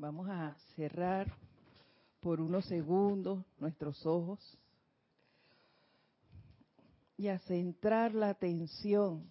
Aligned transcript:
Vamos 0.00 0.30
a 0.30 0.56
cerrar 0.76 1.30
por 2.20 2.40
unos 2.40 2.64
segundos 2.64 3.44
nuestros 3.58 4.06
ojos 4.06 4.40
y 7.18 7.28
a 7.28 7.38
centrar 7.40 8.14
la 8.14 8.30
atención 8.30 9.30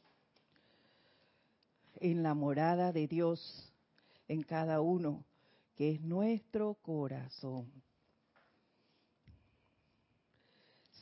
en 1.95 2.21
la 2.21 2.35
morada 2.35 2.91
de 2.91 3.07
Dios 3.07 3.73
en 4.27 4.43
cada 4.43 4.79
uno, 4.79 5.25
que 5.75 5.93
es 5.93 6.01
nuestro 6.01 6.75
corazón. 6.75 7.71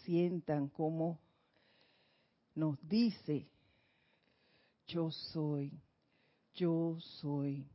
Sientan 0.06 0.70
cómo 0.70 1.20
nos 2.56 2.78
dice, 2.88 3.50
yo 4.88 5.12
soy, 5.12 5.78
yo 6.54 6.98
soy, 7.02 7.68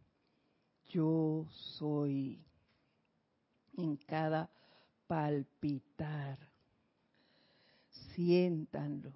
yo 0.92 1.46
soy, 1.78 2.38
en 3.76 3.96
cada 3.96 4.50
palpitar. 5.06 6.38
Siéntanlo. 8.14 9.12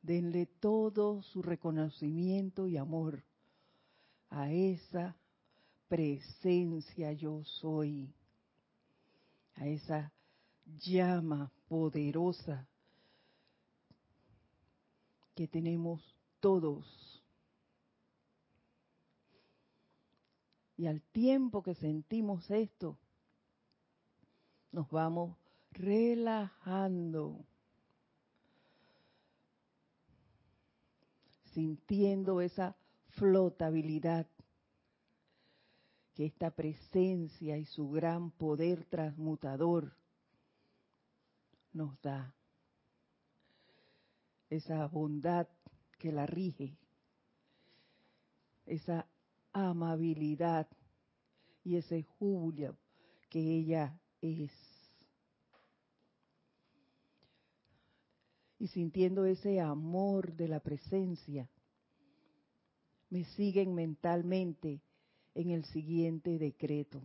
Denle 0.00 0.46
todo 0.46 1.22
su 1.22 1.42
reconocimiento 1.42 2.68
y 2.68 2.76
amor 2.76 3.24
a 4.30 4.52
esa 4.52 5.16
presencia 5.88 7.12
yo 7.12 7.42
soy, 7.44 8.14
a 9.56 9.66
esa 9.66 10.12
llama 10.78 11.50
poderosa 11.68 12.68
que 15.34 15.48
tenemos 15.48 16.00
todos. 16.40 17.15
Y 20.76 20.86
al 20.86 21.00
tiempo 21.00 21.62
que 21.62 21.74
sentimos 21.74 22.50
esto, 22.50 22.98
nos 24.72 24.90
vamos 24.90 25.36
relajando, 25.72 27.44
sintiendo 31.52 32.40
esa 32.40 32.76
flotabilidad 33.08 34.26
que 36.14 36.26
esta 36.26 36.50
presencia 36.50 37.58
y 37.58 37.64
su 37.66 37.90
gran 37.90 38.30
poder 38.30 38.84
transmutador 38.84 39.94
nos 41.72 42.00
da. 42.00 42.34
Esa 44.48 44.86
bondad 44.86 45.46
que 45.98 46.12
la 46.12 46.26
rige, 46.26 46.76
esa 48.64 49.06
amabilidad 49.56 50.68
y 51.64 51.76
ese 51.76 52.02
júbilo 52.02 52.76
que 53.30 53.40
ella 53.40 53.98
es. 54.20 54.52
Y 58.58 58.68
sintiendo 58.68 59.24
ese 59.24 59.60
amor 59.60 60.34
de 60.34 60.48
la 60.48 60.60
presencia, 60.60 61.48
me 63.10 63.24
siguen 63.24 63.74
mentalmente 63.74 64.80
en 65.34 65.50
el 65.50 65.64
siguiente 65.64 66.38
decreto. 66.38 67.02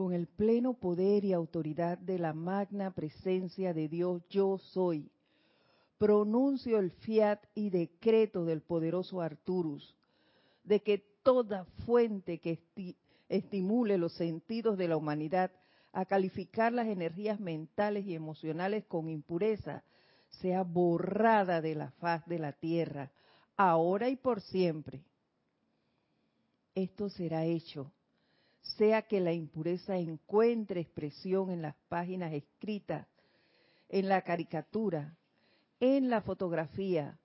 con 0.00 0.14
el 0.14 0.28
pleno 0.28 0.72
poder 0.72 1.26
y 1.26 1.34
autoridad 1.34 1.98
de 1.98 2.18
la 2.18 2.32
magna 2.32 2.90
presencia 2.90 3.74
de 3.74 3.86
Dios 3.86 4.22
yo 4.30 4.56
soy, 4.56 5.10
pronuncio 6.00 6.78
el 6.78 6.92
fiat 6.92 7.44
y 7.54 7.68
decreto 7.68 8.46
del 8.46 8.62
poderoso 8.62 9.20
Arturus, 9.20 9.94
de 10.64 10.80
que 10.80 11.04
toda 11.22 11.66
fuente 11.84 12.40
que 12.40 12.58
estimule 13.28 13.98
los 13.98 14.14
sentidos 14.14 14.78
de 14.78 14.88
la 14.88 14.96
humanidad 14.96 15.52
a 15.92 16.06
calificar 16.06 16.72
las 16.72 16.86
energías 16.86 17.38
mentales 17.38 18.06
y 18.06 18.14
emocionales 18.14 18.86
con 18.86 19.10
impureza, 19.10 19.84
sea 20.40 20.62
borrada 20.62 21.60
de 21.60 21.74
la 21.74 21.90
faz 21.90 22.26
de 22.26 22.38
la 22.38 22.52
tierra, 22.52 23.12
ahora 23.58 24.08
y 24.08 24.16
por 24.16 24.40
siempre. 24.40 25.04
Esto 26.74 27.10
será 27.10 27.44
hecho 27.44 27.92
sea 28.62 29.02
que 29.02 29.20
la 29.20 29.32
impureza 29.32 29.98
encuentre 29.98 30.80
expresión 30.80 31.50
en 31.50 31.62
las 31.62 31.74
páginas 31.88 32.32
escritas, 32.32 33.06
en 33.88 34.08
la 34.08 34.22
caricatura, 34.22 35.16
en 35.80 36.10
la 36.10 36.20
fotografía 36.20 37.18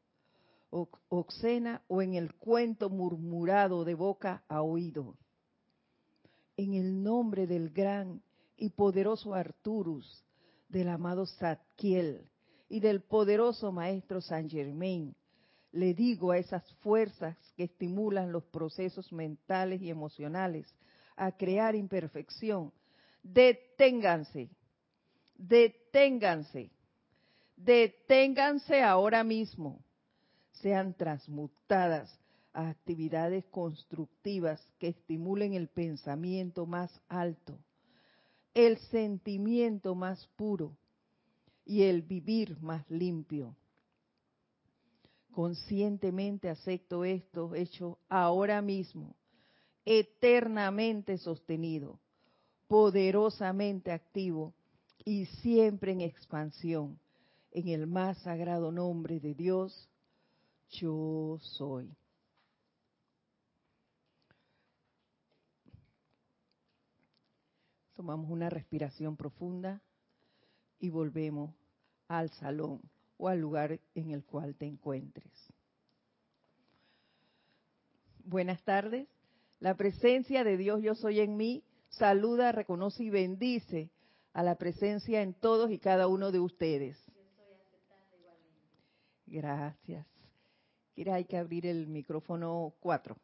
obscena 1.09 1.83
o 1.87 2.01
en 2.01 2.15
el 2.15 2.33
cuento 2.35 2.89
murmurado 2.89 3.85
de 3.85 3.93
boca 3.93 4.43
a 4.47 4.61
oído. 4.61 5.15
En 6.57 6.73
el 6.73 7.03
nombre 7.03 7.47
del 7.47 7.69
gran 7.69 8.21
y 8.57 8.69
poderoso 8.69 9.33
Arturus, 9.33 10.25
del 10.69 10.89
amado 10.89 11.25
Zadkiel 11.25 12.29
y 12.67 12.79
del 12.79 13.01
poderoso 13.01 13.71
Maestro 13.71 14.21
Saint 14.21 14.51
Germain, 14.51 15.15
le 15.71 15.93
digo 15.93 16.31
a 16.31 16.37
esas 16.37 16.63
fuerzas 16.75 17.37
que 17.55 17.63
estimulan 17.65 18.31
los 18.31 18.43
procesos 18.45 19.11
mentales 19.11 19.81
y 19.81 19.89
emocionales 19.89 20.73
a 21.17 21.31
crear 21.33 21.75
imperfección. 21.75 22.71
Deténganse, 23.21 24.49
deténganse, 25.35 26.71
deténganse 27.55 28.81
ahora 28.81 29.23
mismo. 29.23 29.83
Sean 30.51 30.93
transmutadas 30.93 32.09
a 32.53 32.69
actividades 32.69 33.45
constructivas 33.45 34.65
que 34.79 34.87
estimulen 34.89 35.53
el 35.53 35.67
pensamiento 35.67 36.65
más 36.65 36.91
alto, 37.09 37.59
el 38.53 38.77
sentimiento 38.77 39.95
más 39.95 40.25
puro 40.35 40.77
y 41.65 41.83
el 41.83 42.01
vivir 42.01 42.59
más 42.61 42.89
limpio. 42.89 43.55
Conscientemente 45.31 46.49
acepto 46.49 47.03
esto 47.03 47.55
hecho 47.55 47.99
ahora 48.07 48.61
mismo 48.61 49.15
eternamente 49.85 51.17
sostenido, 51.19 51.99
poderosamente 52.67 53.91
activo 53.91 54.53
y 55.05 55.25
siempre 55.27 55.91
en 55.91 56.01
expansión, 56.01 56.99
en 57.55 57.69
el 57.69 57.87
más 57.87 58.17
sagrado 58.17 58.69
nombre 58.69 59.21
de 59.21 59.33
Dios, 59.33 59.89
yo 60.71 61.37
soy. 61.39 61.95
Tomamos 67.93 68.29
una 68.29 68.49
respiración 68.49 69.15
profunda 69.15 69.81
y 70.79 70.89
volvemos 70.89 71.55
al 72.09 72.29
salón 72.31 72.81
o 73.15 73.29
al 73.29 73.39
lugar 73.39 73.79
en 73.93 74.11
el 74.11 74.25
cual 74.25 74.57
te 74.57 74.65
encuentres. 74.65 75.31
Buenas 78.25 78.61
tardes. 78.63 79.07
La 79.61 79.75
presencia 79.75 80.43
de 80.43 80.57
Dios 80.57 80.81
yo 80.81 80.93
soy 80.93 81.21
en 81.21 81.37
mí 81.37 81.63
saluda, 81.87 82.51
reconoce 82.51 83.05
y 83.05 83.09
bendice 83.09 83.91
a 84.33 84.43
la 84.43 84.55
presencia 84.55 85.21
en 85.21 85.33
todos 85.33 85.71
y 85.71 85.79
cada 85.79 86.07
uno 86.07 86.33
de 86.33 86.41
ustedes. 86.41 87.04
Gracias. 89.25 90.05
Mira, 90.95 91.15
hay 91.15 91.25
que 91.25 91.37
abrir 91.37 91.65
el 91.65 91.87
micrófono 91.87 92.73
4. 92.79 93.15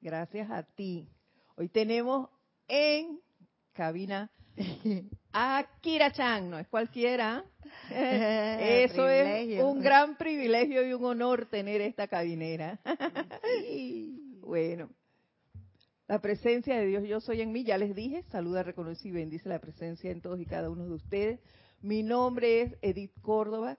Gracias 0.00 0.50
a 0.50 0.62
ti. 0.62 1.08
Hoy 1.56 1.68
tenemos 1.68 2.28
en 2.68 3.20
cabina 3.72 4.30
a 5.32 5.66
Kira 5.80 6.12
Chan, 6.12 6.50
no 6.50 6.58
es 6.58 6.68
cualquiera. 6.68 7.44
Eso 7.90 9.08
es 9.08 9.62
un 9.62 9.80
gran 9.80 10.16
privilegio 10.16 10.86
y 10.86 10.92
un 10.92 11.04
honor 11.04 11.46
tener 11.46 11.80
esta 11.80 12.08
cabinera. 12.08 12.80
bueno, 14.40 14.90
la 16.08 16.20
presencia 16.20 16.76
de 16.76 16.86
Dios 16.86 17.04
yo 17.04 17.20
soy 17.20 17.40
en 17.40 17.52
mí, 17.52 17.64
ya 17.64 17.78
les 17.78 17.94
dije, 17.94 18.22
saluda, 18.24 18.62
reconoce 18.62 19.08
y 19.08 19.12
bendice 19.12 19.48
la 19.48 19.60
presencia 19.60 20.10
en 20.10 20.20
todos 20.20 20.40
y 20.40 20.46
cada 20.46 20.68
uno 20.68 20.84
de 20.84 20.94
ustedes. 20.94 21.40
Mi 21.82 22.04
nombre 22.04 22.62
es 22.62 22.76
Edith 22.80 23.10
Córdoba 23.22 23.76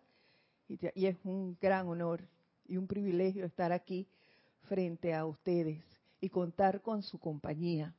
y 0.67 1.05
es 1.05 1.15
un 1.23 1.57
gran 1.61 1.87
honor 1.87 2.27
y 2.67 2.75
un 2.75 2.85
privilegio 2.85 3.45
estar 3.45 3.71
aquí 3.71 4.05
frente 4.67 5.13
a 5.13 5.25
ustedes 5.25 5.81
y 6.19 6.27
contar 6.27 6.81
con 6.81 7.01
su 7.01 7.17
compañía 7.17 7.93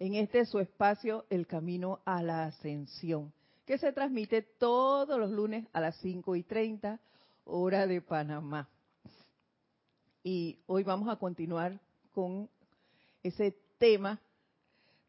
en 0.00 0.16
este 0.16 0.44
su 0.46 0.58
espacio 0.58 1.26
El 1.30 1.46
Camino 1.46 2.00
a 2.04 2.24
la 2.24 2.46
Ascensión, 2.46 3.32
que 3.66 3.78
se 3.78 3.92
transmite 3.92 4.42
todos 4.42 5.16
los 5.16 5.30
lunes 5.30 5.64
a 5.72 5.80
las 5.80 5.94
5 5.98 6.34
y 6.34 6.42
30, 6.42 6.98
hora 7.44 7.86
de 7.86 8.00
Panamá. 8.00 8.68
Y 10.24 10.58
hoy 10.66 10.82
vamos 10.82 11.08
a 11.08 11.14
continuar 11.14 11.78
con 12.12 12.50
ese 13.22 13.56
tema 13.78 14.18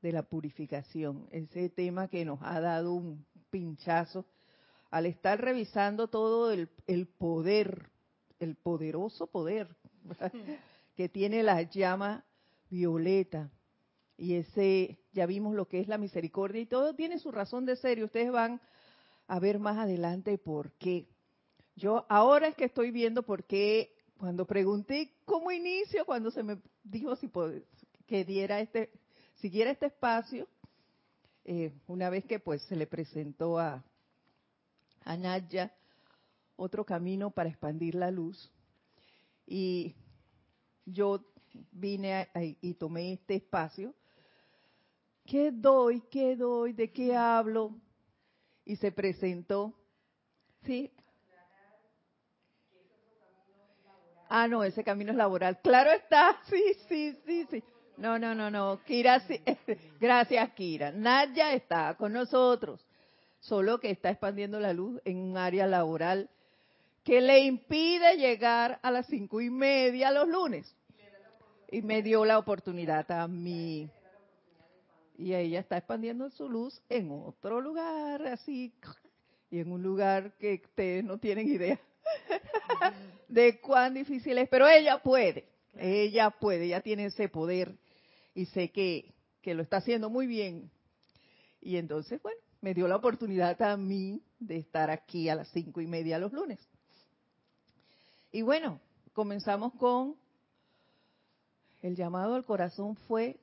de 0.03 0.11
la 0.11 0.21
purificación, 0.21 1.27
ese 1.31 1.69
tema 1.69 2.07
que 2.07 2.23
nos 2.23 2.39
ha 2.43 2.59
dado 2.59 2.93
un 2.93 3.25
pinchazo 3.49 4.25
al 4.89 5.05
estar 5.05 5.39
revisando 5.39 6.07
todo 6.07 6.51
el, 6.51 6.69
el 6.87 7.07
poder 7.07 7.89
el 8.39 8.55
poderoso 8.55 9.27
poder 9.27 9.75
que 10.95 11.09
tiene 11.09 11.43
la 11.43 11.61
llama 11.61 12.25
violeta. 12.69 13.51
Y 14.17 14.35
ese, 14.35 14.99
ya 15.13 15.25
vimos 15.25 15.55
lo 15.55 15.67
que 15.67 15.79
es 15.79 15.87
la 15.87 15.97
misericordia 15.97 16.61
y 16.61 16.65
todo 16.65 16.93
tiene 16.93 17.19
su 17.19 17.31
razón 17.31 17.65
de 17.65 17.75
ser 17.75 17.99
y 17.99 18.03
ustedes 18.03 18.31
van 18.31 18.59
a 19.27 19.39
ver 19.39 19.59
más 19.59 19.77
adelante 19.77 20.37
por 20.37 20.71
qué. 20.73 21.07
Yo 21.75 22.05
ahora 22.09 22.47
es 22.47 22.55
que 22.55 22.65
estoy 22.65 22.91
viendo 22.91 23.23
por 23.23 23.45
qué 23.45 23.93
cuando 24.17 24.45
pregunté 24.45 25.13
cómo 25.23 25.51
inicio, 25.51 26.05
cuando 26.05 26.31
se 26.31 26.43
me 26.43 26.57
dijo 26.83 27.15
si 27.15 27.31
que 28.05 28.25
diera 28.25 28.59
este, 28.59 28.91
siguiera 29.35 29.71
este 29.71 29.85
espacio, 29.85 30.47
eh, 31.51 31.73
una 31.87 32.11
vez 32.11 32.25
que 32.25 32.37
pues 32.37 32.61
se 32.67 32.75
le 32.75 32.85
presentó 32.85 33.57
a, 33.57 33.83
a 35.03 35.17
Naya 35.17 35.73
otro 36.55 36.85
camino 36.85 37.31
para 37.31 37.49
expandir 37.49 37.95
la 37.95 38.11
luz. 38.11 38.51
Y 39.47 39.95
yo 40.85 41.25
vine 41.71 42.29
y 42.61 42.75
tomé 42.75 43.13
este 43.13 43.37
espacio. 43.37 43.95
¿Qué 45.25 45.51
doy? 45.51 46.01
¿Qué 46.11 46.35
doy? 46.35 46.73
¿De 46.73 46.91
qué 46.91 47.15
hablo? 47.15 47.75
Y 48.63 48.75
se 48.75 48.91
presentó. 48.91 49.73
Sí. 50.65 50.91
Ah, 54.29 54.47
no, 54.47 54.63
ese 54.63 54.83
camino 54.83 55.09
es 55.09 55.17
laboral. 55.17 55.59
Claro 55.61 55.89
está. 55.89 56.39
Sí, 56.47 56.63
sí, 56.87 57.17
sí, 57.25 57.47
sí. 57.49 57.63
No, 57.99 58.17
no, 58.17 58.33
no, 58.33 58.49
no. 58.49 58.79
Kira, 58.85 59.19
sí. 59.19 59.41
gracias, 59.99 60.49
Kira. 60.53 60.91
Naya 60.91 61.53
está 61.53 61.95
con 61.95 62.13
nosotros, 62.13 62.85
solo 63.41 63.77
que 63.79 63.91
está 63.91 64.09
expandiendo 64.09 64.57
la 64.59 64.71
luz 64.71 65.01
en 65.03 65.17
un 65.17 65.37
área 65.37 65.67
laboral 65.67 66.29
que 67.03 67.19
le 67.19 67.39
impide 67.39 68.15
llegar 68.15 68.79
a 68.81 68.91
las 68.91 69.05
cinco 69.07 69.41
y 69.41 69.49
media 69.49 70.11
los 70.11 70.29
lunes. 70.29 70.73
Y 71.71 71.81
me 71.81 72.01
dio 72.01 72.23
la 72.23 72.39
oportunidad 72.39 73.09
a 73.11 73.27
mí. 73.27 73.89
Y 75.17 75.33
ella 75.33 75.59
está 75.59 75.77
expandiendo 75.77 76.29
su 76.29 76.47
luz 76.47 76.81
en 76.87 77.11
otro 77.11 77.59
lugar, 77.59 78.25
así, 78.27 78.73
y 79.51 79.59
en 79.59 79.73
un 79.73 79.83
lugar 79.83 80.31
que 80.39 80.61
ustedes 80.63 81.03
no 81.03 81.17
tienen 81.17 81.49
idea 81.49 81.77
de 83.27 83.59
cuán 83.59 83.93
difícil 83.93 84.37
es, 84.37 84.47
pero 84.47 84.69
ella 84.69 84.99
puede, 85.03 85.45
ella 85.75 86.29
puede, 86.29 86.65
ella 86.65 86.79
tiene 86.79 87.05
ese 87.05 87.27
poder 87.27 87.75
y 88.39 88.45
sé 88.45 88.71
que, 88.71 89.13
que 89.41 89.53
lo 89.53 89.61
está 89.61 89.77
haciendo 89.77 90.09
muy 90.09 90.25
bien. 90.25 90.71
Y 91.59 91.75
entonces, 91.75 92.21
bueno, 92.21 92.39
me 92.61 92.73
dio 92.73 92.87
la 92.87 92.95
oportunidad 92.95 93.61
a 93.61 93.75
mí 93.75 94.23
de 94.39 94.55
estar 94.55 94.89
aquí 94.89 95.27
a 95.27 95.35
las 95.35 95.49
cinco 95.49 95.81
y 95.81 95.87
media 95.87 96.17
los 96.19 96.31
lunes. 96.31 96.57
Y 98.31 98.41
bueno, 98.41 98.79
comenzamos 99.11 99.73
con 99.73 100.15
el 101.81 101.97
llamado 101.97 102.35
al 102.35 102.45
corazón 102.45 102.95
fue 102.95 103.41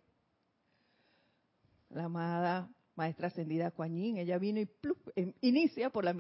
la 1.90 2.04
amada 2.04 2.70
maestra 2.94 3.28
ascendida 3.28 3.70
Kuan 3.72 3.98
Ella 3.98 4.38
vino 4.38 4.60
y 4.60 4.70
em, 5.14 5.34
inicia 5.42 5.90
por 5.90 6.04
la 6.04 6.16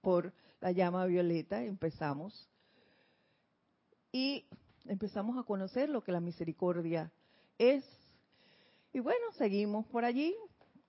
por 0.00 0.32
la 0.60 0.70
llama 0.70 1.04
violeta, 1.06 1.64
empezamos. 1.64 2.48
Y 4.12 4.44
empezamos 4.84 5.36
a 5.36 5.42
conocer 5.42 5.88
lo 5.88 6.04
que 6.04 6.12
la 6.12 6.20
misericordia 6.20 7.10
es. 7.58 7.84
Y 8.92 9.00
bueno, 9.00 9.32
seguimos 9.32 9.86
por 9.86 10.04
allí. 10.04 10.34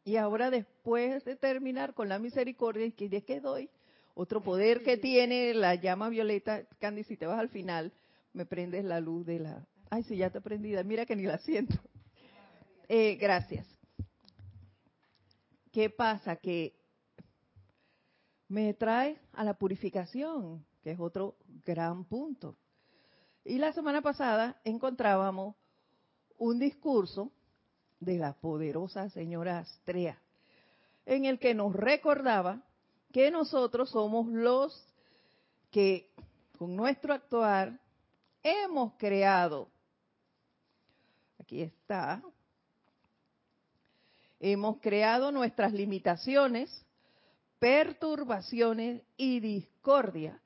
Y 0.04 0.16
ahora 0.16 0.50
después 0.50 1.24
de 1.26 1.36
terminar 1.36 1.94
con 1.94 2.10
la 2.10 2.20
misericordia, 2.20 2.86
¿y 2.86 3.08
de 3.08 3.24
qué 3.24 3.40
doy? 3.40 3.70
Otro 4.14 4.42
poder 4.42 4.84
que 4.84 4.98
tiene 4.98 5.54
la 5.54 5.76
llama 5.76 6.10
violeta, 6.10 6.64
Candy, 6.80 7.04
si 7.04 7.18
te 7.18 7.28
vas 7.28 7.40
al 7.40 7.50
final, 7.50 7.94
me 8.34 8.46
prendes 8.46 8.84
la 8.84 9.00
luz 9.00 9.26
de 9.26 9.40
la... 9.40 9.68
Ay, 9.90 10.04
sí, 10.04 10.18
ya 10.18 10.30
te 10.30 10.42
prendida, 10.42 10.84
mira 10.84 11.06
que 11.06 11.16
ni 11.16 11.24
la 11.24 11.38
siento. 11.40 11.76
Eh, 12.88 13.16
gracias. 13.16 13.68
¿Qué 15.72 15.90
pasa? 15.90 16.36
Que 16.36 16.76
me 18.48 18.74
trae 18.74 19.18
a 19.34 19.46
la 19.46 19.54
purificación, 19.54 20.66
que 20.82 20.92
es 20.92 21.00
otro 21.00 21.38
gran 21.66 22.04
punto. 22.04 22.58
Y 23.46 23.58
la 23.58 23.72
semana 23.72 24.02
pasada 24.02 24.60
encontrábamos 24.66 25.56
un 26.38 26.60
discurso 26.60 27.32
de 28.02 28.18
la 28.18 28.34
poderosa 28.34 29.10
señora 29.10 29.60
Astrea, 29.60 30.20
en 31.06 31.26
el 31.26 31.40
que 31.40 31.54
nos 31.54 31.74
recordaba 31.74 32.62
que 33.14 33.32
nosotros 33.32 33.92
somos 33.92 34.28
los 34.28 34.86
que 35.70 36.10
con 36.58 36.76
nuestro 36.76 37.14
actuar 37.14 37.80
hemos 38.44 38.94
creado, 38.98 39.70
aquí 41.40 41.62
está, 41.62 42.22
hemos 44.40 44.80
creado 44.82 45.32
nuestras 45.32 45.72
limitaciones, 45.72 46.86
perturbaciones 47.60 49.04
y 49.16 49.40
discordia. 49.40 50.42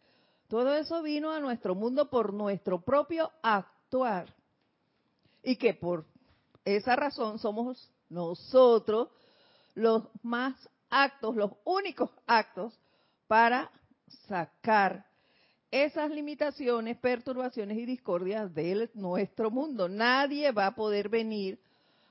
Todo 0.49 0.75
eso 0.75 1.01
vino 1.01 1.31
a 1.31 1.39
nuestro 1.39 1.73
mundo 1.73 2.09
por 2.09 2.33
nuestro 2.33 2.81
propio 2.81 3.31
actuar. 3.41 4.35
Y 5.41 5.55
que 5.55 5.73
por 5.73 6.05
esa 6.65 6.95
razón 6.95 7.39
somos 7.39 7.91
nosotros 8.09 9.09
los 9.75 10.03
más 10.23 10.55
actos, 10.89 11.35
los 11.35 11.51
únicos 11.63 12.09
actos 12.25 12.77
para 13.27 13.71
sacar 14.27 15.05
esas 15.71 16.09
limitaciones, 16.09 16.97
perturbaciones 16.97 17.77
y 17.77 17.85
discordias 17.85 18.53
de 18.53 18.89
nuestro 18.93 19.51
mundo. 19.51 19.89
Nadie 19.89 20.51
va 20.51 20.67
a 20.67 20.75
poder 20.75 21.09
venir 21.09 21.59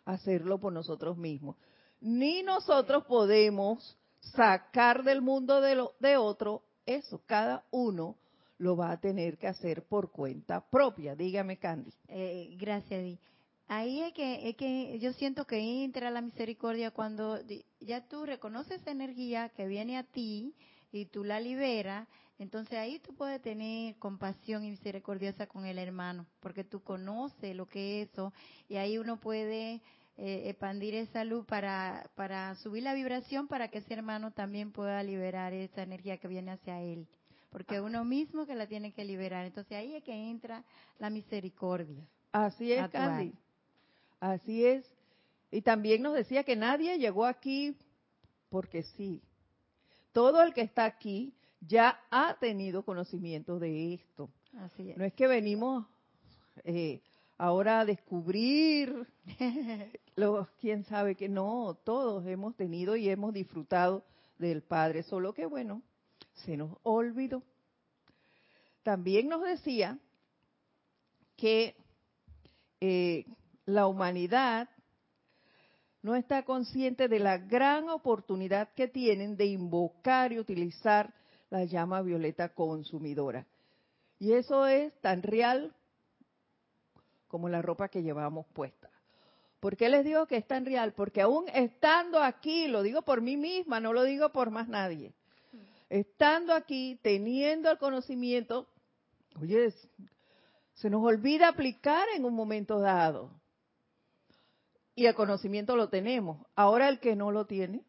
a 0.05 0.13
hacerlo 0.13 0.59
por 0.59 0.73
nosotros 0.73 1.17
mismos. 1.17 1.57
Ni 2.01 2.43
nosotros 2.43 3.05
podemos 3.07 3.97
sacar 4.21 5.03
del 5.03 5.23
mundo 5.23 5.61
de, 5.61 6.17
otro 6.17 6.63
eso. 6.85 7.23
Cada 7.27 7.65
uno 7.71 8.17
lo 8.59 8.77
va 8.77 8.93
a 8.93 9.01
tener 9.01 9.39
que 9.39 9.47
hacer 9.47 9.83
por 9.85 10.11
cuenta 10.11 10.61
propia. 10.61 11.17
Dígame, 11.17 11.57
Candy. 11.57 11.93
Eh, 12.09 12.55
gracias, 12.59 13.03
Di. 13.03 13.19
Ahí 13.67 14.03
es 14.03 14.13
que, 14.13 14.49
es 14.49 14.57
que 14.57 14.99
yo 14.99 15.13
siento 15.15 15.47
que 15.47 15.85
entra 15.85 16.11
la 16.11 16.21
misericordia 16.21 16.91
cuando 16.91 17.39
ya 17.81 18.07
tú 18.07 18.27
reconoces 18.27 18.83
esa 18.83 18.91
energía 18.91 19.49
que 19.49 19.67
viene 19.67 19.97
a 19.97 20.03
ti 20.03 20.55
y 20.93 21.07
tú 21.07 21.25
la 21.25 21.41
liberas, 21.41 22.07
entonces 22.39 22.79
ahí 22.79 22.99
tú 22.99 23.15
puedes 23.15 23.41
tener 23.41 23.97
compasión 23.97 24.65
y 24.65 24.71
misericordiosa 24.71 25.47
con 25.47 25.65
el 25.65 25.79
hermano, 25.79 26.27
porque 26.41 26.63
tú 26.63 26.83
conoces 26.83 27.57
lo 27.57 27.67
que 27.67 28.03
es 28.03 28.11
eso 28.11 28.33
y 28.69 28.77
ahí 28.77 28.99
uno 28.99 29.19
puede 29.19 29.81
eh, 30.17 30.43
expandir 30.51 30.95
esa 30.95 31.25
luz 31.25 31.47
para, 31.47 32.11
para 32.17 32.55
subir 32.57 32.83
la 32.83 32.93
vibración 32.93 33.49
para 33.49 33.69
que 33.69 33.79
ese 33.79 33.95
hermano 33.95 34.31
también 34.31 34.73
pueda 34.73 35.03
liberar 35.03 35.55
esa 35.55 35.83
energía 35.83 36.19
que 36.19 36.29
viene 36.29 36.53
hacia 36.53 36.83
él. 36.83 37.09
Porque 37.51 37.81
uno 37.81 38.05
mismo 38.05 38.47
que 38.47 38.57
la 38.57 38.67
tiene 38.67 38.93
que 38.93 39.05
liberar. 39.05 39.47
Entonces 39.47 39.79
ahí 39.79 39.95
es 39.95 40.03
que 40.03 40.13
entra 40.13 40.65
la 40.99 41.09
misericordia. 41.09 42.05
Así 42.33 42.73
es, 42.73 42.89
Candy. 42.91 43.33
Así 44.25 44.65
es. 44.65 44.91
Y 45.51 45.61
también 45.61 46.01
nos 46.01 46.15
decía 46.15 46.45
que 46.45 46.57
nadie 46.57 46.99
llegó 46.99 47.27
aquí 47.27 47.77
porque 48.49 48.83
sí. 48.83 49.21
Todo 50.13 50.43
el 50.43 50.55
que 50.55 50.63
está 50.63 50.87
aquí 50.87 51.35
ya 51.61 52.01
ha 52.11 52.35
tenido 52.39 52.85
conocimiento 52.85 53.59
de 53.59 53.93
esto. 53.93 54.31
Así 54.57 54.91
es. 54.91 54.97
No 54.97 55.05
es 55.05 55.13
que 55.13 55.27
venimos 55.27 55.87
eh, 56.65 57.03
ahora 57.37 57.81
a 57.81 57.85
descubrir, 57.85 59.07
los, 60.17 60.49
quién 60.59 60.85
sabe 60.85 61.17
que 61.17 61.29
no, 61.29 61.77
todos 61.85 62.27
hemos 62.27 62.57
tenido 62.57 62.97
y 62.97 63.11
hemos 63.11 63.35
disfrutado 63.35 64.07
del 64.39 64.63
Padre, 64.63 65.03
solo 65.03 65.35
que 65.35 65.45
bueno, 65.45 65.83
se 66.33 66.57
nos 66.57 66.75
olvidó. 66.83 67.43
También 68.85 69.29
nos 69.29 69.43
decía 69.43 69.99
que 71.37 71.77
eh, 72.81 73.27
la 73.67 73.87
humanidad 73.87 74.69
no 76.03 76.15
está 76.15 76.45
consciente 76.45 77.09
de 77.09 77.19
la 77.19 77.39
gran 77.39 77.89
oportunidad 77.89 78.69
que 78.75 78.89
tienen 78.89 79.37
de 79.37 79.47
invocar 79.47 80.33
y 80.33 80.39
utilizar 80.39 81.15
la 81.49 81.65
llama 81.65 82.03
violeta 82.03 82.51
consumidora. 82.51 83.47
Y 84.19 84.33
eso 84.33 84.67
es 84.67 84.93
tan 85.01 85.23
real 85.23 85.75
como 87.29 87.49
la 87.49 87.63
ropa 87.63 87.89
que 87.89 88.03
llevamos 88.03 88.47
puesta. 88.53 88.91
¿Por 89.61 89.79
qué 89.79 89.89
les 89.89 90.05
digo 90.05 90.27
que 90.27 90.37
es 90.37 90.47
tan 90.47 90.67
real? 90.67 90.93
Porque 90.93 91.23
aún 91.23 91.47
estando 91.55 92.23
aquí, 92.23 92.69
lo 92.69 92.83
digo 92.83 93.01
por 93.01 93.23
mí 93.23 93.39
misma, 93.39 93.81
no 93.81 93.95
lo 93.95 94.03
digo 94.03 94.31
por 94.31 94.51
más 94.51 94.69
nadie, 94.69 95.15
estando 95.89 96.53
aquí, 96.53 96.99
teniendo 97.03 97.71
el 97.71 97.79
conocimiento, 97.79 98.69
oye, 99.41 99.73
se 100.75 100.91
nos 100.91 101.03
olvida 101.03 101.49
aplicar 101.49 102.07
en 102.15 102.27
un 102.27 102.35
momento 102.35 102.79
dado 102.79 103.31
y 104.95 105.07
el 105.07 105.15
conocimiento 105.15 105.77
lo 105.77 105.89
tenemos. 105.89 106.47
Ahora 106.55 106.89
el 106.89 107.01
que 107.01 107.17
no 107.17 107.31
lo 107.31 107.47
tiene. 107.47 107.83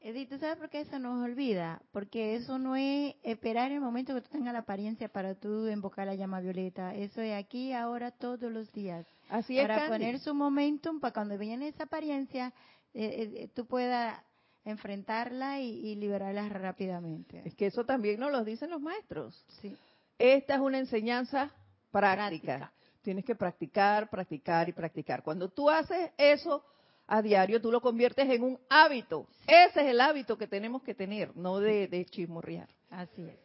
Edith, 0.00 0.28
¿tú 0.28 0.38
sabes 0.38 0.58
por 0.58 0.68
qué 0.68 0.80
eso 0.80 0.98
nos 0.98 1.24
olvida? 1.24 1.80
Porque 1.90 2.34
eso 2.34 2.58
no 2.58 2.76
es 2.76 3.14
esperar 3.22 3.72
el 3.72 3.80
momento 3.80 4.14
que 4.14 4.20
tú 4.20 4.28
tengas 4.28 4.52
la 4.52 4.58
apariencia 4.58 5.08
para 5.08 5.34
tú 5.34 5.66
invocar 5.68 6.06
la 6.06 6.14
llama 6.14 6.40
violeta. 6.40 6.94
Eso 6.94 7.22
es 7.22 7.34
aquí, 7.34 7.72
ahora, 7.72 8.10
todos 8.10 8.52
los 8.52 8.70
días. 8.70 9.06
Así 9.30 9.58
es, 9.58 9.66
para 9.66 9.88
poner 9.88 10.18
su 10.18 10.34
momentum, 10.34 11.00
para 11.00 11.14
cuando 11.14 11.38
viene 11.38 11.68
esa 11.68 11.84
apariencia, 11.84 12.52
eh, 12.92 13.32
eh, 13.34 13.48
tú 13.54 13.64
puedas 13.64 14.20
enfrentarla 14.66 15.60
y, 15.60 15.70
y 15.70 15.94
liberarla 15.94 16.50
rápidamente. 16.50 17.40
Es 17.46 17.54
que 17.54 17.66
eso 17.66 17.86
también 17.86 18.20
nos 18.20 18.30
lo 18.30 18.44
dicen 18.44 18.68
los 18.68 18.82
maestros. 18.82 19.42
Sí. 19.62 19.74
Esta 20.18 20.56
es 20.56 20.60
una 20.60 20.78
enseñanza 20.78 21.50
práctica. 21.90 22.58
Práctica. 22.58 22.72
Tienes 23.04 23.24
que 23.24 23.34
practicar, 23.36 24.08
practicar 24.10 24.68
y 24.68 24.72
practicar. 24.72 25.22
Cuando 25.22 25.48
tú 25.50 25.68
haces 25.70 26.10
eso 26.16 26.64
a 27.06 27.20
diario, 27.22 27.60
tú 27.60 27.70
lo 27.70 27.80
conviertes 27.82 28.28
en 28.30 28.42
un 28.42 28.58
hábito. 28.70 29.26
Ese 29.46 29.82
es 29.82 29.86
el 29.88 30.00
hábito 30.00 30.38
que 30.38 30.46
tenemos 30.48 30.82
que 30.82 30.94
tener, 30.94 31.36
no 31.36 31.60
de, 31.60 31.86
de 31.86 32.06
chismorrear. 32.06 32.68
Así 32.90 33.22
es. 33.22 33.38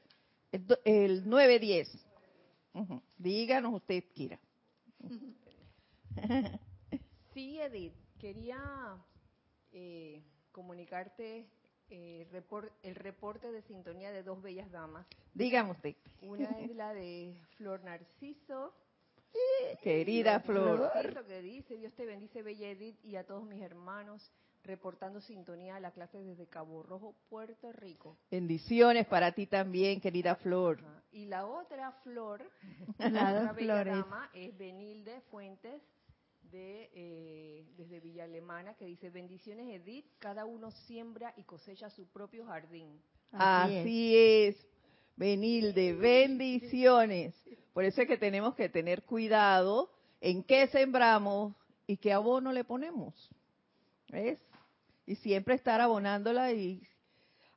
El, 0.54 0.66
el 0.86 1.30
910. 1.30 2.06
Ujú. 2.74 3.02
Díganos 3.18 3.74
usted, 3.74 4.04
Kira. 4.14 4.40
Sí, 7.34 7.60
Edith, 7.62 7.94
quería 8.20 8.98
eh, 9.72 10.22
comunicarte 10.52 11.46
eh, 11.90 12.28
repor- 12.32 12.72
el 12.84 12.96
reporte 12.96 13.52
de 13.52 13.62
sintonía 13.64 14.12
de 14.12 14.24
dos 14.24 14.42
bellas 14.42 14.70
damas. 14.72 15.06
Dígame 15.34 15.72
usted, 15.72 15.96
Una 16.22 16.50
es 16.60 16.76
la 16.76 16.94
de 16.94 17.40
Flor 17.58 17.84
Narciso. 17.84 18.74
Querida 19.82 20.40
Flor. 20.42 20.80
Narciso 20.94 21.26
que 21.26 21.42
dice, 21.42 21.78
Dios 21.78 21.94
te 21.94 22.06
bendice, 22.06 22.42
bella 22.42 22.70
Edith, 22.70 23.04
y 23.04 23.16
a 23.16 23.26
todos 23.26 23.46
mis 23.46 23.62
hermanos, 23.62 24.32
reportando 24.64 25.22
sintonía 25.22 25.76
a 25.78 25.80
la 25.80 25.92
clase 25.92 26.22
desde 26.24 26.48
Cabo 26.48 26.84
Rojo, 26.84 27.16
Puerto 27.30 27.72
Rico. 27.72 28.18
Bendiciones 28.30 29.08
para 29.08 29.32
ti 29.32 29.48
también, 29.48 30.02
querida 30.02 30.36
Flor. 30.36 30.80
Ajá. 30.80 31.04
Y 31.12 31.26
la 31.26 31.48
otra 31.48 31.92
Flor, 32.04 32.44
Las 33.00 33.42
otra 33.42 33.54
bella 33.54 33.84
flores. 33.84 33.94
dama, 33.96 34.30
es 34.34 34.56
Benilde 34.58 35.22
Fuentes 35.32 35.82
de 36.52 36.90
eh, 36.94 37.66
desde 37.78 38.00
Villa 38.00 38.24
Alemana 38.24 38.74
que 38.74 38.86
dice 38.86 39.10
bendiciones 39.12 39.68
Edith 39.70 40.06
cada 40.18 40.46
uno 40.46 40.72
siembra 40.72 41.32
y 41.38 41.44
cosecha 41.44 41.90
su 41.92 42.08
propio 42.08 42.46
jardín 42.46 43.00
Así 43.32 43.76
es. 43.76 43.82
Así 43.82 44.18
es, 44.18 44.68
Benilde, 45.20 45.92
bendiciones. 45.96 47.36
Por 47.74 47.84
eso 47.84 48.02
es 48.02 48.08
que 48.08 48.18
tenemos 48.18 48.56
que 48.56 48.70
tener 48.70 49.04
cuidado 49.04 49.92
en 50.22 50.44
qué 50.44 50.68
sembramos 50.68 51.54
y 51.86 51.98
qué 51.98 52.14
abono 52.14 52.54
le 52.54 52.64
ponemos. 52.64 53.30
¿Ves? 54.10 54.40
Y 55.06 55.16
siempre 55.16 55.56
estar 55.56 55.82
abonándola 55.82 56.54
y 56.54 56.82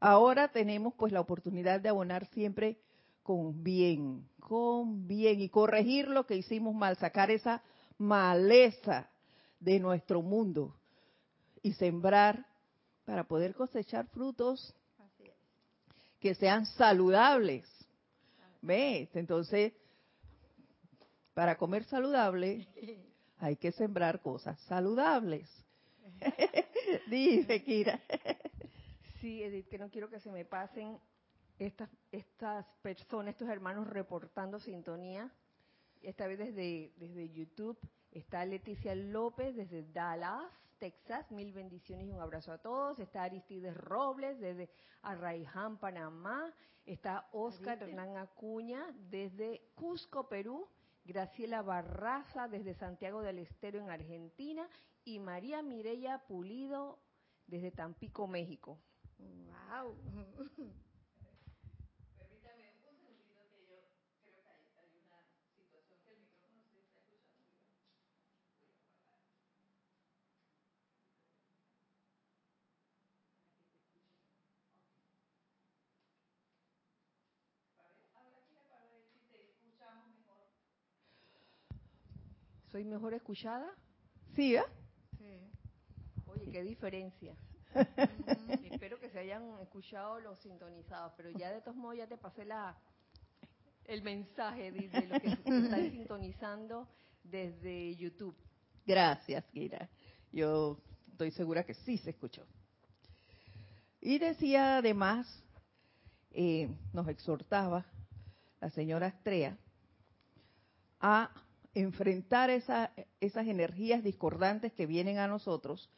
ahora 0.01 0.49
tenemos 0.49 0.95
pues 0.95 1.13
la 1.13 1.21
oportunidad 1.21 1.81
de 1.81 1.91
abonar 1.91 2.27
siempre 2.31 2.81
con 3.23 3.63
bien, 3.63 4.29
con 4.41 5.07
bien 5.07 5.41
y 5.41 5.49
corregir 5.49 6.09
lo 6.09 6.27
que 6.27 6.35
hicimos 6.35 6.75
mal, 6.75 6.97
sacar 6.97 7.31
esa 7.31 7.63
maleza 7.97 9.09
de 9.61 9.79
nuestro 9.79 10.21
mundo 10.21 10.75
y 11.63 11.75
sembrar 11.75 12.45
para 13.05 13.23
poder 13.23 13.55
cosechar 13.55 14.09
frutos 14.09 14.75
que 16.23 16.37
sean 16.37 16.65
saludables. 16.67 17.69
¿Ves? 18.63 19.09
Entonces, 19.17 19.73
para 21.35 21.57
comer 21.59 21.83
saludable 21.85 22.69
hay 23.39 23.57
que 23.57 23.73
sembrar 23.73 24.23
cosas 24.23 24.59
saludables. 24.61 25.51
Dice 27.09 27.65
Kira. 27.65 28.01
sí 29.21 29.43
Edith 29.43 29.69
que 29.69 29.79
no 29.79 29.91
quiero 29.91 30.09
que 30.09 30.21
se 30.21 30.31
me 30.31 30.45
pasen 30.45 30.97
estas 31.59 31.91
estas 32.13 32.67
personas 32.83 33.33
estos 33.33 33.49
hermanos 33.49 33.89
reportando 33.89 34.61
sintonía 34.61 35.29
esta 36.03 36.29
vez 36.29 36.39
desde 36.39 36.93
desde 36.99 37.31
YouTube 37.31 37.77
está 38.13 38.45
Leticia 38.45 38.95
López 38.95 39.57
desde 39.57 39.83
Dallas 39.93 40.45
Texas 40.83 41.31
mil 41.31 41.53
bendiciones 41.53 42.09
y 42.09 42.11
un 42.11 42.21
abrazo 42.21 42.51
a 42.51 42.59
todos. 42.59 42.99
Está 42.99 43.23
Aristides 43.23 43.73
Robles 43.77 44.41
desde 44.41 44.69
Arraiján 45.03 45.79
Panamá. 45.79 46.53
Está 46.85 47.29
Oscar 47.31 47.81
Hernán 47.81 48.17
Acuña 48.17 48.93
desde 49.09 49.71
Cusco 49.77 50.29
Perú. 50.29 50.67
Graciela 51.05 51.63
Barraza 51.63 52.49
desde 52.49 52.75
Santiago 52.75 53.23
del 53.23 53.39
Estero 53.39 53.79
en 53.79 53.91
Argentina. 53.91 54.69
Y 55.05 55.21
María 55.21 55.63
Mireya 55.63 56.19
Pulido 56.27 56.99
desde 57.47 57.71
Tampico, 57.71 58.27
México. 58.27 58.77
Wow. 59.21 59.97
¿Soy 82.73 82.85
mejor 82.85 83.13
escuchada? 83.13 83.71
¿Sí, 84.35 84.57
¿eh? 84.57 84.63
Oye, 86.27 86.51
qué 86.51 86.63
diferencia. 86.63 87.37
Espero 88.71 88.99
que 88.99 89.11
se 89.11 89.19
hayan 89.19 89.59
escuchado 89.61 90.19
los 90.21 90.39
sintonizados, 90.39 91.13
pero 91.15 91.29
ya 91.31 91.53
de 91.53 91.61
todos 91.61 91.77
modos 91.77 91.99
ya 91.99 92.07
te 92.07 92.17
pasé 92.17 92.47
la 92.47 92.75
el 93.85 94.01
mensaje 94.03 94.73
de, 94.73 94.89
de 94.89 95.07
lo 95.07 95.21
que 95.21 95.29
están 95.29 95.91
sintonizando 95.91 96.89
desde 97.23 97.95
YouTube. 97.95 98.35
Gracias, 98.87 99.45
Kira. 99.53 99.91
Yo 100.33 100.79
estoy 101.11 101.31
segura 101.31 101.65
que 101.65 101.75
sí 101.75 101.99
se 101.99 102.11
escuchó. 102.11 102.47
Y 104.01 104.19
decía 104.19 104.79
además, 104.79 105.45
eh, 106.31 106.71
nos 106.95 107.07
exhortaba 107.09 107.85
la 108.61 108.71
señora 108.71 109.09
Astrea 109.09 109.59
a 111.01 111.31
enfrentar 111.75 112.51
esa- 112.51 112.93
esas 113.21 113.47
energías 113.47 114.03
discordantes 114.03 114.73
que 114.73 114.87
vienen 114.87 115.19
a 115.19 115.27
nosotros, 115.27 115.91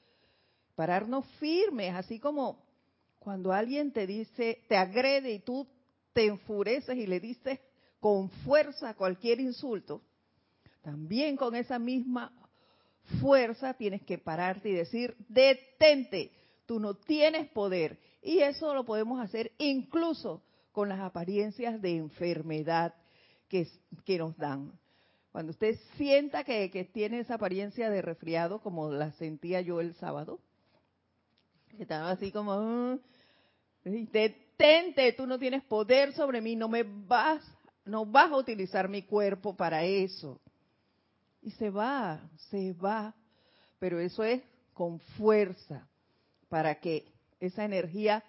pararnos 0.75 1.27
firmes, 1.39 1.95
así 1.95 2.19
como 2.19 2.65
cuando 3.19 3.53
alguien 3.53 3.93
te 3.93 4.07
dice, 4.07 4.65
te 4.69 4.77
agrede 4.77 5.33
y 5.33 5.39
tú 5.41 5.67
te 6.13 6.27
enfureces 6.27 6.97
y 6.97 7.07
le 7.07 7.21
dices 7.21 7.59
con 8.01 8.29
fuerza 8.29 8.95
cualquier 8.95 9.41
insulto, 9.41 10.03
también 10.83 11.37
con 11.37 11.55
esa 11.57 11.79
misma 11.79 12.33
fuerza 13.21 13.75
tienes 13.75 14.03
que 14.03 14.19
pararte 14.19 14.69
y 14.69 14.73
decir, 14.75 15.17
detente, 15.29 16.33
tú 16.67 16.79
no 16.79 16.95
tienes 16.95 17.49
poder. 17.51 17.99
Y 18.23 18.41
eso 18.41 18.75
lo 18.75 18.85
podemos 18.85 19.21
hacer 19.21 19.53
incluso 19.59 20.43
con 20.73 20.89
las 20.89 21.01
apariencias 21.01 21.81
de 21.81 21.97
enfermedad 21.97 22.95
que, 23.49 23.67
que 24.05 24.19
nos 24.19 24.37
dan. 24.37 24.73
Cuando 25.35 25.51
usted 25.51 25.77
sienta 25.97 26.45
que, 26.45 26.71
que 26.71 26.85
tiene 26.85 27.19
esa 27.19 27.35
apariencia 27.35 27.91
de 27.91 28.01
resfriado, 28.01 28.61
como 28.61 28.93
la 28.93 29.11
sentía 29.15 29.61
yo 29.63 29.81
el 29.81 29.93
sábado, 29.97 30.39
que 31.77 31.83
estaba 31.83 32.13
así 32.13 32.31
como, 32.31 32.57
"Mm", 32.57 33.01
detente, 34.13 35.13
tú 35.15 35.27
no 35.27 35.37
tienes 35.37 35.65
poder 35.65 36.13
sobre 36.13 36.41
mí, 36.41 36.55
no 36.55 36.69
me 36.69 36.85
vas, 36.85 37.43
no 37.85 38.07
vas 38.07 38.31
a 38.31 38.37
utilizar 38.37 38.89
mi 38.89 39.03
cuerpo 39.03 39.57
para 39.57 39.83
eso. 39.83 40.41
Y 41.43 41.51
se 41.51 41.69
va, 41.69 42.31
se 42.51 42.73
va. 42.73 43.13
Pero 43.81 43.99
eso 43.99 44.23
es 44.23 44.41
con 44.73 45.01
fuerza, 45.19 45.89
para 46.49 46.77
que 46.77 47.13
esa 47.41 47.65
energía 47.65 48.23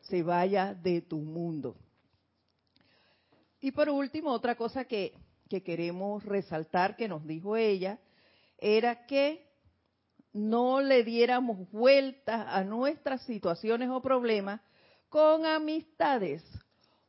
se 0.00 0.24
vaya 0.24 0.74
de 0.74 1.02
tu 1.02 1.18
mundo. 1.18 1.76
Y 3.60 3.70
por 3.70 3.88
último, 3.88 4.32
otra 4.32 4.56
cosa 4.56 4.84
que, 4.84 5.14
que 5.52 5.62
queremos 5.62 6.24
resaltar 6.24 6.96
que 6.96 7.08
nos 7.08 7.26
dijo 7.26 7.58
ella, 7.58 7.98
era 8.56 9.04
que 9.04 9.46
no 10.32 10.80
le 10.80 11.04
diéramos 11.04 11.70
vueltas 11.70 12.46
a 12.48 12.64
nuestras 12.64 13.20
situaciones 13.26 13.90
o 13.90 14.00
problemas 14.00 14.62
con 15.10 15.44
amistades 15.44 16.42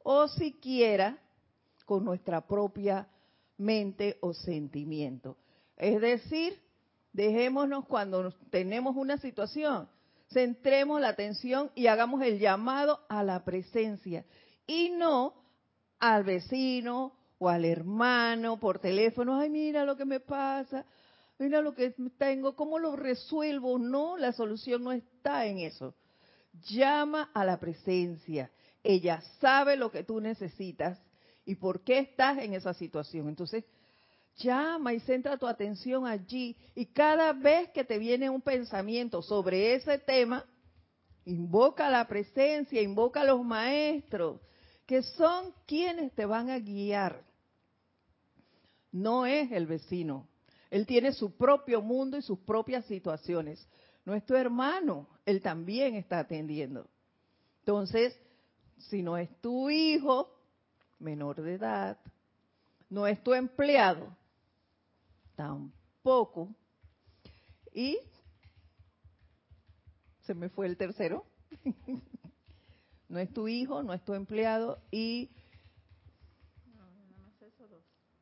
o 0.04 0.28
siquiera 0.28 1.18
con 1.86 2.04
nuestra 2.04 2.46
propia 2.46 3.08
mente 3.58 4.18
o 4.20 4.34
sentimiento. 4.34 5.38
Es 5.78 6.02
decir, 6.02 6.62
dejémonos 7.14 7.86
cuando 7.86 8.30
tenemos 8.50 8.98
una 8.98 9.18
situación, 9.20 9.88
centremos 10.34 11.00
la 11.00 11.08
atención 11.08 11.72
y 11.76 11.88
hagamos 11.88 12.22
el 12.24 12.40
llamado 12.40 13.00
a 13.08 13.24
la 13.24 13.46
presencia 13.46 14.26
y 14.68 14.90
no 14.90 15.34
al 15.98 16.26
vecino 16.26 17.23
o 17.38 17.50
al 17.50 17.66
hermano 17.66 18.60
por 18.60 18.80
teléfono, 18.80 19.38
ay, 19.38 19.50
mira 19.50 19.86
lo 19.86 19.98
que 19.98 20.06
me 20.06 20.20
pasa, 20.20 20.86
mira 21.40 21.62
lo 21.62 21.74
que 21.74 21.96
tengo, 22.18 22.56
¿cómo 22.56 22.80
lo 22.80 22.96
resuelvo? 22.96 23.78
No, 23.78 24.18
la 24.18 24.32
solución 24.32 24.84
no 24.84 24.92
está 24.92 25.46
en 25.46 25.60
eso, 25.60 25.96
llama 26.70 27.30
a 27.34 27.44
la 27.46 27.60
presencia. 27.60 28.52
Ella 28.84 29.22
sabe 29.40 29.76
lo 29.76 29.92
que 29.92 30.04
tú 30.04 30.20
necesitas 30.20 31.00
y 31.46 31.56
por 31.56 31.84
qué 31.84 32.00
estás 32.00 32.38
en 32.40 32.54
esa 32.54 32.74
situación. 32.74 33.30
Entonces, 33.30 33.64
llama 34.38 34.94
y 34.94 35.00
centra 35.02 35.38
tu 35.38 35.48
atención 35.48 36.06
allí 36.06 36.56
y 36.76 36.88
cada 36.88 37.34
vez 37.34 37.70
que 37.70 37.84
te 37.84 37.98
viene 37.98 38.30
un 38.30 38.42
pensamiento 38.42 39.22
sobre 39.22 39.76
ese 39.76 40.00
tema, 40.00 40.46
invoca 41.26 41.90
la 41.90 42.08
presencia, 42.08 42.82
invoca 42.82 43.22
a 43.22 43.26
los 43.26 43.44
maestros, 43.44 44.42
que 44.86 45.02
son 45.04 45.54
quienes 45.66 46.14
te 46.14 46.26
van 46.26 46.50
a 46.50 46.60
guiar. 46.60 47.24
No 48.92 49.26
es 49.26 49.52
el 49.52 49.66
vecino. 49.66 50.28
Él 50.70 50.86
tiene 50.86 51.14
su 51.14 51.36
propio 51.36 51.82
mundo 51.82 52.18
y 52.18 52.22
sus 52.22 52.40
propias 52.40 52.86
situaciones. 52.86 53.68
Nuestro 54.06 54.38
hermano, 54.38 55.08
él 55.26 55.42
también 55.42 55.96
está 55.96 56.20
atendiendo. 56.20 56.88
Entonces, 57.60 58.20
si 58.78 59.02
no 59.02 59.18
es 59.18 59.30
tu 59.40 59.70
hijo 59.70 60.30
menor 61.00 61.42
de 61.42 61.54
edad, 61.54 61.98
no 62.90 63.08
es 63.08 63.22
tu 63.24 63.34
empleado, 63.34 64.16
tampoco. 65.36 66.50
Y 67.74 67.98
se 70.22 70.34
me 70.34 70.50
fue 70.50 70.68
el 70.68 70.78
tercero. 70.78 71.26
no 73.14 73.20
es 73.20 73.32
tu 73.32 73.48
hijo, 73.48 73.84
no 73.84 73.94
es 73.94 74.04
tu 74.04 74.16
empleado 74.16 74.82
y 74.90 75.30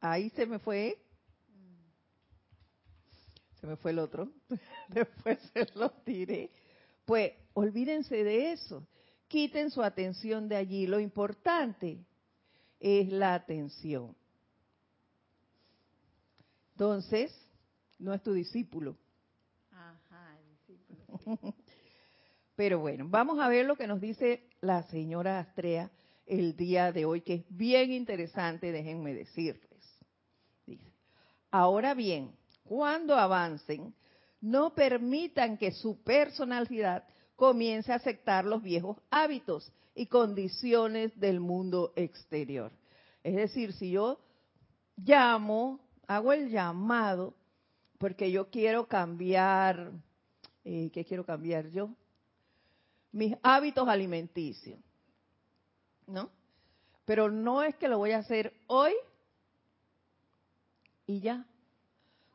ahí 0.01 0.29
se 0.31 0.45
me 0.45 0.59
fue. 0.59 1.01
Se 3.61 3.67
me 3.67 3.77
fue 3.77 3.91
el 3.91 3.99
otro. 3.99 4.29
Después 4.89 5.39
se 5.53 5.65
lo 5.75 5.91
tiré. 5.91 6.51
Pues 7.05 7.31
olvídense 7.53 8.21
de 8.21 8.51
eso. 8.51 8.85
Quiten 9.29 9.71
su 9.71 9.81
atención 9.81 10.49
de 10.49 10.57
allí. 10.57 10.87
Lo 10.87 10.99
importante 10.99 12.03
es 12.77 13.07
la 13.13 13.33
atención. 13.35 14.13
Entonces, 16.73 17.33
no 17.97 18.13
es 18.13 18.21
tu 18.21 18.33
discípulo. 18.33 18.97
Ajá, 19.71 20.37
discípulo. 20.49 21.55
Pero 22.55 22.79
bueno, 22.79 23.05
vamos 23.07 23.39
a 23.39 23.47
ver 23.47 23.65
lo 23.65 23.75
que 23.75 23.87
nos 23.87 24.01
dice 24.01 24.47
la 24.61 24.83
señora 24.83 25.39
Astrea 25.39 25.91
el 26.25 26.55
día 26.55 26.91
de 26.91 27.05
hoy, 27.05 27.21
que 27.21 27.33
es 27.35 27.45
bien 27.49 27.91
interesante, 27.91 28.71
déjenme 28.71 29.13
decirles. 29.13 29.69
Dice, 30.65 30.91
ahora 31.49 31.93
bien, 31.93 32.31
cuando 32.63 33.15
avancen, 33.15 33.93
no 34.39 34.73
permitan 34.73 35.57
que 35.57 35.71
su 35.71 36.01
personalidad 36.03 37.03
comience 37.35 37.91
a 37.91 37.95
aceptar 37.95 38.45
los 38.45 38.61
viejos 38.61 38.97
hábitos 39.09 39.71
y 39.95 40.07
condiciones 40.07 41.17
del 41.19 41.39
mundo 41.39 41.93
exterior. 41.95 42.71
Es 43.23 43.35
decir, 43.35 43.73
si 43.73 43.91
yo 43.91 44.19
llamo 44.97 45.79
hago 46.07 46.33
el 46.33 46.49
llamado 46.49 47.33
porque 47.97 48.31
yo 48.31 48.49
quiero 48.49 48.87
cambiar, 48.87 49.91
eh, 50.63 50.89
¿qué 50.91 51.05
quiero 51.05 51.25
cambiar 51.25 51.69
yo? 51.69 51.89
Mis 53.11 53.35
hábitos 53.43 53.87
alimenticios, 53.87 54.79
¿no? 56.07 56.29
Pero 57.05 57.29
no 57.29 57.63
es 57.63 57.75
que 57.75 57.87
lo 57.87 57.97
voy 57.97 58.11
a 58.11 58.19
hacer 58.19 58.53
hoy 58.67 58.93
y 61.05 61.19
ya. 61.19 61.45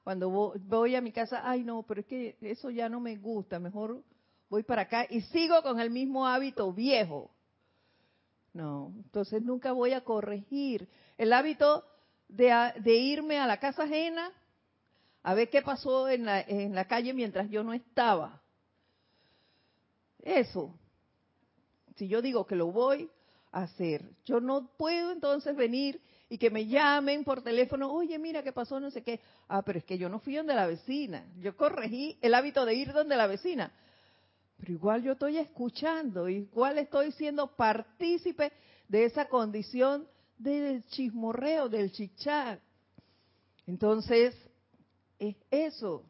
Cuando 0.05 0.31
voy 0.31 0.95
a 0.95 1.01
mi 1.01 1.12
casa, 1.12 1.41
ay 1.45 1.65
no, 1.65 1.83
pero 1.83 2.01
es 2.01 2.07
que 2.07 2.37
eso 2.41 2.71
ya 2.71 2.89
no 2.89 3.01
me 3.01 3.17
gusta, 3.17 3.59
mejor 3.59 4.05
voy 4.49 4.62
para 4.62 4.83
acá 4.83 5.07
y 5.09 5.21
sigo 5.23 5.62
con 5.62 5.81
el 5.81 5.91
mismo 5.91 6.27
hábito 6.27 6.73
viejo. 6.73 7.31
No, 8.53 8.93
entonces 8.97 9.43
nunca 9.43 9.73
voy 9.73 9.93
a 9.93 10.05
corregir. 10.05 10.89
El 11.19 11.33
hábito 11.33 11.85
de, 12.29 12.97
irme 12.97 13.39
a 13.39 13.47
la 13.47 13.59
casa 13.59 13.85
ajena 13.85 14.31
a 15.23 15.35
ver 15.35 15.51
qué 15.51 15.62
pasó 15.62 16.09
en 16.09 16.25
la, 16.25 16.41
en 16.41 16.75
la 16.75 16.87
calle 16.87 17.12
mientras 17.12 17.51
yo 17.51 17.62
no 17.65 17.73
estaba. 17.73 18.41
Eso. 20.27 20.75
Si 21.95 22.09
yo 22.09 22.21
digo 22.21 22.47
que 22.47 22.57
lo 22.57 22.73
voy 22.73 23.09
a 23.53 23.62
hacer, 23.62 24.05
yo 24.25 24.41
no 24.41 24.69
puedo 24.77 25.12
entonces 25.12 25.55
venir 25.55 26.01
y 26.29 26.37
que 26.37 26.51
me 26.51 26.67
llamen 26.67 27.23
por 27.23 27.43
teléfono, 27.43 27.93
oye, 27.93 28.19
mira 28.19 28.43
qué 28.43 28.53
pasó, 28.53 28.81
no 28.81 28.91
sé 28.91 29.03
qué. 29.05 29.21
Ah, 29.47 29.62
pero 29.62 29.79
es 29.79 29.85
que 29.85 29.97
yo 29.97 30.09
no 30.09 30.19
fui 30.19 30.35
donde 30.35 30.57
la 30.57 30.67
vecina. 30.67 31.25
Yo 31.39 31.57
corregí 31.57 32.19
el 32.21 32.35
hábito 32.35 32.67
de 32.67 32.75
ir 32.75 32.93
donde 32.93 33.17
la 33.17 33.29
vecina. 33.29 33.73
Pero 34.59 34.73
igual 34.73 35.05
yo 35.05 35.12
estoy 35.12 35.39
escuchando, 35.39 36.29
igual 36.29 36.79
estoy 36.79 37.12
siendo 37.12 37.55
partícipe 37.55 38.53
de 38.89 39.05
esa 39.05 39.29
condición 39.29 40.09
del 40.39 40.85
chismorreo, 40.87 41.69
del 41.69 41.93
chichat. 41.93 42.59
Entonces, 43.65 44.35
es 45.21 45.37
eso. 45.53 46.03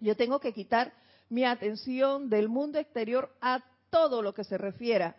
Yo 0.00 0.16
tengo 0.16 0.40
que 0.40 0.52
quitar 0.52 0.92
mi 1.28 1.44
atención 1.44 2.28
del 2.28 2.48
mundo 2.48 2.78
exterior 2.78 3.30
a 3.40 3.62
todo 3.90 4.22
lo 4.22 4.34
que 4.34 4.44
se 4.44 4.58
refiera 4.58 5.16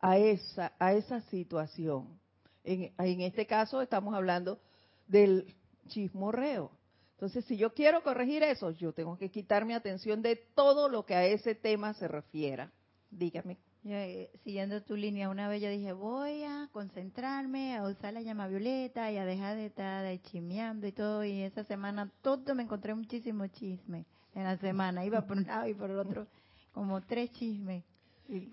a 0.00 0.18
esa, 0.18 0.72
a 0.78 0.92
esa 0.92 1.20
situación. 1.22 2.18
En, 2.62 2.92
en 2.98 3.20
este 3.20 3.46
caso 3.46 3.82
estamos 3.82 4.14
hablando 4.14 4.58
del 5.06 5.54
chismorreo. 5.88 6.70
Entonces, 7.12 7.44
si 7.44 7.56
yo 7.56 7.72
quiero 7.72 8.02
corregir 8.02 8.42
eso, 8.42 8.70
yo 8.70 8.92
tengo 8.92 9.16
que 9.16 9.30
quitar 9.30 9.64
mi 9.64 9.72
atención 9.72 10.20
de 10.20 10.36
todo 10.54 10.88
lo 10.88 11.06
que 11.06 11.14
a 11.14 11.24
ese 11.24 11.54
tema 11.54 11.94
se 11.94 12.08
refiera. 12.08 12.72
Dígame. 13.10 13.56
Eh, 13.86 14.30
siguiendo 14.42 14.82
tu 14.82 14.96
línea, 14.96 15.28
una 15.28 15.46
vez 15.46 15.62
yo 15.62 15.68
dije, 15.68 15.92
voy 15.92 16.42
a 16.42 16.68
concentrarme, 16.72 17.76
a 17.76 17.84
usar 17.84 18.14
la 18.14 18.22
llama 18.22 18.48
violeta 18.48 19.12
y 19.12 19.18
a 19.18 19.26
dejar 19.26 19.56
de 19.56 19.66
estar 19.66 20.04
de 20.04 20.20
chimeando 20.22 20.86
y 20.86 20.92
todo. 20.92 21.24
Y 21.24 21.42
esa 21.42 21.64
semana 21.64 22.10
todo 22.22 22.54
me 22.54 22.62
encontré 22.62 22.94
muchísimo 22.94 23.46
chisme 23.46 24.06
en 24.34 24.44
la 24.44 24.56
semana. 24.58 25.04
Iba 25.04 25.22
por 25.22 25.36
un 25.36 25.44
lado 25.44 25.68
y 25.68 25.74
por 25.74 25.90
el 25.90 25.98
otro, 25.98 26.26
como 26.72 27.00
tres 27.02 27.32
chismes. 27.32 27.84
Y, 28.28 28.48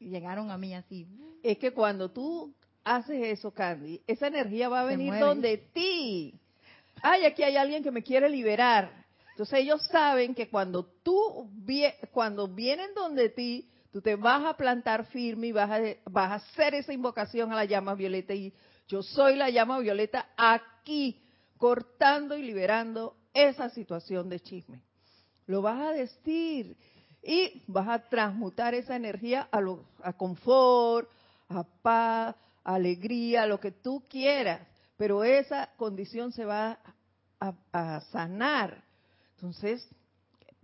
llegaron 0.00 0.50
a 0.50 0.58
mí 0.58 0.74
así. 0.74 1.06
Es 1.42 1.58
que 1.58 1.72
cuando 1.72 2.10
tú 2.10 2.52
haces 2.82 3.38
eso, 3.38 3.52
Candy, 3.52 4.00
esa 4.06 4.26
energía 4.26 4.68
va 4.68 4.80
a 4.80 4.84
venir 4.84 5.14
donde 5.18 5.58
ti. 5.58 6.34
Ay, 7.02 7.24
aquí 7.24 7.42
hay 7.42 7.56
alguien 7.56 7.82
que 7.82 7.90
me 7.90 8.02
quiere 8.02 8.28
liberar. 8.28 8.90
Entonces 9.30 9.60
ellos 9.60 9.86
saben 9.90 10.34
que 10.34 10.48
cuando 10.48 10.84
tú, 10.84 11.48
cuando 12.12 12.48
vienen 12.48 12.92
donde 12.94 13.28
ti, 13.28 13.68
Tú 13.92 14.00
te 14.00 14.16
vas 14.16 14.42
a 14.46 14.56
plantar 14.56 15.04
firme 15.04 15.48
y 15.48 15.52
vas 15.52 15.70
a, 15.70 15.80
vas 16.06 16.30
a 16.30 16.34
hacer 16.36 16.74
esa 16.74 16.94
invocación 16.94 17.52
a 17.52 17.56
la 17.56 17.66
llama 17.66 17.94
violeta 17.94 18.32
y 18.32 18.52
yo 18.88 19.02
soy 19.02 19.36
la 19.36 19.50
llama 19.50 19.78
violeta 19.80 20.30
aquí, 20.34 21.20
cortando 21.58 22.34
y 22.34 22.42
liberando 22.42 23.14
esa 23.34 23.68
situación 23.68 24.30
de 24.30 24.40
chisme. 24.40 24.80
Lo 25.46 25.62
vas 25.62 25.80
a 25.80 25.92
decir 25.92 26.76
y 27.22 27.62
vas 27.66 27.88
a 27.88 28.08
transmutar 28.08 28.74
esa 28.74 28.96
energía 28.96 29.48
a, 29.50 29.60
lo, 29.60 29.84
a 30.02 30.12
confort, 30.12 31.08
a 31.48 31.64
paz, 31.64 32.36
a 32.64 32.74
alegría, 32.74 33.42
a 33.42 33.46
lo 33.46 33.60
que 33.60 33.70
tú 33.70 34.04
quieras, 34.08 34.60
pero 34.96 35.24
esa 35.24 35.70
condición 35.76 36.32
se 36.32 36.44
va 36.44 36.78
a, 37.40 37.54
a 37.72 38.00
sanar. 38.12 38.82
Entonces, 39.36 39.88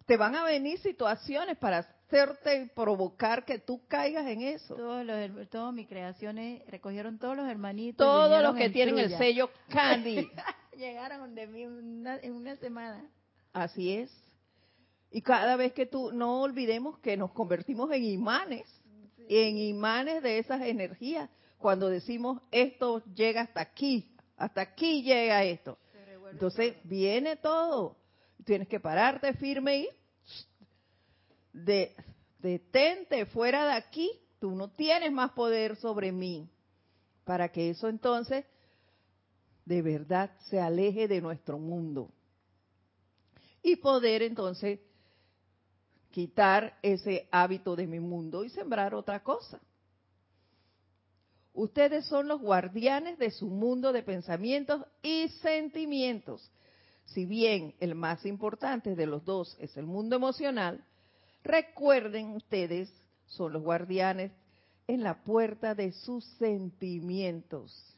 te 0.07 0.17
van 0.17 0.35
a 0.35 0.45
venir 0.45 0.79
situaciones 0.79 1.57
para 1.59 1.79
hacerte 1.79 2.62
y 2.62 2.67
provocar 2.67 3.45
que 3.45 3.59
tú 3.59 3.83
caigas 3.87 4.27
en 4.27 4.43
eso. 4.43 4.75
Todos 4.75 5.05
los, 5.05 5.51
todas 5.51 5.75
mis 5.75 5.87
creaciones 5.87 6.62
recogieron 6.69 7.19
todos 7.19 7.37
los 7.37 7.49
hermanitos. 7.49 8.07
Todos 8.07 8.43
los 8.43 8.55
que 8.57 8.71
tienen 8.71 8.99
el 8.99 9.17
sello 9.19 9.51
Candy. 9.69 10.31
Llegaron 10.77 11.35
de 11.35 11.47
mí 11.47 11.62
en 11.62 12.33
una 12.33 12.57
semana. 12.57 13.05
Así 13.53 13.93
es. 13.93 14.28
Y 15.11 15.23
cada 15.23 15.57
vez 15.57 15.73
que 15.73 15.87
tú, 15.87 16.12
no 16.12 16.42
olvidemos 16.42 16.99
que 16.99 17.16
nos 17.16 17.33
convertimos 17.33 17.90
en 17.92 18.05
imanes, 18.05 18.66
en 19.29 19.57
imanes 19.57 20.23
de 20.23 20.38
esas 20.38 20.62
energías. 20.62 21.31
Cuando 21.57 21.88
decimos 21.88 22.40
esto 22.51 23.03
llega 23.14 23.42
hasta 23.42 23.61
aquí, 23.61 24.14
hasta 24.37 24.61
aquí 24.61 25.03
llega 25.03 25.44
esto. 25.44 25.79
Entonces 26.31 26.77
viene 26.85 27.37
todo. 27.37 27.97
Tienes 28.44 28.68
que 28.68 28.81
pararte 28.81 29.33
firme 29.35 29.79
y 29.79 29.88
de 31.53 31.97
detente 32.38 33.27
fuera 33.27 33.66
de 33.66 33.73
aquí, 33.73 34.11
tú 34.38 34.53
no 34.53 34.68
tienes 34.71 35.11
más 35.11 35.33
poder 35.33 35.77
sobre 35.77 36.12
mí, 36.12 36.49
para 37.25 37.51
que 37.51 37.71
eso 37.71 37.88
entonces 37.88 38.44
de 39.64 39.83
verdad 39.83 40.31
se 40.49 40.61
aleje 40.61 41.09
de 41.09 41.21
nuestro 41.21 41.59
mundo. 41.59 42.11
Y 43.62 43.77
poder 43.77 44.23
entonces 44.23 44.81
quitar 46.11 46.79
ese 46.83 47.29
hábito 47.31 47.77
de 47.77 47.87
mi 47.87 48.01
mundo 48.01 48.44
y 48.44 48.51
sembrar 48.51 48.94
otra 48.94 49.23
cosa. 49.23 49.61
Ustedes 51.53 52.07
son 52.07 52.29
los 52.29 52.40
guardianes 52.40 53.18
de 53.18 53.31
su 53.31 53.47
mundo 53.47 53.92
de 53.92 54.03
pensamientos 54.03 54.85
y 55.03 55.29
sentimientos. 55.42 56.51
Si 57.07 57.25
bien 57.25 57.75
el 57.81 57.94
más 57.94 58.25
importante 58.27 58.94
de 58.94 59.07
los 59.07 59.25
dos 59.25 59.57
es 59.59 59.77
el 59.77 59.87
mundo 59.87 60.16
emocional, 60.16 60.85
Recuerden 61.49 62.33
ustedes, 62.33 62.92
son 63.27 63.53
los 63.53 63.62
guardianes 63.62 64.33
en 64.87 65.03
la 65.03 65.23
puerta 65.23 65.75
de 65.75 65.92
sus 65.92 66.25
sentimientos. 66.38 67.97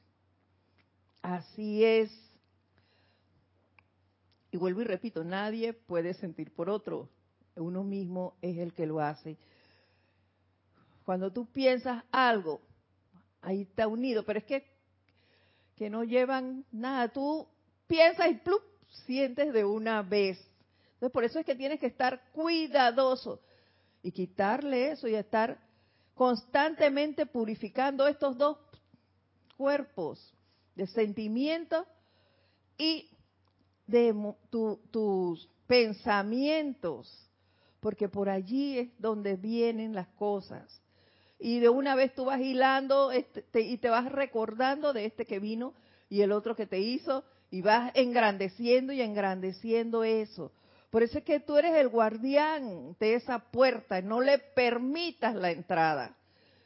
Así 1.22 1.84
es. 1.84 2.10
Y 4.52 4.56
vuelvo 4.56 4.82
y 4.82 4.84
repito, 4.84 5.24
nadie 5.24 5.72
puede 5.72 6.14
sentir 6.14 6.52
por 6.52 6.68
otro. 6.68 7.08
Uno 7.62 7.84
mismo 7.84 8.34
es 8.42 8.58
el 8.58 8.72
que 8.72 8.86
lo 8.86 9.00
hace. 9.00 9.36
Cuando 11.04 11.32
tú 11.32 11.46
piensas 11.46 12.04
algo, 12.10 12.60
ahí 13.42 13.62
está 13.62 13.86
unido, 13.86 14.24
pero 14.24 14.38
es 14.38 14.44
que, 14.44 14.64
que 15.76 15.90
no 15.90 16.04
llevan 16.04 16.64
nada. 16.70 17.08
Tú 17.08 17.46
piensas 17.86 18.30
y 18.30 18.34
plup, 18.34 18.62
sientes 19.06 19.52
de 19.52 19.64
una 19.64 20.02
vez. 20.02 20.38
Entonces, 20.94 21.12
por 21.12 21.24
eso 21.24 21.38
es 21.38 21.46
que 21.46 21.54
tienes 21.54 21.80
que 21.80 21.86
estar 21.86 22.30
cuidadoso 22.32 23.40
y 24.02 24.12
quitarle 24.12 24.92
eso 24.92 25.08
y 25.08 25.14
estar 25.14 25.58
constantemente 26.14 27.26
purificando 27.26 28.06
estos 28.06 28.36
dos 28.36 28.58
cuerpos 29.56 30.34
de 30.74 30.86
sentimiento 30.86 31.86
y 32.76 33.08
de 33.86 34.14
tus 34.90 35.48
pensamientos, 35.66 37.29
porque 37.80 38.08
por 38.08 38.28
allí 38.28 38.78
es 38.78 38.88
donde 38.98 39.36
vienen 39.36 39.94
las 39.94 40.08
cosas. 40.08 40.80
Y 41.38 41.58
de 41.60 41.70
una 41.70 41.94
vez 41.94 42.14
tú 42.14 42.26
vas 42.26 42.40
hilando 42.40 43.10
este, 43.12 43.60
y 43.60 43.78
te 43.78 43.88
vas 43.88 44.12
recordando 44.12 44.92
de 44.92 45.06
este 45.06 45.24
que 45.24 45.38
vino 45.38 45.72
y 46.08 46.20
el 46.20 46.32
otro 46.32 46.54
que 46.54 46.66
te 46.66 46.78
hizo 46.78 47.24
y 47.50 47.62
vas 47.62 47.92
engrandeciendo 47.94 48.92
y 48.92 49.00
engrandeciendo 49.00 50.04
eso. 50.04 50.52
Por 50.90 51.02
eso 51.02 51.18
es 51.18 51.24
que 51.24 51.40
tú 51.40 51.56
eres 51.56 51.74
el 51.76 51.88
guardián 51.88 52.96
de 52.98 53.14
esa 53.14 53.38
puerta, 53.38 54.02
no 54.02 54.20
le 54.20 54.38
permitas 54.38 55.34
la 55.34 55.50
entrada, 55.50 56.16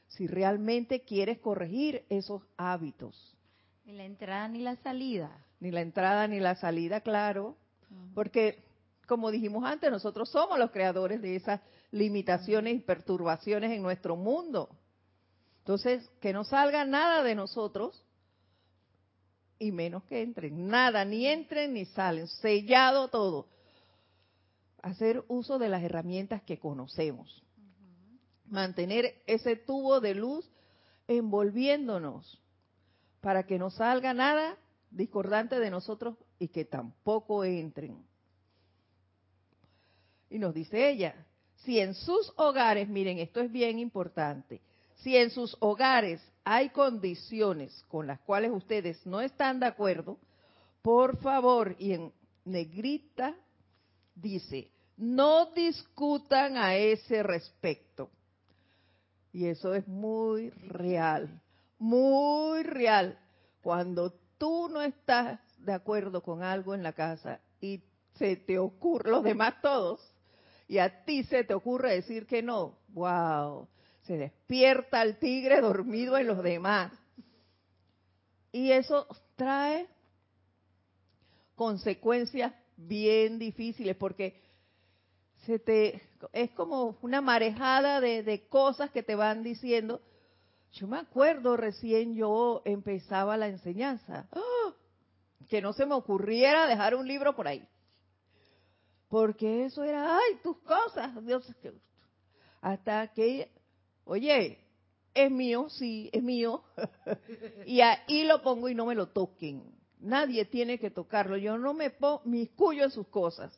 si 0.09 0.27
realmente 0.27 1.03
quieres 1.03 1.38
corregir 1.38 2.05
esos 2.09 2.42
hábitos. 2.57 3.37
Ni 3.85 3.92
la 3.92 4.05
entrada 4.05 4.48
ni 4.48 4.61
la 4.61 4.77
salida. 4.77 5.31
Ni 5.61 5.70
la 5.70 5.83
entrada 5.83 6.27
ni 6.27 6.40
la 6.40 6.57
salida, 6.57 7.00
claro, 7.00 7.57
porque 8.14 8.62
como 9.06 9.30
dijimos 9.30 9.64
antes, 9.64 9.90
nosotros 9.90 10.30
somos 10.30 10.58
los 10.58 10.70
creadores 10.70 11.20
de 11.22 11.36
esas 11.36 11.60
limitaciones 11.90 12.74
y 12.74 12.80
perturbaciones 12.80 13.72
en 13.72 13.82
nuestro 13.82 14.16
mundo. 14.16 14.68
Entonces, 15.58 16.08
que 16.20 16.32
no 16.32 16.44
salga 16.44 16.84
nada 16.84 17.22
de 17.22 17.34
nosotros 17.34 18.04
y 19.58 19.72
menos 19.72 20.04
que 20.04 20.22
entren. 20.22 20.66
Nada, 20.66 21.04
ni 21.04 21.26
entren 21.26 21.72
ni 21.74 21.86
salen. 21.86 22.26
Sellado 22.26 23.08
todo 23.08 23.48
hacer 24.84 25.24
uso 25.28 25.58
de 25.58 25.70
las 25.70 25.82
herramientas 25.82 26.42
que 26.42 26.58
conocemos. 26.58 27.42
Mantener 28.44 29.22
ese 29.26 29.56
tubo 29.56 30.00
de 30.00 30.14
luz 30.14 30.48
envolviéndonos 31.08 32.38
para 33.22 33.44
que 33.46 33.58
no 33.58 33.70
salga 33.70 34.12
nada 34.12 34.58
discordante 34.90 35.58
de 35.58 35.70
nosotros 35.70 36.18
y 36.38 36.48
que 36.48 36.66
tampoco 36.66 37.44
entren. 37.44 37.96
Y 40.34 40.38
nos 40.40 40.52
dice 40.52 40.90
ella, 40.90 41.14
si 41.58 41.78
en 41.78 41.94
sus 41.94 42.32
hogares, 42.34 42.88
miren, 42.88 43.20
esto 43.20 43.38
es 43.38 43.52
bien 43.52 43.78
importante, 43.78 44.60
si 44.96 45.16
en 45.16 45.30
sus 45.30 45.56
hogares 45.60 46.20
hay 46.42 46.70
condiciones 46.70 47.84
con 47.86 48.08
las 48.08 48.18
cuales 48.18 48.50
ustedes 48.50 49.06
no 49.06 49.20
están 49.20 49.60
de 49.60 49.66
acuerdo, 49.66 50.18
por 50.82 51.18
favor, 51.18 51.76
y 51.78 51.92
en 51.92 52.12
negrita 52.44 53.36
dice, 54.16 54.72
no 54.96 55.52
discutan 55.52 56.56
a 56.56 56.74
ese 56.74 57.22
respecto. 57.22 58.10
Y 59.32 59.46
eso 59.46 59.72
es 59.72 59.86
muy 59.86 60.50
real, 60.50 61.40
muy 61.78 62.64
real. 62.64 63.16
Cuando 63.62 64.12
tú 64.36 64.68
no 64.68 64.82
estás 64.82 65.38
de 65.58 65.74
acuerdo 65.74 66.24
con 66.24 66.42
algo 66.42 66.74
en 66.74 66.82
la 66.82 66.92
casa 66.92 67.38
y 67.60 67.84
se 68.14 68.34
te 68.34 68.58
ocurre, 68.58 69.12
los 69.12 69.22
demás 69.22 69.54
todos, 69.62 70.13
y 70.66 70.79
a 70.79 71.05
ti 71.05 71.24
se 71.24 71.44
te 71.44 71.55
ocurre 71.55 71.94
decir 71.94 72.27
que 72.27 72.42
no, 72.42 72.79
wow, 72.88 73.68
se 74.03 74.16
despierta 74.16 75.03
el 75.03 75.18
tigre 75.18 75.61
dormido 75.61 76.16
en 76.16 76.27
los 76.27 76.42
demás. 76.42 76.92
Y 78.53 78.70
eso 78.70 79.07
trae 79.37 79.88
consecuencias 81.55 82.53
bien 82.77 83.38
difíciles 83.38 83.96
porque 83.96 84.40
se 85.44 85.59
te 85.59 86.03
es 86.33 86.50
como 86.53 86.96
una 87.03 87.20
marejada 87.20 88.00
de, 88.00 88.46
cosas 88.48 88.90
que 88.90 89.03
te 89.03 89.14
van 89.14 89.42
diciendo. 89.42 90.00
Yo 90.72 90.87
me 90.87 90.98
acuerdo 90.98 91.57
recién 91.57 92.14
yo 92.14 92.62
empezaba 92.64 93.37
la 93.37 93.48
enseñanza, 93.48 94.29
¡ah! 94.33 94.72
que 95.48 95.61
no 95.61 95.72
se 95.72 95.87
me 95.87 95.94
ocurriera 95.94 96.66
dejar 96.66 96.94
un 96.94 97.07
libro 97.07 97.37
por 97.37 97.46
ahí. 97.46 97.66
Porque 99.14 99.66
eso 99.66 99.85
era, 99.85 100.16
ay, 100.16 100.40
tus 100.42 100.57
cosas, 100.59 101.24
Dios. 101.24 101.48
Hasta 102.61 103.07
que, 103.12 103.48
oye, 104.03 104.59
es 105.14 105.31
mío, 105.31 105.68
sí, 105.68 106.11
es 106.12 106.20
mío. 106.20 106.64
y 107.64 107.81
ahí 107.81 108.24
lo 108.24 108.42
pongo 108.42 108.68
y 108.68 108.74
no 108.74 108.87
me 108.87 108.96
lo 108.96 109.11
toquen. 109.11 109.72
Nadie 110.00 110.44
tiene 110.46 110.81
que 110.81 110.90
tocarlo. 110.90 111.37
Yo 111.37 111.57
no 111.57 111.74
me 111.74 111.94
mis 112.24 112.50
en 112.59 112.90
sus 112.90 113.07
cosas 113.07 113.57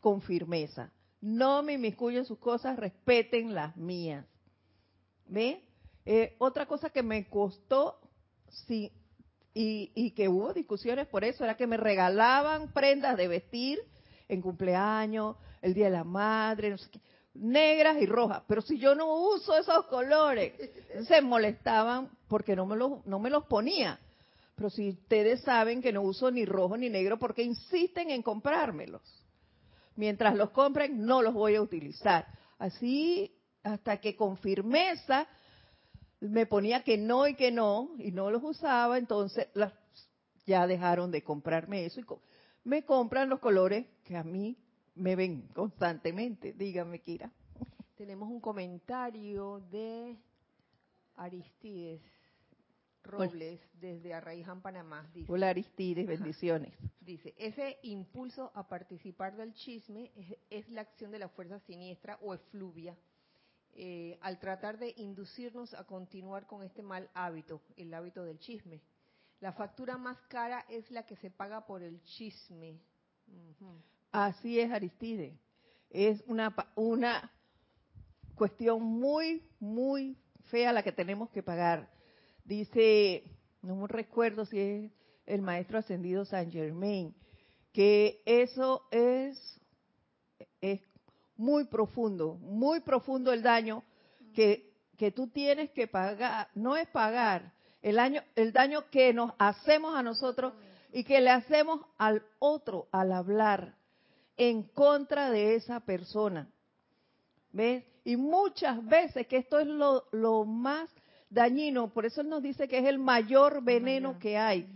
con 0.00 0.20
firmeza. 0.20 0.92
No 1.22 1.62
me 1.62 1.72
inmiscuyo 1.72 2.18
en 2.18 2.26
sus 2.26 2.38
cosas, 2.38 2.78
respeten 2.78 3.54
las 3.54 3.74
mías. 3.74 4.26
¿Ve? 5.24 5.64
Eh, 6.04 6.36
otra 6.36 6.66
cosa 6.66 6.90
que 6.90 7.02
me 7.02 7.26
costó, 7.30 7.98
sí, 8.66 8.92
y, 9.54 10.12
que 10.12 10.28
hubo 10.28 10.52
discusiones 10.52 11.06
por 11.08 11.24
eso, 11.24 11.44
era 11.44 11.56
que 11.56 11.66
me 11.66 11.76
regalaban 11.76 12.72
prendas 12.72 13.16
de 13.16 13.28
vestir 13.28 13.80
en 14.28 14.40
cumpleaños, 14.40 15.36
el 15.62 15.74
Día 15.74 15.86
de 15.86 15.92
la 15.92 16.04
Madre, 16.04 16.76
negras 17.34 17.96
y 18.00 18.06
rojas. 18.06 18.42
Pero 18.46 18.62
si 18.62 18.78
yo 18.78 18.94
no 18.94 19.12
uso 19.14 19.56
esos 19.56 19.86
colores, 19.86 20.52
se 21.08 21.20
molestaban 21.20 22.10
porque 22.28 22.54
no 22.54 22.66
me 22.66 22.76
los, 22.76 23.04
no 23.06 23.18
me 23.18 23.30
los 23.30 23.44
ponía. 23.46 23.98
Pero 24.54 24.70
si 24.70 24.90
ustedes 24.90 25.40
saben 25.42 25.82
que 25.82 25.92
no 25.92 26.02
uso 26.02 26.30
ni 26.30 26.44
rojo 26.44 26.76
ni 26.76 26.88
negro, 26.88 27.18
¿por 27.18 27.34
qué 27.34 27.42
insisten 27.42 28.10
en 28.10 28.22
comprármelos? 28.22 29.02
mientras 29.98 30.36
los 30.36 30.50
compren 30.50 31.04
no 31.04 31.20
los 31.20 31.34
voy 31.34 31.56
a 31.56 31.60
utilizar. 31.60 32.26
Así 32.58 33.34
hasta 33.64 33.98
que 33.98 34.16
con 34.16 34.38
firmeza 34.38 35.26
me 36.20 36.46
ponía 36.46 36.82
que 36.82 36.98
no 36.98 37.26
y 37.26 37.34
que 37.34 37.50
no 37.50 37.90
y 37.98 38.10
no 38.12 38.30
los 38.30 38.42
usaba, 38.42 38.98
entonces 38.98 39.48
ya 40.46 40.66
dejaron 40.66 41.10
de 41.10 41.22
comprarme 41.22 41.84
eso 41.84 42.00
y 42.00 42.06
me 42.64 42.84
compran 42.84 43.28
los 43.28 43.40
colores 43.40 43.86
que 44.04 44.16
a 44.16 44.24
mí 44.24 44.56
me 44.94 45.16
ven 45.16 45.48
constantemente. 45.54 46.52
Dígame, 46.52 47.00
Kira. 47.00 47.30
Tenemos 47.96 48.28
un 48.28 48.40
comentario 48.40 49.60
de 49.70 50.16
Aristides. 51.16 52.02
Robles, 53.04 53.60
desde 53.80 54.12
Arraiján, 54.12 54.60
Panamá. 54.60 55.10
Dice, 55.14 55.32
Hola 55.32 55.48
Aristides, 55.48 56.06
bendiciones. 56.06 56.74
Dice, 57.00 57.34
ese 57.38 57.78
impulso 57.82 58.52
a 58.54 58.68
participar 58.68 59.34
del 59.34 59.54
chisme 59.54 60.12
es, 60.50 60.68
la 60.68 60.82
acción 60.82 61.10
de 61.10 61.18
la 61.18 61.28
fuerza 61.30 61.58
siniestra 61.60 62.18
o 62.20 62.34
efluvia 62.34 62.94
eh, 63.74 64.18
al 64.20 64.38
tratar 64.38 64.78
de 64.78 64.94
inducirnos 64.96 65.74
a 65.74 65.84
continuar 65.84 66.46
con 66.46 66.62
este 66.62 66.82
mal 66.82 67.10
hábito, 67.14 67.62
el 67.76 67.92
hábito 67.94 68.24
del 68.24 68.38
chisme. 68.38 68.80
La 69.40 69.52
factura 69.52 69.96
más 69.96 70.18
cara 70.28 70.64
es 70.68 70.90
la 70.90 71.06
que 71.06 71.16
se 71.16 71.30
paga 71.30 71.66
por 71.66 71.82
el 71.82 72.02
chisme. 72.02 72.80
Así 74.10 74.58
es, 74.58 74.70
Aristides. 74.70 75.38
Es 75.90 76.22
una, 76.26 76.54
una 76.74 77.32
cuestión 78.34 78.82
muy, 78.82 79.42
muy 79.60 80.16
fea 80.50 80.72
la 80.72 80.82
que 80.82 80.92
tenemos 80.92 81.30
que 81.30 81.42
pagar 81.42 81.88
Dice, 82.48 83.24
no 83.60 83.76
me 83.76 83.86
recuerdo 83.88 84.46
si 84.46 84.58
es 84.58 84.92
el 85.26 85.42
maestro 85.42 85.76
ascendido 85.76 86.24
San 86.24 86.50
Germain, 86.50 87.14
que 87.74 88.22
eso 88.24 88.88
es, 88.90 89.60
es 90.62 90.80
muy 91.38 91.64
profundo, 91.64 92.34
muy 92.34 92.80
profundo 92.80 93.32
el 93.32 93.42
daño 93.42 93.82
que, 94.34 94.70
que 94.98 95.10
tú 95.10 95.28
tienes 95.28 95.70
que 95.70 95.86
pagar, 95.86 96.48
no 96.54 96.76
es 96.76 96.86
pagar, 96.88 97.52
el, 97.80 97.98
año, 97.98 98.22
el 98.34 98.52
daño 98.52 98.90
que 98.90 99.14
nos 99.14 99.32
hacemos 99.38 99.94
a 99.94 100.02
nosotros 100.02 100.52
y 100.92 101.04
que 101.04 101.20
le 101.20 101.30
hacemos 101.30 101.80
al 101.96 102.22
otro 102.38 102.88
al 102.90 103.12
hablar 103.12 103.74
en 104.36 104.64
contra 104.64 105.30
de 105.30 105.54
esa 105.54 105.80
persona. 105.80 106.48
¿Ves? 107.52 107.84
Y 108.04 108.16
muchas 108.16 108.84
veces, 108.84 109.26
que 109.26 109.38
esto 109.38 109.58
es 109.58 109.66
lo, 109.66 110.04
lo 110.12 110.44
más 110.44 110.90
dañino. 111.30 111.88
Por 111.88 112.06
eso 112.06 112.20
él 112.20 112.28
nos 112.28 112.42
dice 112.42 112.68
que 112.68 112.78
es 112.78 112.86
el 112.86 112.98
mayor 112.98 113.62
veneno 113.62 114.18
que 114.18 114.36
hay. 114.36 114.66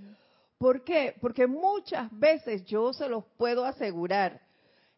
¿Por 0.59 0.85
qué? 0.85 1.17
Porque 1.21 1.47
muchas 1.47 2.09
veces, 2.17 2.65
yo 2.67 2.93
se 2.93 3.09
los 3.09 3.25
puedo 3.37 3.65
asegurar, 3.65 4.41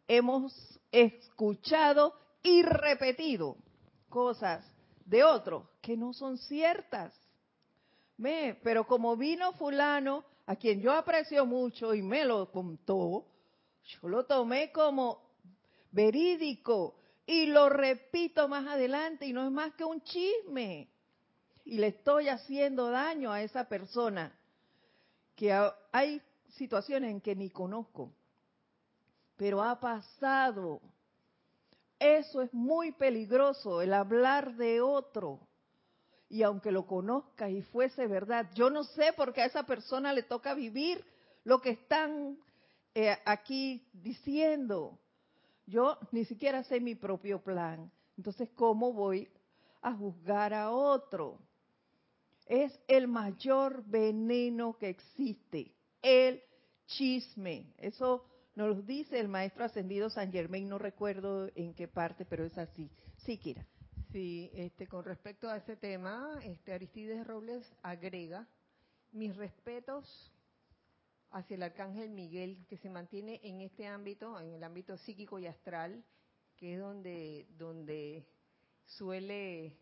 hemos 0.06 0.52
escuchado 1.00 2.14
y 2.42 2.62
repetido 2.62 3.56
cosas 4.08 4.64
de 5.04 5.24
otros 5.24 5.64
que 5.80 5.96
no 5.96 6.12
son 6.12 6.38
ciertas. 6.38 7.12
Me, 8.16 8.58
pero 8.62 8.86
como 8.86 9.16
vino 9.16 9.52
fulano, 9.54 10.24
a 10.46 10.56
quien 10.56 10.80
yo 10.80 10.92
aprecio 10.92 11.46
mucho 11.46 11.94
y 11.94 12.02
me 12.02 12.24
lo 12.24 12.50
contó, 12.50 13.26
yo 13.84 14.08
lo 14.08 14.24
tomé 14.24 14.70
como 14.72 15.20
verídico 15.90 16.96
y 17.26 17.46
lo 17.46 17.68
repito 17.68 18.48
más 18.48 18.66
adelante 18.66 19.26
y 19.26 19.32
no 19.32 19.44
es 19.44 19.50
más 19.50 19.74
que 19.74 19.84
un 19.84 20.02
chisme. 20.02 20.88
Y 21.64 21.78
le 21.78 21.88
estoy 21.88 22.28
haciendo 22.28 22.90
daño 22.90 23.32
a 23.32 23.42
esa 23.42 23.68
persona 23.68 24.38
que 25.34 25.52
hay 25.92 26.20
situaciones 26.50 27.10
en 27.10 27.20
que 27.20 27.34
ni 27.34 27.50
conozco, 27.50 28.12
pero 29.36 29.62
ha 29.62 29.78
pasado. 29.78 30.80
Eso 31.98 32.42
es 32.42 32.52
muy 32.52 32.92
peligroso, 32.92 33.80
el 33.80 33.94
hablar 33.94 34.56
de 34.56 34.80
otro. 34.80 35.40
Y 36.28 36.42
aunque 36.42 36.72
lo 36.72 36.86
conozca 36.86 37.48
y 37.48 37.62
fuese 37.62 38.06
verdad, 38.06 38.50
yo 38.54 38.70
no 38.70 38.84
sé 38.84 39.12
por 39.12 39.32
qué 39.32 39.42
a 39.42 39.46
esa 39.46 39.64
persona 39.64 40.12
le 40.12 40.22
toca 40.22 40.54
vivir 40.54 41.04
lo 41.44 41.60
que 41.60 41.70
están 41.70 42.38
eh, 42.94 43.16
aquí 43.24 43.86
diciendo. 43.92 44.98
Yo 45.66 45.98
ni 46.12 46.24
siquiera 46.24 46.62
sé 46.64 46.80
mi 46.80 46.94
propio 46.94 47.42
plan. 47.42 47.90
Entonces, 48.16 48.50
¿cómo 48.54 48.92
voy 48.92 49.28
a 49.82 49.92
juzgar 49.92 50.52
a 50.54 50.70
otro? 50.70 51.38
Es 52.46 52.78
el 52.88 53.08
mayor 53.08 53.82
veneno 53.86 54.76
que 54.76 54.90
existe, 54.90 55.74
el 56.02 56.42
chisme. 56.86 57.72
Eso 57.78 58.24
nos 58.54 58.86
dice 58.86 59.18
el 59.18 59.28
maestro 59.28 59.64
ascendido 59.64 60.10
San 60.10 60.30
Germain, 60.30 60.68
no 60.68 60.78
recuerdo 60.78 61.50
en 61.54 61.74
qué 61.74 61.88
parte, 61.88 62.24
pero 62.24 62.44
es 62.44 62.56
así. 62.56 62.90
Sí, 63.18 63.38
Kira. 63.38 63.66
Sí, 64.12 64.50
este, 64.54 64.86
con 64.86 65.04
respecto 65.04 65.48
a 65.48 65.56
ese 65.56 65.76
tema, 65.76 66.38
este, 66.44 66.72
Aristides 66.72 67.26
Robles 67.26 67.66
agrega 67.82 68.46
mis 69.10 69.34
respetos 69.36 70.32
hacia 71.30 71.56
el 71.56 71.64
arcángel 71.64 72.10
Miguel, 72.10 72.64
que 72.68 72.76
se 72.76 72.88
mantiene 72.88 73.40
en 73.42 73.60
este 73.60 73.88
ámbito, 73.88 74.40
en 74.40 74.52
el 74.52 74.62
ámbito 74.62 74.96
psíquico 74.98 75.40
y 75.40 75.46
astral, 75.46 76.04
que 76.56 76.74
es 76.74 76.80
donde, 76.80 77.48
donde 77.58 78.28
suele 78.86 79.76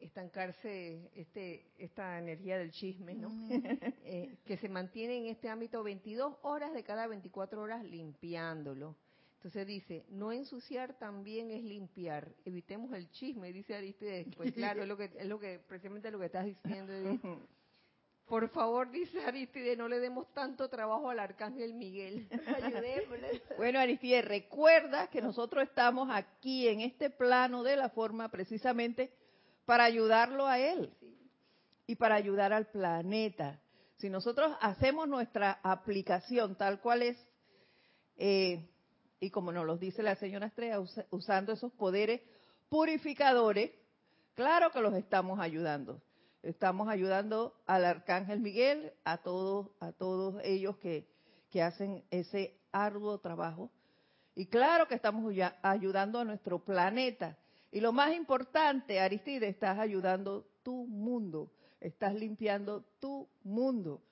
estancarse 0.00 1.10
este, 1.14 1.66
esta 1.78 2.18
energía 2.18 2.58
del 2.58 2.70
chisme, 2.70 3.14
¿no? 3.14 3.30
Eh, 4.08 4.36
que 4.44 4.56
se 4.56 4.68
mantiene 4.68 5.16
en 5.16 5.26
este 5.26 5.48
ámbito 5.48 5.82
22 5.82 6.36
horas 6.42 6.72
de 6.72 6.84
cada 6.84 7.08
24 7.08 7.60
horas 7.60 7.84
limpiándolo. 7.84 8.94
Entonces 9.36 9.66
dice, 9.66 10.04
no 10.10 10.32
ensuciar 10.32 10.94
también 10.94 11.50
es 11.50 11.62
limpiar. 11.62 12.32
Evitemos 12.44 12.92
el 12.92 13.10
chisme, 13.10 13.52
dice 13.52 13.74
Aristides. 13.74 14.28
Pues 14.36 14.52
claro, 14.52 14.82
es 14.82 14.88
lo 14.88 14.96
que, 14.96 15.10
es 15.16 15.26
lo 15.26 15.40
que, 15.40 15.58
precisamente 15.58 16.10
lo 16.10 16.20
que 16.20 16.26
estás 16.26 16.46
diciendo, 16.46 16.92
Por 18.26 18.48
favor, 18.48 18.90
dice 18.90 19.24
Aristides, 19.24 19.78
no 19.78 19.88
le 19.88 20.00
demos 20.00 20.32
tanto 20.34 20.68
trabajo 20.68 21.10
al 21.10 21.20
arcángel 21.20 21.74
Miguel. 21.74 22.28
Ayudémosle. 22.62 23.42
Bueno, 23.56 23.78
Aristides, 23.78 24.24
recuerda 24.24 25.06
que 25.08 25.22
nosotros 25.22 25.62
estamos 25.62 26.08
aquí 26.10 26.66
en 26.66 26.80
este 26.80 27.08
plano 27.08 27.62
de 27.62 27.76
la 27.76 27.88
forma 27.88 28.28
precisamente 28.28 29.12
para 29.66 29.84
ayudarlo 29.84 30.46
a 30.46 30.58
él 30.58 30.92
y 31.86 31.96
para 31.96 32.14
ayudar 32.14 32.52
al 32.52 32.66
planeta. 32.66 33.60
Si 33.98 34.08
nosotros 34.08 34.56
hacemos 34.60 35.08
nuestra 35.08 35.60
aplicación 35.62 36.56
tal 36.56 36.80
cual 36.80 37.02
es, 37.02 37.18
eh, 38.16 38.68
y 39.20 39.30
como 39.30 39.52
nos 39.52 39.66
lo 39.66 39.76
dice 39.76 40.02
la 40.02 40.16
señora 40.16 40.46
Estrella, 40.46 40.80
usando 41.10 41.52
esos 41.52 41.72
poderes 41.72 42.22
purificadores, 42.70 43.72
claro 44.34 44.70
que 44.70 44.80
los 44.80 44.94
estamos 44.94 45.38
ayudando 45.38 46.00
estamos 46.48 46.88
ayudando 46.88 47.54
al 47.66 47.84
arcángel 47.84 48.40
Miguel, 48.40 48.92
a 49.04 49.18
todos, 49.18 49.70
a 49.80 49.92
todos 49.92 50.40
ellos 50.44 50.76
que, 50.78 51.08
que 51.50 51.62
hacen 51.62 52.04
ese 52.10 52.58
arduo 52.72 53.18
trabajo. 53.18 53.70
Y 54.34 54.46
claro 54.46 54.86
que 54.86 54.94
estamos 54.94 55.34
ayudando 55.62 56.18
a 56.20 56.24
nuestro 56.24 56.64
planeta. 56.64 57.36
Y 57.70 57.80
lo 57.80 57.92
más 57.92 58.14
importante, 58.14 59.00
Aristide, 59.00 59.48
estás 59.48 59.78
ayudando 59.78 60.46
tu 60.62 60.86
mundo, 60.86 61.52
estás 61.80 62.14
limpiando 62.14 62.84
tu 63.00 63.28
mundo. 63.44 64.02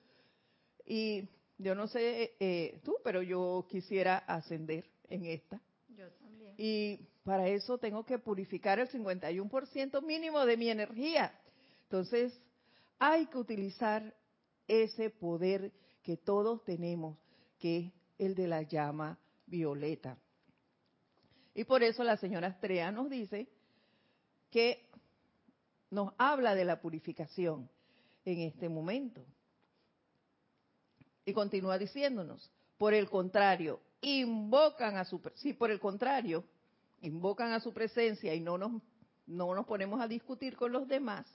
Y 0.85 1.27
yo 1.57 1.73
no 1.73 1.87
sé 1.87 2.35
eh, 2.39 2.79
tú, 2.83 2.97
pero 3.03 3.21
yo 3.21 3.65
quisiera 3.69 4.17
ascender 4.19 4.85
en 5.09 5.25
esta. 5.25 5.61
Yo 5.89 6.09
también. 6.11 6.53
Y 6.57 6.99
para 7.23 7.47
eso 7.47 7.77
tengo 7.77 8.05
que 8.05 8.19
purificar 8.19 8.79
el 8.79 8.89
51% 8.89 10.01
mínimo 10.03 10.45
de 10.45 10.57
mi 10.57 10.69
energía. 10.69 11.33
Entonces, 11.83 12.39
hay 12.99 13.25
que 13.27 13.37
utilizar 13.37 14.15
ese 14.67 15.09
poder 15.09 15.71
que 16.03 16.17
todos 16.17 16.63
tenemos, 16.63 17.17
que 17.59 17.77
es 17.77 17.93
el 18.17 18.35
de 18.35 18.47
la 18.47 18.61
llama 18.61 19.17
violeta. 19.47 20.17
Y 21.55 21.63
por 21.63 21.81
eso 21.81 22.03
la 22.03 22.17
señora 22.17 22.49
Estrella 22.49 22.91
nos 22.91 23.09
dice 23.09 23.47
que 24.51 24.87
nos 25.89 26.13
habla 26.17 26.53
de 26.53 26.65
la 26.65 26.81
purificación 26.81 27.69
en 28.25 28.41
este 28.41 28.67
momento. 28.67 29.25
Y 31.23 31.33
continúa 31.33 31.77
diciéndonos, 31.77 32.51
por 32.77 32.93
el 32.93 33.09
contrario, 33.09 33.79
invocan 34.01 34.97
a 34.97 35.05
su 35.05 35.21
si 35.35 35.53
por 35.53 35.71
el 35.71 35.79
contrario, 35.79 36.43
invocan 37.01 37.53
a 37.53 37.61
su 37.61 37.73
presencia 37.73 38.35
y 38.35 38.41
no 38.41 38.57
nos 38.57 38.81
no 39.25 39.55
nos 39.55 39.65
ponemos 39.65 39.99
a 40.01 40.07
discutir 40.07 40.55
con 40.55 40.71
los 40.71 40.87
demás, 40.87 41.25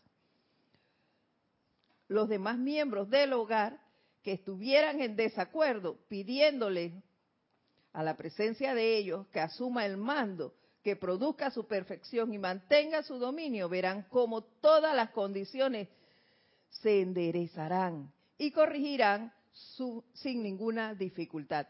los 2.06 2.28
demás 2.28 2.56
miembros 2.58 3.10
del 3.10 3.32
hogar 3.32 3.80
que 4.22 4.32
estuvieran 4.32 5.00
en 5.00 5.16
desacuerdo, 5.16 5.96
pidiéndole 6.08 7.02
a 7.92 8.02
la 8.02 8.16
presencia 8.16 8.74
de 8.74 8.96
ellos 8.96 9.26
que 9.28 9.40
asuma 9.40 9.86
el 9.86 9.96
mando, 9.96 10.54
que 10.82 10.96
produzca 10.96 11.50
su 11.50 11.66
perfección 11.66 12.32
y 12.32 12.38
mantenga 12.38 13.02
su 13.02 13.18
dominio, 13.18 13.68
verán 13.68 14.06
cómo 14.08 14.42
todas 14.42 14.94
las 14.94 15.10
condiciones 15.10 15.88
se 16.70 17.00
enderezarán 17.00 18.12
y 18.38 18.50
corregirán 18.52 19.32
sin 20.14 20.42
ninguna 20.42 20.94
dificultad. 20.94 21.66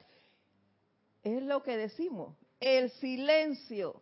Es 1.22 1.42
lo 1.42 1.62
que 1.62 1.76
decimos, 1.76 2.36
el 2.60 2.90
silencio. 2.92 4.00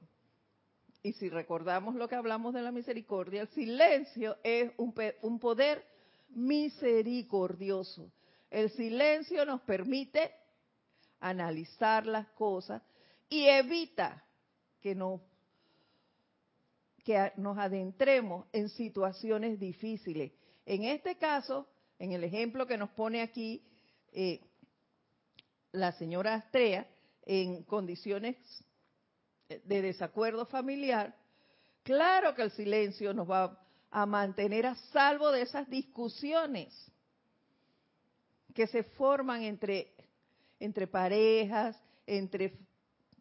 Y 1.02 1.12
si 1.12 1.30
recordamos 1.30 1.94
lo 1.94 2.08
que 2.08 2.16
hablamos 2.16 2.52
de 2.52 2.62
la 2.62 2.72
misericordia, 2.72 3.42
el 3.42 3.48
silencio 3.48 4.36
es 4.42 4.72
un, 4.76 4.94
un 5.22 5.38
poder 5.38 5.84
misericordioso. 6.30 8.10
El 8.50 8.70
silencio 8.70 9.44
nos 9.46 9.60
permite 9.62 10.32
analizar 11.20 12.06
las 12.06 12.28
cosas 12.28 12.82
y 13.28 13.46
evita 13.46 14.24
que 14.80 14.94
nos, 14.94 15.20
que 17.04 17.32
nos 17.36 17.58
adentremos 17.58 18.46
en 18.52 18.68
situaciones 18.68 19.58
difíciles. 19.58 20.32
En 20.64 20.84
este 20.84 21.16
caso, 21.16 21.66
en 21.98 22.12
el 22.12 22.24
ejemplo 22.24 22.66
que 22.66 22.78
nos 22.78 22.90
pone 22.90 23.22
aquí 23.22 23.62
eh, 24.12 24.40
la 25.72 25.92
señora 25.92 26.34
Astrea, 26.34 26.86
en 27.22 27.62
condiciones 27.64 28.36
de 29.48 29.82
desacuerdo 29.82 30.46
familiar, 30.46 31.14
claro 31.82 32.34
que 32.34 32.42
el 32.42 32.50
silencio 32.52 33.12
nos 33.12 33.30
va 33.30 33.58
a 33.90 34.06
mantener 34.06 34.66
a 34.66 34.74
salvo 34.92 35.30
de 35.30 35.42
esas 35.42 35.68
discusiones 35.68 36.74
que 38.54 38.66
se 38.66 38.82
forman 38.82 39.42
entre, 39.42 39.94
entre 40.60 40.86
parejas, 40.86 41.80
entre 42.06 42.58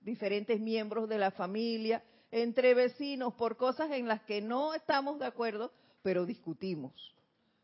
diferentes 0.01 0.59
miembros 0.59 1.09
de 1.09 1.17
la 1.17 1.31
familia, 1.31 2.03
entre 2.31 2.73
vecinos, 2.73 3.33
por 3.33 3.57
cosas 3.57 3.91
en 3.91 4.07
las 4.07 4.21
que 4.23 4.41
no 4.41 4.73
estamos 4.73 5.19
de 5.19 5.25
acuerdo, 5.25 5.71
pero 6.01 6.25
discutimos. 6.25 7.15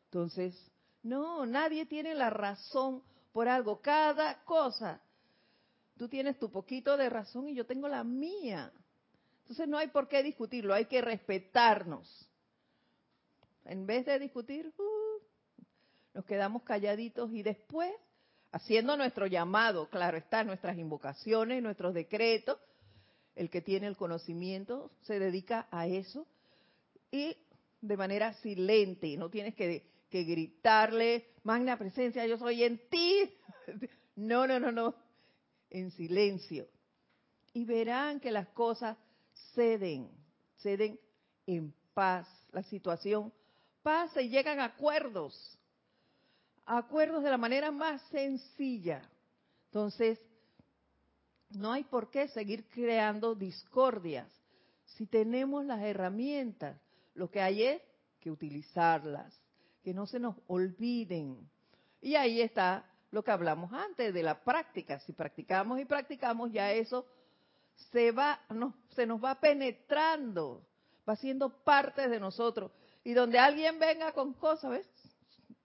Entonces, 0.06 0.54
no, 1.02 1.46
nadie 1.46 1.86
tiene 1.86 2.14
la 2.16 2.30
razón 2.30 3.04
por 3.32 3.48
algo. 3.48 3.82
Cada 3.82 4.44
cosa, 4.46 5.02
tú 5.98 6.08
tienes 6.08 6.38
tu 6.40 6.52
poquito 6.52 6.98
de 6.98 7.10
razón 7.10 7.50
y 7.50 7.56
yo 7.56 7.66
tengo 7.66 7.88
la 7.88 8.04
mía. 8.04 8.72
Entonces 9.42 9.68
no 9.68 9.78
hay 9.78 9.88
por 9.88 10.08
qué 10.08 10.24
discutirlo, 10.24 10.74
hay 10.74 10.86
que 10.86 11.02
respetarnos. 11.02 12.30
En 13.66 13.86
vez 13.86 14.06
de 14.06 14.20
discutir, 14.20 14.74
uh, 14.78 15.24
nos 16.14 16.26
quedamos 16.26 16.64
calladitos 16.64 17.32
y 17.34 17.44
después, 17.44 17.92
haciendo 18.54 18.96
nuestro 18.96 19.26
llamado, 19.26 19.90
claro 19.90 20.16
está, 20.16 20.44
nuestras 20.44 20.78
invocaciones, 20.78 21.62
nuestros 21.62 21.94
decretos, 21.94 22.60
el 23.36 23.50
que 23.50 23.62
tiene 23.62 23.88
el 23.88 23.98
conocimiento 23.98 24.92
se 25.02 25.20
dedica 25.20 25.68
a 25.72 25.88
eso 25.88 26.28
y 27.12 27.36
de 27.82 27.98
manera 27.98 28.34
silente, 28.36 29.18
no 29.18 29.30
tienes 29.30 29.56
que, 29.56 29.92
gritarle, 30.12 31.32
magna 31.44 31.76
presencia, 31.76 32.26
yo 32.28 32.38
soy 32.38 32.64
en 32.64 32.80
ti. 32.90 33.34
No, 34.16 34.46
no, 34.46 34.60
no, 34.60 34.72
no, 34.72 34.94
en 35.72 35.90
silencio. 35.90 36.68
y 37.52 37.66
verán 37.66 38.20
que 38.20 38.30
las 38.30 38.48
cosas 38.50 38.96
ceden, 39.56 40.08
ceden 40.58 41.00
en 41.48 41.74
paz, 41.96 42.28
la 42.52 42.62
situación 42.62 43.34
pasa 43.82 44.22
y 44.22 44.30
llegan 44.30 44.60
acuerdos, 44.60 45.58
acuerdos 46.66 47.24
de 47.24 47.30
la 47.30 47.38
manera 47.38 47.72
más 47.72 48.02
sencilla. 48.10 49.02
Entonces, 49.66 50.20
no 51.50 51.72
hay 51.72 51.84
por 51.84 52.10
qué 52.10 52.28
seguir 52.30 52.68
creando 52.70 53.36
discordias. 53.36 54.28
Si 54.86 55.06
tenemos 55.06 55.66
las 55.66 55.82
herramientas, 55.82 56.80
lo 57.16 57.30
que 57.30 57.42
hay 57.42 57.64
es 57.64 57.82
que 58.20 58.32
utilizarlas, 58.32 59.34
que 59.84 59.94
no 59.94 60.06
se 60.08 60.20
nos 60.20 60.36
olviden. 60.48 61.50
Y 62.02 62.16
ahí 62.16 62.42
está 62.42 62.86
lo 63.12 63.24
que 63.24 63.32
hablamos 63.32 63.72
antes 63.74 64.14
de 64.14 64.24
la 64.24 64.44
práctica. 64.44 65.00
Si 65.00 65.14
practicamos 65.14 65.80
y 65.80 65.86
practicamos, 65.86 66.52
ya 66.52 66.72
eso 66.72 67.06
se 67.92 68.12
va, 68.12 68.40
no, 68.50 68.76
se 68.96 69.06
nos 69.06 69.24
va 69.24 69.36
penetrando, 69.36 70.66
va 71.08 71.16
siendo 71.16 71.50
parte 71.50 72.08
de 72.08 72.20
nosotros. 72.20 72.72
Y 73.04 73.14
donde 73.14 73.40
alguien 73.40 73.80
venga 73.80 74.14
con 74.14 74.34
cosas, 74.34 74.72
¿ves? 74.72 74.88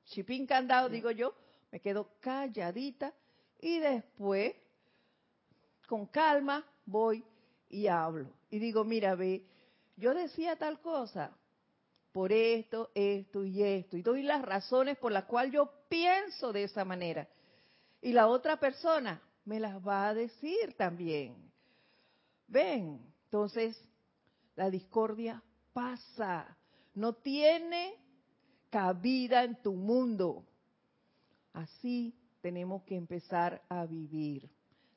Chipín 0.08 0.46
candado, 0.46 0.88
digo 0.88 1.10
yo, 1.10 1.34
me 1.70 1.80
quedo 1.80 2.10
calladita 2.20 3.12
y 3.60 3.78
después, 3.78 4.54
con 5.86 6.06
calma, 6.06 6.64
voy 6.86 7.24
y 7.68 7.86
hablo. 7.86 8.30
Y 8.50 8.58
digo, 8.58 8.84
mira, 8.84 9.14
ve, 9.14 9.44
yo 9.96 10.14
decía 10.14 10.56
tal 10.56 10.80
cosa 10.80 11.36
por 12.12 12.32
esto, 12.32 12.90
esto 12.94 13.44
y 13.44 13.62
esto. 13.62 13.96
Y 13.96 14.02
doy 14.02 14.22
las 14.22 14.42
razones 14.42 14.96
por 14.98 15.12
las 15.12 15.24
cuales 15.24 15.52
yo 15.52 15.70
pienso 15.88 16.52
de 16.52 16.64
esa 16.64 16.84
manera. 16.84 17.28
Y 18.00 18.12
la 18.12 18.28
otra 18.28 18.58
persona 18.58 19.20
me 19.44 19.60
las 19.60 19.86
va 19.86 20.08
a 20.08 20.14
decir 20.14 20.74
también. 20.76 21.36
Ven, 22.46 23.00
entonces 23.24 23.78
la 24.56 24.70
discordia 24.70 25.42
pasa, 25.72 26.56
no 26.94 27.12
tiene 27.12 27.94
cabida 28.70 29.44
en 29.44 29.60
tu 29.62 29.74
mundo. 29.74 30.44
Así 31.52 32.14
tenemos 32.40 32.82
que 32.84 32.96
empezar 32.96 33.62
a 33.68 33.86
vivir. 33.86 34.48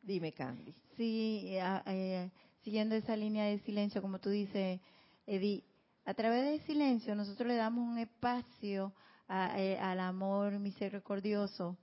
Dime, 0.02 0.32
Candy. 0.32 0.74
Sí, 0.98 1.46
eh, 1.48 1.82
eh, 1.86 2.30
siguiendo 2.64 2.96
esa 2.96 3.16
línea 3.16 3.46
de 3.46 3.60
silencio, 3.60 4.02
como 4.02 4.20
tú 4.20 4.30
dices, 4.30 4.80
Eddie, 5.26 5.64
a 6.06 6.14
través 6.14 6.44
del 6.44 6.62
silencio 6.62 7.16
nosotros 7.16 7.48
le 7.48 7.56
damos 7.56 7.88
un 7.88 7.98
espacio 7.98 8.94
eh, 9.30 9.78
al 9.80 10.00
amor 10.00 10.60
misericordioso, 10.60 11.78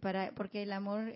para, 0.00 0.32
porque 0.34 0.62
el 0.62 0.72
amor 0.72 1.12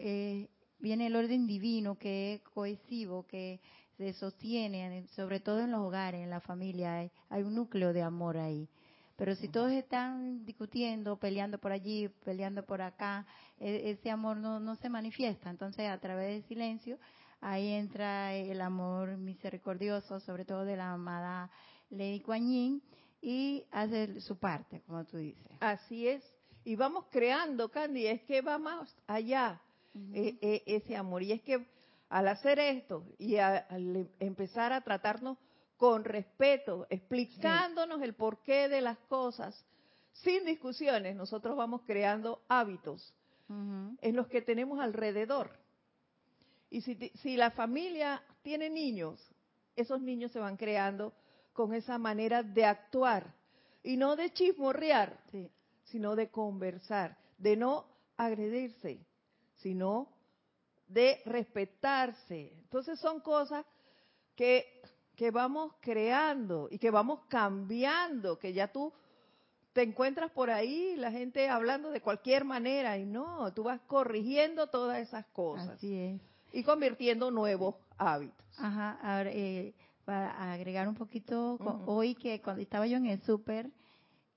viene 0.79 1.07
el 1.07 1.15
orden 1.15 1.47
divino 1.47 1.97
que 1.99 2.35
es 2.35 2.41
cohesivo, 2.43 3.27
que 3.27 3.61
se 3.97 4.13
sostiene, 4.15 5.07
sobre 5.09 5.41
todo 5.41 5.61
en 5.61 5.71
los 5.71 5.81
hogares, 5.81 6.23
en 6.23 6.31
la 6.31 6.41
familia, 6.41 7.11
hay, 7.29 7.43
un 7.43 7.55
núcleo 7.55 7.93
de 7.93 8.03
amor 8.03 8.39
ahí. 8.39 8.67
Pero 9.21 9.35
si 9.35 9.49
todos 9.49 9.71
están 9.73 10.47
discutiendo, 10.47 11.19
peleando 11.19 11.59
por 11.59 11.73
allí, 11.73 12.09
peleando 12.25 12.65
por 12.65 12.81
acá, 12.81 13.27
e, 13.59 13.91
ese 13.91 14.11
amor 14.11 14.39
no, 14.39 14.59
no 14.61 14.77
se 14.77 14.89
manifiesta. 14.89 15.51
Entonces, 15.51 15.91
a 15.91 15.99
través 15.99 16.29
del 16.29 16.49
silencio, 16.49 16.99
ahí 17.43 17.69
entra 17.69 18.35
el 18.35 18.63
amor 18.63 19.19
misericordioso, 19.19 20.21
sobre 20.21 20.47
todo 20.47 20.65
de 20.65 20.79
la 20.79 20.93
amada 20.93 21.51
Lady 21.91 22.21
Kuan 22.21 22.49
Yin, 22.49 22.83
y 23.21 23.63
hace 23.71 24.23
su 24.23 24.39
parte, 24.39 24.81
como 24.87 25.05
tú 25.05 25.19
dices. 25.19 25.53
Así 25.61 26.09
es. 26.09 26.25
Y 26.65 26.77
vamos 26.77 27.05
creando, 27.11 27.69
Candy, 27.71 28.07
es 28.07 28.23
que 28.23 28.41
va 28.41 28.57
más 28.57 28.97
allá 29.07 29.61
eh, 30.15 30.39
eh, 30.41 30.63
ese 30.65 30.97
amor. 30.97 31.23
Y 31.23 31.33
es 31.33 31.43
que 31.43 31.67
al 32.09 32.27
hacer 32.27 32.59
esto 32.59 33.05
y 33.19 33.37
al 33.37 34.09
empezar 34.19 34.73
a 34.73 34.81
tratarnos 34.81 35.37
con 35.81 36.05
respeto, 36.05 36.87
explicándonos 36.91 38.03
el 38.03 38.13
porqué 38.13 38.69
de 38.69 38.83
las 38.83 38.99
cosas, 39.09 39.65
sin 40.13 40.45
discusiones, 40.45 41.17
nosotros 41.17 41.57
vamos 41.57 41.81
creando 41.87 42.43
hábitos 42.49 43.15
en 43.49 44.15
los 44.15 44.29
que 44.29 44.43
tenemos 44.43 44.79
alrededor. 44.79 45.51
Y 46.69 46.83
si, 46.83 46.97
si, 47.23 47.35
la 47.35 47.51
familia 47.53 48.23
tiene 48.43 48.69
niños, 48.69 49.27
esos 49.75 50.03
niños 50.03 50.33
se 50.33 50.39
van 50.39 50.59
creando 50.59 51.15
con 51.55 51.73
esa 51.73 51.97
manera 51.97 52.43
de 52.43 52.67
actuar 52.67 53.35
y 53.83 53.97
no 53.97 54.17
de 54.17 54.35
chismorrear, 54.35 55.19
sino 55.85 56.15
de 56.15 56.29
conversar, 56.29 57.17
de 57.39 57.57
no 57.57 57.87
agredirse, 58.19 59.01
sino 59.55 60.13
de 60.89 61.23
respetarse. 61.25 62.53
Entonces 62.65 63.01
son 63.01 63.21
cosas 63.21 63.65
que, 64.37 64.83
que 65.21 65.31
vamos 65.31 65.75
creando 65.81 66.67
y 66.71 66.79
que 66.79 66.91
vamos 66.91 67.21
cambiando, 67.29 68.39
que 68.39 68.55
ya 68.55 68.73
tú 68.73 68.91
te 69.75 69.83
encuentras 69.83 70.31
por 70.31 70.49
ahí 70.49 70.97
la 70.97 71.13
gente 71.13 71.51
hablando 71.51 71.91
de 71.91 72.01
cualquier 72.01 72.47
manera 72.47 72.97
y 72.97 73.05
no, 73.05 73.53
tú 73.53 73.65
vas 73.65 73.83
corrigiendo 73.87 74.69
todas 74.69 74.99
esas 74.99 75.27
cosas. 75.27 75.69
Así 75.69 75.95
es. 75.95 76.23
Y 76.55 76.63
convirtiendo 76.63 77.31
nuevos 77.31 77.75
hábitos. 77.99 78.47
Ajá, 78.57 78.99
ahora, 79.03 79.31
eh, 79.31 79.75
para 80.07 80.55
agregar 80.55 80.89
un 80.89 80.95
poquito, 80.95 81.59
hoy 81.85 82.15
que 82.15 82.41
cuando 82.41 82.63
estaba 82.63 82.87
yo 82.87 82.97
en 82.97 83.05
el 83.05 83.21
súper 83.21 83.71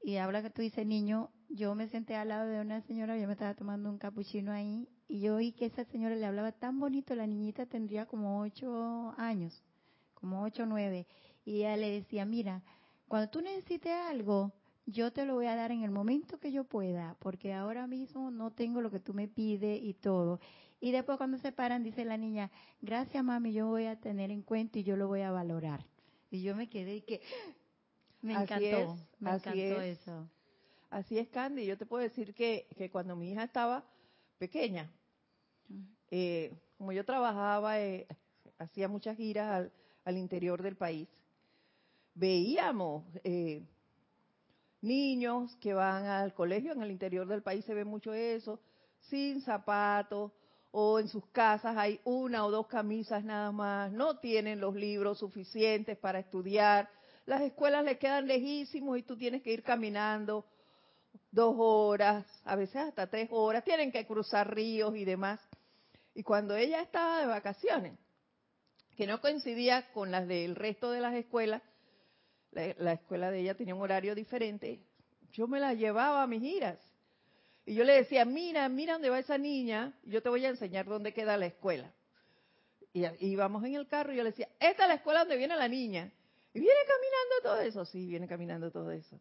y 0.03 0.17
habla 0.17 0.41
que 0.41 0.49
tú 0.49 0.61
dices 0.61 0.85
niño, 0.85 1.29
yo 1.47 1.75
me 1.75 1.87
senté 1.87 2.17
al 2.17 2.27
lado 2.27 2.49
de 2.49 2.59
una 2.59 2.81
señora, 2.81 3.17
yo 3.17 3.27
me 3.27 3.33
estaba 3.33 3.53
tomando 3.53 3.89
un 3.89 3.99
capuchino 3.99 4.51
ahí 4.51 4.89
y 5.07 5.21
yo 5.21 5.35
oí 5.35 5.53
que 5.53 5.67
esa 5.67 5.85
señora 5.85 6.15
le 6.15 6.25
hablaba 6.25 6.51
tan 6.51 6.77
bonito, 6.77 7.15
la 7.15 7.25
niñita 7.25 7.67
tendría 7.67 8.05
como 8.05 8.41
ocho 8.41 9.13
años, 9.17 9.63
como 10.23 10.41
ocho 10.41 10.63
o 10.63 10.65
nueve, 10.65 11.05
y 11.43 11.57
ella 11.57 11.75
le 11.75 11.91
decía, 11.91 12.23
mira, 12.23 12.63
cuando 13.09 13.29
tú 13.29 13.41
necesites 13.41 13.91
algo, 13.91 14.53
yo 14.85 15.11
te 15.11 15.25
lo 15.25 15.33
voy 15.33 15.47
a 15.47 15.55
dar 15.57 15.73
en 15.73 15.83
el 15.83 15.91
momento 15.91 16.39
que 16.39 16.53
yo 16.53 16.63
pueda, 16.63 17.17
porque 17.19 17.53
ahora 17.53 17.87
mismo 17.87 18.31
no 18.31 18.49
tengo 18.49 18.79
lo 18.79 18.89
que 18.89 19.01
tú 19.01 19.13
me 19.13 19.27
pides 19.27 19.81
y 19.83 19.93
todo. 19.95 20.39
Y 20.79 20.91
después 20.91 21.17
cuando 21.17 21.37
se 21.39 21.51
paran, 21.51 21.83
dice 21.83 22.05
la 22.05 22.15
niña, 22.15 22.51
gracias 22.79 23.21
mami, 23.21 23.51
yo 23.51 23.67
voy 23.67 23.87
a 23.87 23.99
tener 23.99 24.31
en 24.31 24.43
cuenta 24.43 24.79
y 24.79 24.83
yo 24.83 24.95
lo 24.95 25.09
voy 25.09 25.19
a 25.19 25.31
valorar. 25.31 25.85
Y 26.31 26.41
yo 26.41 26.55
me 26.55 26.69
quedé 26.69 26.95
y 26.95 27.01
que 27.01 27.19
me 28.21 28.31
encantó, 28.31 28.97
me 29.19 29.31
encantó 29.31 29.81
eso. 29.81 30.29
Así 30.89 31.19
es, 31.19 31.27
Candy. 31.27 31.65
Yo 31.65 31.77
te 31.77 31.85
puedo 31.85 32.01
decir 32.01 32.33
que, 32.33 32.69
que 32.77 32.89
cuando 32.89 33.17
mi 33.17 33.29
hija 33.29 33.43
estaba 33.43 33.83
pequeña, 34.37 34.89
eh, 36.11 36.53
como 36.77 36.93
yo 36.93 37.03
trabajaba, 37.03 37.81
eh, 37.81 38.07
hacía 38.57 38.87
muchas 38.87 39.17
giras 39.17 39.51
al, 39.51 39.73
interior 40.17 40.61
del 40.61 40.75
país, 40.75 41.07
veíamos 42.15 43.05
eh, 43.23 43.63
niños 44.81 45.55
que 45.61 45.73
van 45.73 46.05
al 46.05 46.33
colegio, 46.33 46.73
en 46.73 46.83
el 46.83 46.91
interior 46.91 47.27
del 47.27 47.41
país 47.41 47.63
se 47.65 47.73
ve 47.73 47.85
mucho 47.85 48.13
eso, 48.13 48.59
sin 49.09 49.41
zapatos, 49.41 50.31
o 50.71 50.99
en 50.99 51.07
sus 51.07 51.25
casas 51.27 51.77
hay 51.77 51.99
una 52.03 52.45
o 52.45 52.51
dos 52.51 52.67
camisas 52.67 53.23
nada 53.23 53.51
más, 53.51 53.91
no 53.91 54.17
tienen 54.17 54.59
los 54.59 54.75
libros 54.75 55.19
suficientes 55.19 55.97
para 55.97 56.19
estudiar, 56.19 56.89
las 57.25 57.41
escuelas 57.41 57.85
le 57.85 57.97
quedan 57.97 58.27
lejísimos 58.27 58.97
y 58.97 59.03
tú 59.03 59.15
tienes 59.15 59.41
que 59.41 59.53
ir 59.53 59.63
caminando 59.63 60.45
dos 61.31 61.55
horas, 61.57 62.25
a 62.43 62.55
veces 62.55 62.75
hasta 62.77 63.07
tres 63.07 63.29
horas, 63.31 63.63
tienen 63.63 63.91
que 63.91 64.05
cruzar 64.05 64.53
ríos 64.53 64.95
y 64.95 65.05
demás. 65.05 65.39
Y 66.15 66.23
cuando 66.23 66.55
ella 66.55 66.81
estaba 66.81 67.19
de 67.19 67.25
vacaciones, 67.27 67.97
que 68.95 69.07
no 69.07 69.21
coincidía 69.21 69.91
con 69.91 70.11
las 70.11 70.27
del 70.27 70.55
resto 70.55 70.91
de 70.91 71.01
las 71.01 71.15
escuelas, 71.15 71.61
la, 72.51 72.93
escuela 72.93 73.31
de 73.31 73.39
ella 73.39 73.55
tenía 73.55 73.75
un 73.75 73.81
horario 73.81 74.13
diferente, 74.15 74.79
yo 75.31 75.47
me 75.47 75.59
la 75.59 75.73
llevaba 75.73 76.23
a 76.23 76.27
mis 76.27 76.41
giras. 76.41 76.79
Y 77.65 77.75
yo 77.75 77.83
le 77.83 77.93
decía, 77.93 78.25
mira, 78.25 78.67
mira 78.69 78.93
dónde 78.93 79.09
va 79.09 79.19
esa 79.19 79.37
niña, 79.37 79.93
yo 80.03 80.21
te 80.21 80.29
voy 80.29 80.45
a 80.45 80.49
enseñar 80.49 80.85
dónde 80.85 81.13
queda 81.13 81.37
la 81.37 81.47
escuela. 81.47 81.91
Y 82.93 83.05
íbamos 83.25 83.63
en 83.63 83.75
el 83.75 83.87
carro 83.87 84.13
y 84.13 84.17
yo 84.17 84.23
le 84.23 84.29
decía, 84.29 84.49
esta 84.59 84.83
es 84.83 84.89
la 84.89 84.95
escuela 84.95 85.21
donde 85.21 85.37
viene 85.37 85.55
la 85.55 85.67
niña. 85.67 86.11
Y 86.53 86.59
viene 86.59 86.79
caminando 86.87 87.35
todo 87.41 87.67
eso, 87.67 87.85
sí, 87.85 88.05
viene 88.05 88.27
caminando 88.27 88.69
todo 88.69 88.91
eso. 88.91 89.19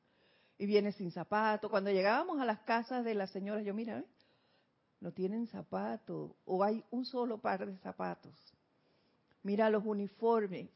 Y 0.58 0.66
viene 0.66 0.92
sin 0.92 1.10
zapato. 1.10 1.70
Cuando 1.70 1.90
llegábamos 1.90 2.38
a 2.40 2.44
las 2.44 2.60
casas 2.60 3.04
de 3.04 3.14
las 3.14 3.30
señoras, 3.30 3.64
yo, 3.64 3.72
mira, 3.72 4.04
no 5.00 5.12
tienen 5.12 5.46
zapatos 5.46 6.32
o 6.44 6.62
hay 6.62 6.84
un 6.90 7.06
solo 7.06 7.38
par 7.38 7.66
de 7.66 7.76
zapatos. 7.78 8.34
Mira 9.42 9.70
los 9.70 9.84
uniformes, 9.84 10.68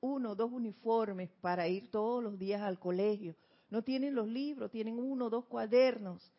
uno 0.00 0.32
o 0.32 0.34
dos 0.34 0.50
uniformes 0.52 1.30
para 1.40 1.68
ir 1.68 1.90
todos 1.90 2.22
los 2.22 2.38
días 2.38 2.62
al 2.62 2.78
colegio. 2.78 3.34
No 3.70 3.82
tienen 3.82 4.14
los 4.14 4.26
libros, 4.26 4.70
tienen 4.70 4.98
uno 4.98 5.26
o 5.26 5.30
dos 5.30 5.44
cuadernos. 5.46 6.32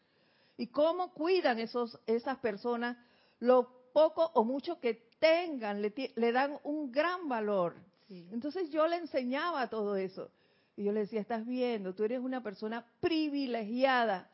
¿Y 0.58 0.68
cómo 0.68 1.14
cuidan 1.14 1.60
esos, 1.60 2.00
esas 2.06 2.38
personas 2.40 2.98
lo 3.40 3.92
poco 3.94 4.32
o 4.34 4.44
mucho 4.44 4.80
que 4.80 5.10
tengan? 5.20 5.82
Le, 5.82 5.94
le 6.16 6.32
dan 6.32 6.58
un 6.64 6.92
gran 6.92 7.30
valor. 7.30 7.76
Entonces 8.10 8.70
yo 8.70 8.88
le 8.88 8.98
enseñaba 8.98 9.70
todo 9.70 9.96
eso. 9.96 10.32
Y 10.76 10.86
yo 10.86 10.92
le 10.92 11.02
decía, 11.02 11.22
estás 11.22 11.46
viendo, 11.46 11.94
tú 11.94 12.04
eres 12.04 12.20
una 12.20 12.42
persona 12.42 12.86
privilegiada. 13.00 14.30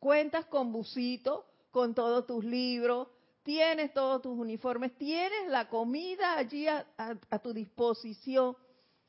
Cuentas 0.00 0.46
con 0.46 0.72
busito, 0.72 1.46
con 1.70 1.94
todos 1.94 2.26
tus 2.26 2.44
libros, 2.44 3.08
tienes 3.44 3.92
todos 3.92 4.20
tus 4.22 4.36
uniformes, 4.36 4.96
tienes 4.96 5.48
la 5.48 5.68
comida 5.68 6.36
allí 6.36 6.66
a, 6.66 6.84
a 6.98 7.38
tu 7.38 7.52
disposición. 7.52 8.56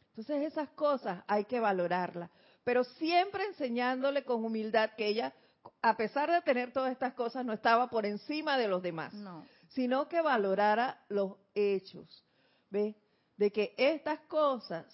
Entonces 0.09 0.43
esas 0.51 0.69
cosas 0.69 1.23
hay 1.27 1.45
que 1.45 1.59
valorarlas, 1.59 2.29
pero 2.63 2.83
siempre 2.83 3.45
enseñándole 3.45 4.23
con 4.23 4.45
humildad 4.45 4.91
que 4.95 5.07
ella, 5.07 5.33
a 5.81 5.97
pesar 5.97 6.29
de 6.31 6.41
tener 6.41 6.71
todas 6.71 6.91
estas 6.91 7.13
cosas, 7.15 7.43
no 7.45 7.53
estaba 7.53 7.89
por 7.89 8.05
encima 8.05 8.57
de 8.57 8.67
los 8.67 8.81
demás, 8.83 9.13
No. 9.13 9.43
sino 9.69 10.07
que 10.07 10.21
valorara 10.21 11.03
los 11.09 11.33
hechos, 11.53 12.23
¿ve? 12.69 12.95
De 13.37 13.51
que 13.51 13.73
estas 13.77 14.19
cosas 14.21 14.85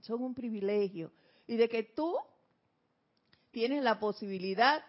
son 0.00 0.22
un 0.22 0.34
privilegio 0.34 1.10
y 1.46 1.56
de 1.56 1.68
que 1.68 1.82
tú 1.82 2.16
tienes 3.50 3.82
la 3.82 3.98
posibilidad 3.98 4.82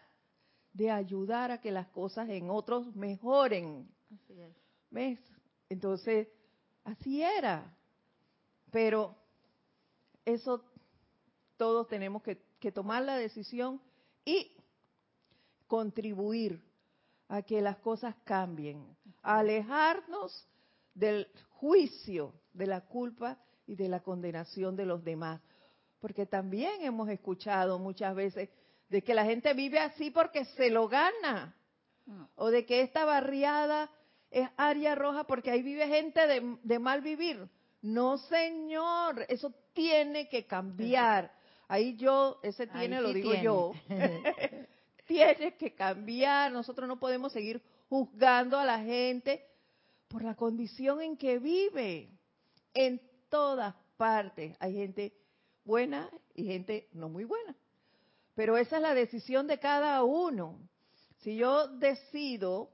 de 0.73 0.91
ayudar 0.91 1.51
a 1.51 1.61
que 1.61 1.71
las 1.71 1.87
cosas 1.87 2.29
en 2.29 2.49
otros 2.49 2.95
mejoren. 2.95 3.89
Así 4.13 4.39
es. 4.39 4.55
¿Ves? 4.89 5.19
Entonces, 5.69 6.27
así 6.83 7.21
era. 7.21 7.75
Pero 8.71 9.15
eso 10.25 10.63
todos 11.57 11.87
tenemos 11.87 12.21
que, 12.23 12.41
que 12.59 12.71
tomar 12.71 13.03
la 13.03 13.17
decisión 13.17 13.81
y 14.25 14.51
contribuir 15.67 16.61
a 17.27 17.43
que 17.43 17.61
las 17.61 17.77
cosas 17.77 18.15
cambien, 18.23 18.83
a 19.21 19.39
alejarnos 19.39 20.47
del 20.95 21.27
juicio, 21.49 22.33
de 22.53 22.67
la 22.67 22.81
culpa 22.81 23.37
y 23.67 23.75
de 23.75 23.87
la 23.87 24.01
condenación 24.01 24.75
de 24.75 24.85
los 24.85 25.03
demás. 25.03 25.41
Porque 25.99 26.25
también 26.25 26.81
hemos 26.81 27.09
escuchado 27.09 27.77
muchas 27.77 28.15
veces 28.15 28.49
de 28.89 29.01
que 29.03 29.13
la 29.13 29.25
gente 29.25 29.53
vive 29.53 29.79
así 29.79 30.11
porque 30.11 30.45
se 30.45 30.69
lo 30.69 30.87
gana, 30.87 31.55
o 32.35 32.49
de 32.49 32.65
que 32.65 32.81
esta 32.81 33.05
barriada 33.05 33.89
es 34.31 34.49
área 34.57 34.95
roja 34.95 35.25
porque 35.25 35.51
ahí 35.51 35.61
vive 35.61 35.87
gente 35.87 36.25
de, 36.27 36.57
de 36.63 36.79
mal 36.79 37.01
vivir. 37.01 37.47
No, 37.81 38.17
señor, 38.17 39.25
eso 39.29 39.53
tiene 39.73 40.27
que 40.27 40.45
cambiar. 40.45 41.31
Ahí 41.67 41.95
yo, 41.95 42.39
ese 42.43 42.63
Ahí 42.63 42.87
tiene, 42.87 42.97
sí 42.97 43.03
lo 43.03 43.13
digo 43.13 43.29
tiene. 43.29 43.43
yo. 43.43 43.73
tiene 45.07 45.55
que 45.55 45.73
cambiar. 45.73 46.51
Nosotros 46.51 46.87
no 46.87 46.99
podemos 46.99 47.31
seguir 47.31 47.61
juzgando 47.89 48.57
a 48.57 48.65
la 48.65 48.79
gente 48.79 49.45
por 50.07 50.23
la 50.23 50.35
condición 50.35 51.01
en 51.01 51.15
que 51.15 51.39
vive. 51.39 52.09
En 52.73 52.99
todas 53.29 53.75
partes 53.97 54.57
hay 54.59 54.73
gente 54.73 55.13
buena 55.63 56.09
y 56.33 56.45
gente 56.45 56.89
no 56.93 57.07
muy 57.07 57.23
buena. 57.23 57.55
Pero 58.39 58.55
esa 58.55 58.77
es 58.77 58.81
la 58.81 58.93
decisión 58.93 59.47
de 59.47 59.59
cada 59.59 60.01
uno. 60.01 60.57
Si 61.17 61.35
yo 61.35 61.67
decido 61.67 62.71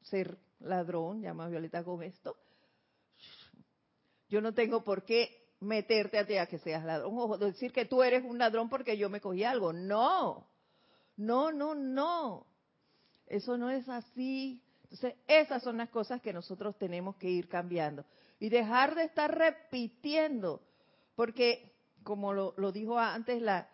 ser 0.00 0.38
ladrón, 0.60 1.20
llama 1.20 1.46
Violeta 1.46 1.84
con 1.84 2.02
esto, 2.02 2.34
yo 4.30 4.40
no 4.40 4.54
tengo 4.54 4.82
por 4.84 5.04
qué 5.04 5.52
meterte 5.60 6.18
a 6.18 6.26
ti 6.26 6.38
a 6.38 6.46
que 6.46 6.58
seas 6.60 6.86
ladrón 6.86 7.12
o 7.18 7.36
decir 7.36 7.70
que 7.70 7.84
tú 7.84 8.02
eres 8.02 8.24
un 8.24 8.38
ladrón 8.38 8.70
porque 8.70 8.96
yo 8.96 9.10
me 9.10 9.20
cogí 9.20 9.44
algo. 9.44 9.74
No, 9.74 10.48
no, 11.18 11.52
no, 11.52 11.74
no. 11.74 12.46
Eso 13.26 13.58
no 13.58 13.68
es 13.68 13.86
así. 13.90 14.64
Entonces, 14.84 15.16
esas 15.26 15.62
son 15.62 15.76
las 15.76 15.90
cosas 15.90 16.22
que 16.22 16.32
nosotros 16.32 16.78
tenemos 16.78 17.14
que 17.16 17.28
ir 17.28 17.46
cambiando 17.46 18.06
y 18.40 18.48
dejar 18.48 18.94
de 18.94 19.04
estar 19.04 19.36
repitiendo, 19.36 20.62
porque 21.14 21.74
como 22.04 22.32
lo, 22.32 22.54
lo 22.56 22.72
dijo 22.72 22.98
antes 22.98 23.42
la, 23.42 23.68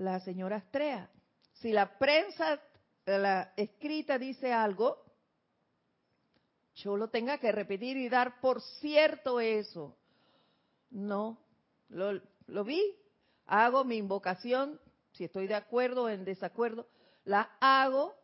la 0.00 0.18
señora 0.20 0.56
Astrea, 0.56 1.10
si 1.52 1.72
la 1.72 1.98
prensa 1.98 2.58
la 3.04 3.52
escrita 3.56 4.18
dice 4.18 4.50
algo, 4.50 4.96
yo 6.76 6.96
lo 6.96 7.08
tenga 7.08 7.36
que 7.38 7.52
repetir 7.52 7.98
y 7.98 8.08
dar 8.08 8.40
por 8.40 8.62
cierto 8.80 9.40
eso. 9.40 9.98
No, 10.90 11.38
lo, 11.88 12.18
lo 12.46 12.64
vi, 12.64 12.80
hago 13.44 13.84
mi 13.84 13.96
invocación, 13.96 14.80
si 15.12 15.24
estoy 15.24 15.46
de 15.46 15.54
acuerdo 15.54 16.04
o 16.04 16.08
en 16.08 16.24
desacuerdo, 16.24 16.88
la 17.24 17.50
hago, 17.60 18.14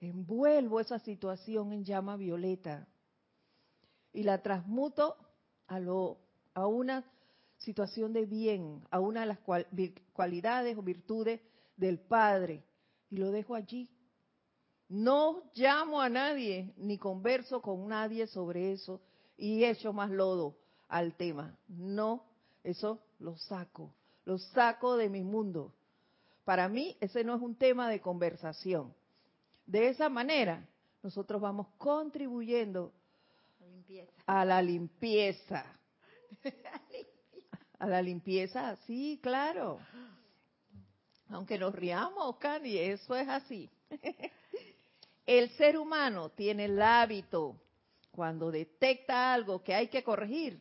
envuelvo 0.00 0.78
esa 0.78 1.00
situación 1.00 1.72
en 1.72 1.84
llama 1.84 2.16
violeta 2.16 2.86
y 4.12 4.22
la 4.22 4.40
transmuto 4.40 5.16
a, 5.66 5.80
lo, 5.80 6.18
a 6.54 6.68
una 6.68 7.04
situación 7.58 8.12
de 8.12 8.26
bien, 8.26 8.82
a 8.90 9.00
una 9.00 9.20
de 9.20 9.26
las 9.26 9.38
cualidades 10.12 10.76
o 10.76 10.82
virtudes 10.82 11.40
del 11.76 11.98
Padre 11.98 12.62
y 13.10 13.16
lo 13.16 13.30
dejo 13.30 13.54
allí. 13.54 13.88
No 14.88 15.42
llamo 15.54 16.00
a 16.00 16.08
nadie 16.08 16.72
ni 16.76 16.98
converso 16.98 17.60
con 17.60 17.88
nadie 17.88 18.26
sobre 18.26 18.72
eso 18.72 19.00
y 19.36 19.64
echo 19.64 19.92
más 19.92 20.10
lodo 20.10 20.56
al 20.88 21.14
tema. 21.14 21.56
No, 21.68 22.24
eso 22.64 23.00
lo 23.18 23.36
saco, 23.36 23.92
lo 24.24 24.38
saco 24.38 24.96
de 24.96 25.08
mi 25.08 25.22
mundo. 25.22 25.74
Para 26.44 26.68
mí 26.68 26.96
ese 27.00 27.24
no 27.24 27.36
es 27.36 27.42
un 27.42 27.54
tema 27.54 27.88
de 27.90 28.00
conversación. 28.00 28.94
De 29.66 29.88
esa 29.88 30.08
manera 30.08 30.66
nosotros 31.02 31.40
vamos 31.40 31.66
contribuyendo 31.76 32.92
a 34.26 34.44
la 34.44 34.62
limpieza. 34.62 35.64
A 37.78 37.86
la 37.86 38.02
limpieza, 38.02 38.76
sí, 38.86 39.20
claro. 39.22 39.78
Aunque 41.30 41.58
nos 41.58 41.74
riamos, 41.74 42.36
Candy, 42.38 42.78
eso 42.78 43.14
es 43.14 43.28
así. 43.28 43.70
El 45.26 45.50
ser 45.56 45.76
humano 45.76 46.30
tiene 46.30 46.64
el 46.64 46.80
hábito, 46.80 47.60
cuando 48.10 48.50
detecta 48.50 49.34
algo 49.34 49.62
que 49.62 49.74
hay 49.74 49.88
que 49.88 50.02
corregir, 50.02 50.58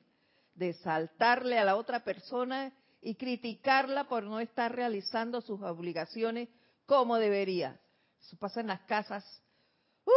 de 0.56 0.74
saltarle 0.74 1.58
a 1.58 1.64
la 1.64 1.78
otra 1.78 2.04
persona 2.04 2.74
y 3.02 3.16
criticarla 3.16 4.10
por 4.10 4.24
no 4.24 4.42
estar 4.42 4.76
realizando 4.76 5.40
sus 5.40 5.62
obligaciones 5.62 6.50
como 6.86 7.18
debería. 7.18 7.80
Eso 8.20 8.36
pasa 8.38 8.60
en 8.60 8.68
las 8.68 8.82
casas 8.82 9.24
uh, 10.06 10.12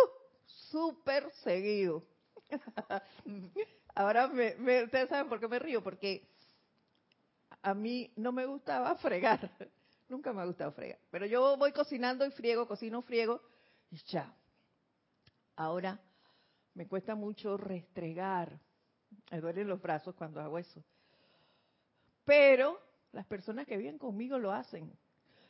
súper 0.46 1.30
seguido. 1.44 2.02
Ahora, 3.94 4.26
me, 4.26 4.56
me, 4.56 4.82
ustedes 4.82 5.08
saben 5.08 5.28
por 5.28 5.38
qué 5.38 5.46
me 5.46 5.60
río, 5.60 5.80
porque 5.80 6.28
a 7.62 7.74
mí 7.74 8.12
no 8.16 8.32
me 8.32 8.46
gustaba 8.46 8.94
fregar. 8.96 9.50
Nunca 10.08 10.32
me 10.32 10.42
ha 10.42 10.46
gustado 10.46 10.72
fregar. 10.72 10.98
Pero 11.10 11.26
yo 11.26 11.56
voy 11.56 11.72
cocinando 11.72 12.24
y 12.26 12.30
friego, 12.32 12.66
cocino, 12.66 13.02
friego 13.02 13.40
y 13.90 13.96
ya. 14.06 14.32
Ahora 15.56 15.98
me 16.74 16.86
cuesta 16.88 17.14
mucho 17.14 17.56
restregar. 17.56 18.58
Me 19.30 19.40
duelen 19.40 19.68
los 19.68 19.80
brazos 19.80 20.14
cuando 20.14 20.40
hago 20.40 20.58
eso. 20.58 20.82
Pero 22.24 22.80
las 23.12 23.26
personas 23.26 23.66
que 23.66 23.76
viven 23.76 23.98
conmigo 23.98 24.38
lo 24.38 24.52
hacen. 24.52 24.92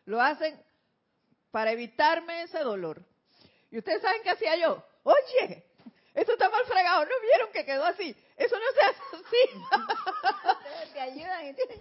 Lo 0.07 0.21
hacen 0.21 0.61
para 1.51 1.73
evitarme 1.73 2.43
ese 2.43 2.59
dolor. 2.61 3.05
Y 3.71 3.79
ustedes 3.79 4.03
saben 4.03 4.23
qué 4.23 4.31
hacía 4.31 4.57
yo. 4.57 4.83
Oye, 5.05 5.65
esto 6.15 6.33
está 6.33 6.49
mal 6.51 6.65
fregado. 6.65 7.05
¿No 7.05 7.11
vieron 7.23 7.53
que 7.53 7.65
quedó 7.65 7.85
así? 7.85 8.15
Eso 8.37 8.57
no 8.57 8.65
se 8.75 8.81
hace 8.81 9.01
así. 9.17 10.93
Te 10.93 11.01
ayudan. 11.01 11.47
y 11.49 11.55
te- 11.55 11.81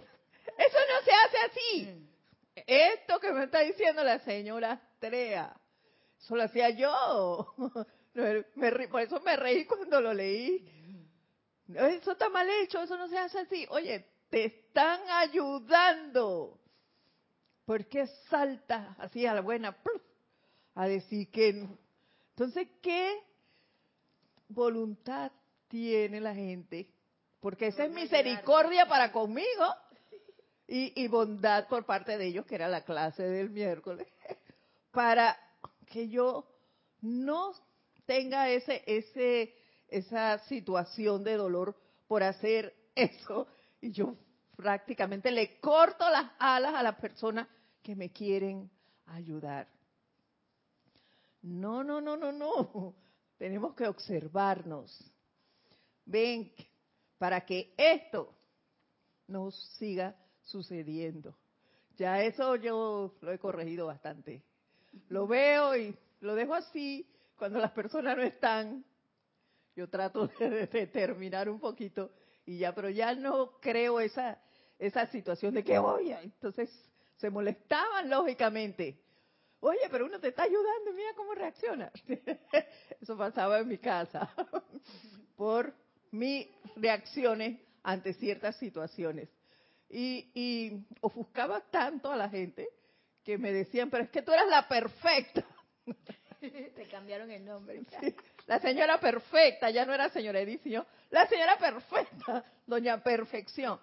Eso 0.60 0.78
no 0.78 1.04
se 1.04 1.12
hace 1.12 1.38
así. 1.38 2.08
Esto 2.66 3.18
que 3.18 3.32
me 3.32 3.44
está 3.44 3.60
diciendo 3.60 4.04
la 4.04 4.18
señora 4.18 4.72
Astrea, 4.72 5.56
eso 6.18 6.36
lo 6.36 6.42
hacía 6.42 6.70
yo. 6.70 7.54
Me 8.12 8.88
por 8.88 9.00
eso 9.02 9.20
me 9.20 9.36
reí 9.36 9.64
cuando 9.66 10.00
lo 10.00 10.12
leí. 10.12 10.66
Eso 11.72 12.10
está 12.10 12.28
mal 12.28 12.48
hecho, 12.60 12.82
eso 12.82 12.98
no 12.98 13.06
se 13.08 13.16
hace 13.16 13.38
así. 13.38 13.64
Oye, 13.70 14.04
te 14.28 14.46
están 14.46 15.00
ayudando. 15.08 16.58
¿Por 17.64 17.86
qué 17.86 18.08
saltas 18.28 18.98
así 18.98 19.24
a 19.26 19.34
la 19.34 19.42
buena 19.42 19.76
a 20.74 20.88
decir 20.88 21.30
que 21.30 21.52
no? 21.52 21.78
Entonces, 22.30 22.66
¿qué 22.82 23.16
voluntad 24.48 25.30
tiene 25.68 26.20
la 26.20 26.34
gente? 26.34 26.90
Porque 27.38 27.68
esa 27.68 27.84
es 27.84 27.92
misericordia 27.92 28.86
para 28.86 29.12
conmigo 29.12 29.64
y, 30.72 31.08
bondad 31.08 31.66
por 31.66 31.84
parte 31.84 32.16
de 32.16 32.26
ellos, 32.26 32.46
que 32.46 32.54
era 32.54 32.68
la 32.68 32.84
clase 32.84 33.24
del 33.24 33.50
miércoles, 33.50 34.06
para 34.92 35.36
que 35.86 36.08
yo 36.08 36.46
no 37.00 37.52
tenga 38.06 38.48
ese, 38.48 38.84
ese, 38.86 39.52
esa 39.88 40.38
situación 40.46 41.24
de 41.24 41.36
dolor 41.36 41.76
por 42.06 42.22
hacer 42.22 42.72
eso 42.94 43.48
y 43.80 43.90
yo 43.90 44.14
prácticamente 44.54 45.32
le 45.32 45.58
corto 45.58 46.08
las 46.08 46.30
alas 46.38 46.74
a 46.74 46.84
las 46.84 46.94
personas 47.00 47.48
que 47.82 47.96
me 47.96 48.10
quieren 48.10 48.70
ayudar. 49.06 49.66
No, 51.42 51.82
no, 51.82 52.00
no, 52.00 52.16
no, 52.16 52.30
no. 52.30 52.94
Tenemos 53.38 53.74
que 53.74 53.88
observarnos. 53.88 55.12
Ven, 56.04 56.52
para 57.18 57.44
que 57.44 57.74
esto 57.76 58.36
no 59.26 59.50
siga 59.50 60.14
sucediendo. 60.42 61.36
Ya 61.96 62.22
eso 62.22 62.56
yo 62.56 63.14
lo 63.20 63.32
he 63.32 63.38
corregido 63.38 63.86
bastante. 63.86 64.42
Lo 65.08 65.26
veo 65.26 65.76
y 65.76 65.96
lo 66.20 66.34
dejo 66.34 66.54
así 66.54 67.06
cuando 67.36 67.58
las 67.58 67.72
personas 67.72 68.16
no 68.16 68.22
están 68.22 68.84
yo 69.76 69.88
trato 69.88 70.26
de 70.26 70.66
determinar 70.66 71.48
un 71.48 71.60
poquito 71.60 72.10
y 72.44 72.58
ya, 72.58 72.74
pero 72.74 72.90
ya 72.90 73.14
no 73.14 73.58
creo 73.60 74.00
esa, 74.00 74.38
esa 74.78 75.06
situación 75.06 75.54
de 75.54 75.62
que, 75.62 75.78
oye, 75.78 76.18
entonces 76.22 76.70
se 77.16 77.30
molestaban 77.30 78.10
lógicamente. 78.10 79.00
Oye, 79.60 79.80
pero 79.90 80.06
uno 80.06 80.18
te 80.18 80.28
está 80.28 80.44
ayudando, 80.44 80.92
mira 80.94 81.10
cómo 81.14 81.34
reacciona. 81.34 81.92
Eso 83.00 83.16
pasaba 83.16 83.58
en 83.58 83.68
mi 83.68 83.78
casa 83.78 84.34
por 85.36 85.74
mis 86.10 86.48
reacciones 86.76 87.60
ante 87.82 88.14
ciertas 88.14 88.56
situaciones. 88.56 89.28
Y, 89.90 90.30
y 90.34 90.86
ofuscaba 91.00 91.60
tanto 91.60 92.12
a 92.12 92.16
la 92.16 92.28
gente 92.28 92.68
que 93.24 93.38
me 93.38 93.52
decían, 93.52 93.90
pero 93.90 94.04
es 94.04 94.10
que 94.10 94.22
tú 94.22 94.32
eras 94.32 94.48
la 94.48 94.68
perfecta. 94.68 95.44
Te 96.40 96.88
cambiaron 96.90 97.30
el 97.30 97.44
nombre. 97.44 97.82
la 98.46 98.60
señora 98.60 98.98
perfecta, 98.98 99.70
ya 99.70 99.84
no 99.84 99.92
era 99.92 100.08
señora 100.08 100.40
Edith, 100.40 100.62
sino 100.62 100.86
la 101.10 101.26
señora 101.26 101.58
perfecta, 101.58 102.44
doña 102.66 103.02
Perfección. 103.02 103.78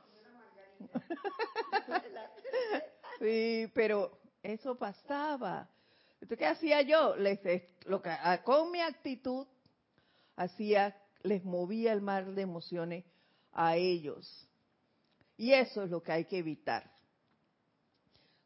sí, 3.20 3.72
pero 3.74 4.20
eso 4.42 4.76
pasaba. 4.76 5.70
Entonces, 6.14 6.38
¿qué 6.38 6.46
hacía 6.46 6.82
yo? 6.82 7.16
Les, 7.16 7.40
lo 7.86 8.02
que, 8.02 8.10
ah, 8.10 8.42
con 8.44 8.72
mi 8.72 8.82
actitud 8.82 9.48
hacía, 10.36 10.96
les 11.22 11.44
movía 11.44 11.94
el 11.94 12.02
mar 12.02 12.26
de 12.26 12.42
emociones 12.42 13.06
a 13.52 13.76
ellos. 13.76 14.47
Y 15.38 15.54
eso 15.54 15.84
es 15.84 15.90
lo 15.90 16.02
que 16.02 16.12
hay 16.12 16.26
que 16.26 16.40
evitar. 16.40 16.92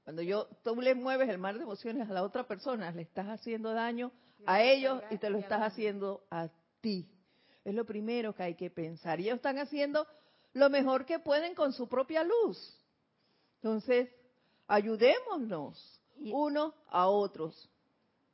Cuando 0.03 0.21
yo, 0.21 0.47
tú 0.63 0.75
le 0.81 0.93
mueves 0.93 1.29
el 1.29 1.37
mar 1.37 1.55
de 1.55 1.63
emociones 1.63 2.09
a 2.09 2.13
la 2.13 2.23
otra 2.23 2.45
persona, 2.47 2.91
le 2.91 3.03
estás 3.03 3.27
haciendo 3.27 3.73
daño 3.73 4.11
a 4.45 4.61
ellos 4.61 5.01
y 5.09 5.17
te 5.17 5.29
lo 5.29 5.37
estás 5.37 5.61
haciendo 5.61 6.25
a 6.29 6.49
ti. 6.81 7.07
Es 7.63 7.73
lo 7.75 7.85
primero 7.85 8.35
que 8.35 8.43
hay 8.43 8.55
que 8.55 8.69
pensar. 8.69 9.19
Y 9.19 9.23
ellos 9.25 9.37
están 9.37 9.59
haciendo 9.59 10.05
lo 10.53 10.69
mejor 10.69 11.05
que 11.05 11.19
pueden 11.19 11.55
con 11.55 11.71
su 11.71 11.87
propia 11.87 12.23
luz. 12.23 12.77
Entonces, 13.57 14.09
ayudémonos 14.67 16.01
unos 16.17 16.73
a 16.89 17.07
otros. 17.07 17.69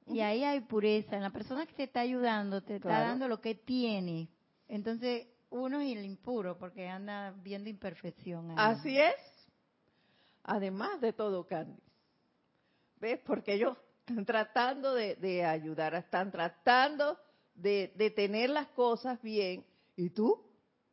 Y 0.08 0.22
ahí 0.22 0.44
hay 0.46 0.62
pureza. 0.62 1.18
En 1.18 1.24
la 1.24 1.32
persona 1.32 1.66
que 1.66 1.74
te 1.74 1.84
está 1.84 2.00
ayudando, 2.00 2.62
te 2.64 2.78
está 2.78 3.02
dando 3.02 3.28
lo 3.28 3.42
que 3.42 3.56
tiene. 3.56 4.30
Entonces, 4.70 5.28
uno 5.50 5.82
es 5.82 5.96
el 5.96 6.06
impuro, 6.06 6.58
porque 6.58 6.88
anda 6.88 7.34
viendo 7.44 7.70
imperfección. 7.70 8.58
Así 8.58 9.00
es. 9.00 9.16
Además 10.44 11.02
de 11.02 11.14
todo, 11.14 11.46
Candy. 11.46 11.82
¿Ves? 13.00 13.20
Porque 13.26 13.54
ellos 13.54 13.78
están 14.00 14.26
tratando 14.26 14.94
de, 14.94 15.46
ayudar, 15.46 15.94
están 15.96 16.32
tratando 16.32 17.18
de, 17.54 17.94
de 17.96 18.10
tener 18.12 18.50
las 18.50 18.68
cosas 18.70 19.22
bien. 19.22 19.66
Y 19.96 20.10
tú, 20.10 20.44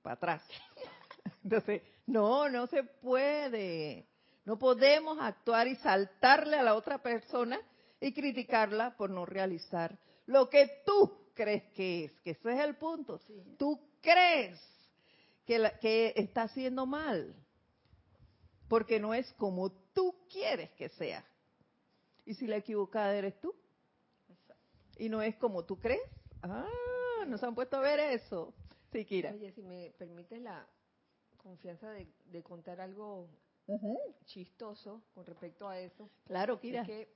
para 0.02 0.14
atrás. 0.14 0.42
Entonces, 1.44 1.82
no, 2.06 2.48
no 2.48 2.66
se 2.66 2.84
puede. 2.84 4.06
No 4.44 4.58
podemos 4.58 5.18
actuar 5.20 5.66
y 5.68 5.76
saltarle 5.76 6.56
a 6.56 6.62
la 6.62 6.74
otra 6.74 6.98
persona 6.98 7.58
y 8.00 8.12
criticarla 8.12 8.96
por 8.96 9.10
no 9.10 9.24
realizar 9.24 9.98
lo 10.26 10.48
que 10.48 10.82
tú 10.84 11.30
crees 11.34 11.64
que 11.72 12.04
es, 12.04 12.12
que 12.20 12.30
ese 12.30 12.52
es 12.52 12.60
el 12.60 12.76
punto. 12.76 13.20
Tú 13.58 13.78
crees 14.04 14.60
que, 15.46 15.72
que 15.80 16.12
está 16.16 16.42
haciendo 16.42 16.86
mal, 16.86 17.34
porque 18.68 19.00
no 19.00 19.14
es 19.14 19.32
como 19.34 19.72
tú 19.92 20.14
quieres 20.30 20.70
que 20.72 20.88
sea. 20.90 21.24
Y 22.24 22.34
si 22.34 22.46
la 22.46 22.56
equivocada 22.56 23.16
eres 23.16 23.40
tú, 23.40 23.54
y 24.96 25.08
no 25.08 25.22
es 25.22 25.34
como 25.36 25.64
tú 25.64 25.78
crees, 25.78 26.08
ah, 26.42 27.24
nos 27.26 27.42
han 27.42 27.54
puesto 27.54 27.76
a 27.76 27.80
ver 27.80 27.98
eso. 27.98 28.54
Sí, 28.92 29.04
Kira. 29.04 29.32
Oye, 29.32 29.52
si 29.52 29.62
me 29.62 29.90
permites 29.98 30.40
la 30.40 30.66
confianza 31.36 31.90
de, 31.90 32.42
contar 32.42 32.80
algo 32.80 33.28
chistoso 34.26 35.02
con 35.14 35.26
respecto 35.26 35.68
a 35.68 35.78
eso. 35.78 36.08
Claro, 36.26 36.60
Kira. 36.60 36.82
Es 36.82 36.86
que 36.86 37.08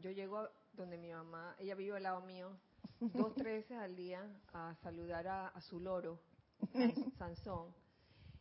yo 0.00 0.10
llego 0.10 0.48
donde 0.72 0.98
mi 0.98 1.10
mamá, 1.10 1.56
ella 1.58 1.74
vive 1.74 1.96
al 1.96 2.02
lado 2.02 2.20
mío, 2.20 2.56
dos, 3.00 3.34
tres 3.36 3.68
veces 3.68 3.78
al 3.78 3.96
día 3.96 4.26
a 4.52 4.74
saludar 4.82 5.26
a, 5.28 5.60
su 5.60 5.80
loro, 5.80 6.20
Sansón. 7.18 7.74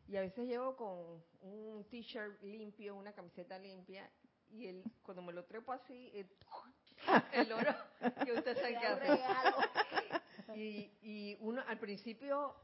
Y 0.08 0.18
a 0.18 0.22
veces 0.22 0.48
llego 0.48 0.76
con 0.76 1.24
un 1.42 1.84
t-shirt 1.90 2.42
limpio, 2.44 2.96
una 2.96 3.14
camiseta 3.14 3.58
limpia, 3.58 4.10
y 4.52 4.68
él, 4.68 4.84
cuando 5.02 5.24
me 5.24 5.34
lo 5.34 5.46
trepo 5.46 5.72
así, 5.72 6.12
el, 6.14 6.30
loro, 7.50 7.74
que 8.24 8.34
usted 8.34 8.56
sabe 8.56 8.78
qué 8.80 8.88
hace. 8.88 10.60
Y, 10.60 10.92
y 11.02 11.38
uno 11.42 11.64
al 11.68 11.80
principio 11.80 12.56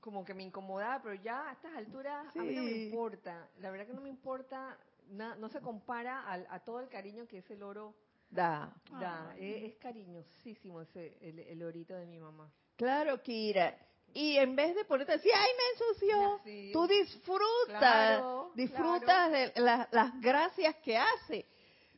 como 0.00 0.24
que 0.24 0.34
me 0.34 0.42
incomodaba, 0.42 1.02
pero 1.02 1.14
ya 1.14 1.48
a 1.48 1.52
estas 1.52 1.74
alturas 1.74 2.34
a 2.36 2.42
mí 2.42 2.54
no 2.54 2.62
me 2.62 2.70
importa. 2.70 3.48
La 3.58 3.70
verdad 3.70 3.86
que 3.86 3.92
no 3.92 4.00
me 4.00 4.08
importa, 4.08 4.78
no 5.10 5.48
se 5.48 5.60
compara 5.60 6.24
a, 6.32 6.60
todo 6.60 6.80
el 6.80 6.88
cariño 6.88 7.26
que 7.26 7.38
ese 7.38 7.56
loro 7.56 7.94
da. 8.30 8.74
da. 8.90 9.34
Es, 9.38 9.76
cariñosísimo 9.76 10.80
ese, 10.82 11.16
el, 11.20 11.38
el, 11.40 11.58
lorito 11.58 11.94
de 11.94 12.06
mi 12.06 12.18
mamá. 12.18 12.50
Claro, 12.76 13.22
Kira. 13.22 13.76
Y 14.14 14.36
en 14.36 14.56
vez 14.56 14.74
de 14.74 14.84
ponerte 14.84 15.12
así, 15.12 15.28
ay, 15.34 15.50
me 15.56 15.84
ensució, 15.84 16.72
tú 16.72 16.86
disfrutas, 16.86 18.24
disfrutas 18.54 19.30
de 19.30 19.52
las 19.60 20.20
gracias 20.20 20.76
que 20.76 20.96
hace. 20.96 21.46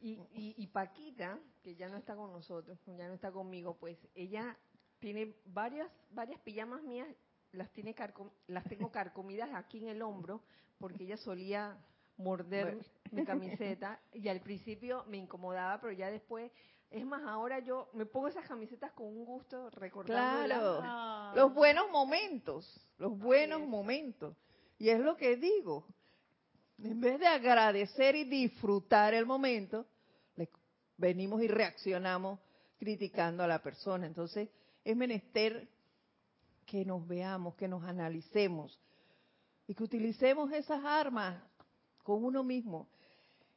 Y, 0.01 0.13
y, 0.33 0.55
y 0.57 0.67
Paquita, 0.67 1.39
que 1.63 1.77
ya 1.77 1.89
no 1.89 1.97
está 1.97 2.17
con 2.17 2.33
nosotros, 2.33 2.79
ya 2.87 3.07
no 3.07 3.15
está 3.15 3.31
conmigo, 3.31 3.77
pues 3.79 3.97
ella 4.15 4.57
tiene 4.99 5.35
varias 5.47 5.91
varias 6.11 6.41
pijamas 6.43 6.83
mías 6.83 7.09
las 7.53 7.71
tiene 7.73 7.95
las 8.47 8.65
tengo 8.65 8.93
carcomidas 8.93 9.51
aquí 9.55 9.79
en 9.79 9.89
el 9.89 10.03
hombro 10.03 10.43
porque 10.79 11.05
ella 11.05 11.17
solía 11.17 11.77
morder 12.21 12.79
mi 13.11 13.25
camiseta 13.25 14.01
y 14.13 14.29
al 14.29 14.41
principio 14.41 15.05
me 15.09 15.17
incomodaba, 15.17 15.81
pero 15.81 15.93
ya 15.93 16.11
después, 16.11 16.51
es 16.91 17.05
más, 17.05 17.23
ahora 17.25 17.61
yo 17.61 17.89
me 17.93 18.07
pongo 18.07 18.29
esas 18.29 18.47
camisetas 18.47 18.93
con 18.93 19.07
un 19.07 19.25
gusto 19.25 19.71
recordando 19.71 20.45
claro. 20.45 21.35
los 21.35 21.55
buenos 21.55 21.91
momentos, 21.91 22.89
los 22.99 23.19
buenos 23.19 23.61
momentos. 23.67 24.37
Y 24.79 24.89
es 24.89 25.01
lo 25.01 25.17
que 25.17 25.37
digo, 25.37 25.87
en 26.83 27.01
vez 27.01 27.21
de 27.21 27.27
agradecer 27.27 28.17
y 28.17 28.25
disfrutar 28.25 29.15
el 29.15 29.27
momento, 29.27 29.87
venimos 30.97 31.43
y 31.43 31.49
reaccionamos 31.49 32.39
criticando 32.79 33.43
a 33.43 33.49
la 33.49 33.63
persona. 33.63 34.07
Entonces, 34.07 34.49
es 34.85 34.97
menester 34.97 35.69
que 36.67 36.85
nos 36.85 37.07
veamos, 37.07 37.55
que 37.57 37.67
nos 37.67 37.83
analicemos 37.85 38.79
y 39.67 39.75
que 39.75 39.83
utilicemos 39.83 40.53
esas 40.53 40.85
armas 40.85 41.43
con 42.11 42.25
uno 42.25 42.43
mismo. 42.43 42.89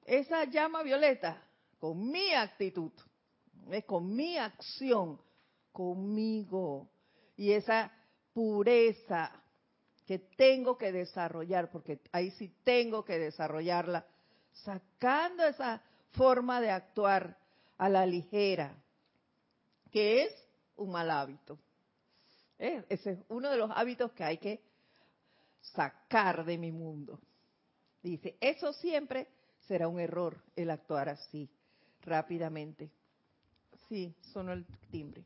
Esa 0.06 0.46
llama 0.46 0.84
violeta, 0.84 1.42
con 1.80 2.12
mi 2.12 2.34
actitud, 2.34 2.92
con 3.88 4.16
mi 4.16 4.38
acción, 4.38 5.20
conmigo. 5.72 6.88
Y 7.36 7.52
esa 7.52 7.92
pureza 8.32 9.32
que 10.06 10.20
tengo 10.20 10.78
que 10.78 10.92
desarrollar, 10.92 11.72
porque 11.72 12.00
ahí 12.12 12.30
sí 12.32 12.54
tengo 12.64 13.04
que 13.04 13.18
desarrollarla, 13.18 14.06
sacando 14.52 15.44
esa 15.46 15.82
forma 16.12 16.62
de 16.62 16.70
actuar 16.70 17.36
a 17.80 17.90
la 17.90 18.06
ligera, 18.06 18.76
que 19.92 20.26
es 20.26 20.48
un 20.76 20.92
mal 20.92 21.10
hábito. 21.10 21.58
¿Eh? 22.60 22.84
Ese 22.88 23.14
es 23.14 23.20
uno 23.30 23.50
de 23.50 23.58
los 23.58 23.72
hábitos 23.74 24.12
que 24.12 24.24
hay 24.24 24.38
que 24.38 24.62
sacar 25.60 26.46
de 26.46 26.60
mi 26.60 26.72
mundo. 26.72 27.20
Dice, 28.04 28.36
eso 28.42 28.74
siempre 28.74 29.30
será 29.68 29.88
un 29.88 29.98
error 30.00 30.44
el 30.58 30.70
actuar 30.70 31.08
así, 31.08 31.50
rápidamente. 32.02 32.92
Sí, 33.88 34.14
sonó 34.34 34.52
el 34.52 34.66
timbre. 34.92 35.24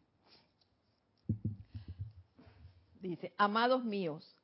Dice, 3.01 3.33
amados 3.37 3.83
míos, 3.83 4.35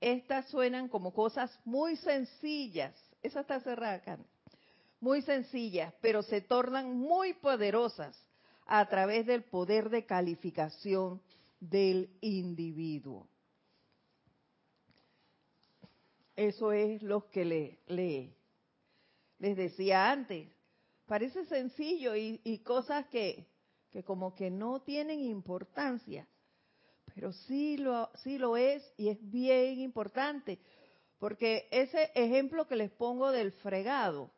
estas 0.00 0.48
suenan 0.48 0.88
como 0.88 1.14
cosas 1.14 1.56
muy 1.64 1.96
sencillas. 1.96 2.94
Esa 3.22 3.40
está 3.40 3.60
cerrada 3.60 3.94
acá. 3.94 4.18
Muy 5.00 5.22
sencillas, 5.22 5.94
pero 6.00 6.22
se 6.22 6.40
tornan 6.40 6.96
muy 6.96 7.34
poderosas 7.34 8.20
a 8.66 8.86
través 8.88 9.26
del 9.26 9.44
poder 9.44 9.90
de 9.90 10.06
calificación 10.06 11.22
del 11.60 12.10
individuo. 12.20 13.28
Eso 16.36 16.72
es 16.72 17.02
lo 17.02 17.30
que 17.30 17.44
le, 17.44 17.78
le, 17.86 18.34
les 19.38 19.56
decía 19.56 20.10
antes. 20.10 20.48
Parece 21.06 21.44
sencillo 21.44 22.16
y, 22.16 22.58
cosas 22.64 23.06
que, 23.08 23.46
que, 23.90 24.02
como 24.02 24.34
que 24.34 24.50
no 24.50 24.80
tienen 24.82 25.20
importancia, 25.20 26.26
pero 27.14 27.32
sí 27.32 27.76
lo, 27.76 28.10
sí 28.22 28.38
lo 28.38 28.56
es 28.56 28.82
y 28.96 29.10
es 29.10 29.18
bien 29.30 29.80
importante. 29.80 30.58
Porque 31.18 31.68
ese 31.70 32.10
ejemplo 32.14 32.66
que 32.66 32.76
les 32.76 32.90
pongo 32.90 33.30
del 33.30 33.52
fregado, 33.52 34.30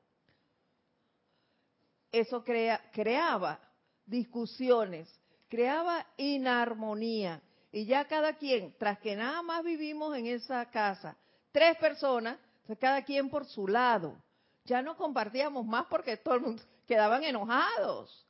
eso 2.13 2.45
crea, 2.45 2.81
creaba 2.93 3.61
discusiones, 4.05 5.09
creaba 5.49 6.07
inarmonía. 6.17 7.43
Y 7.73 7.87
ya 7.87 8.07
cada 8.07 8.35
quien, 8.35 8.75
tras 8.79 8.99
que 8.99 9.17
nada 9.17 9.43
más 9.43 9.65
vivimos 9.65 10.17
en 10.17 10.27
esa 10.27 10.69
casa, 10.71 11.17
tres 11.57 11.79
personas, 11.79 12.39
cada 12.79 13.03
quien 13.03 13.31
por 13.31 13.47
su 13.47 13.67
lado. 13.67 14.23
Ya 14.67 14.83
no 14.83 14.95
compartíamos 14.95 15.65
más 15.65 15.87
porque 15.87 16.19
todo 16.19 16.35
el 16.35 16.41
mundo 16.43 16.63
quedaban 16.87 17.25
enojados. 17.25 18.27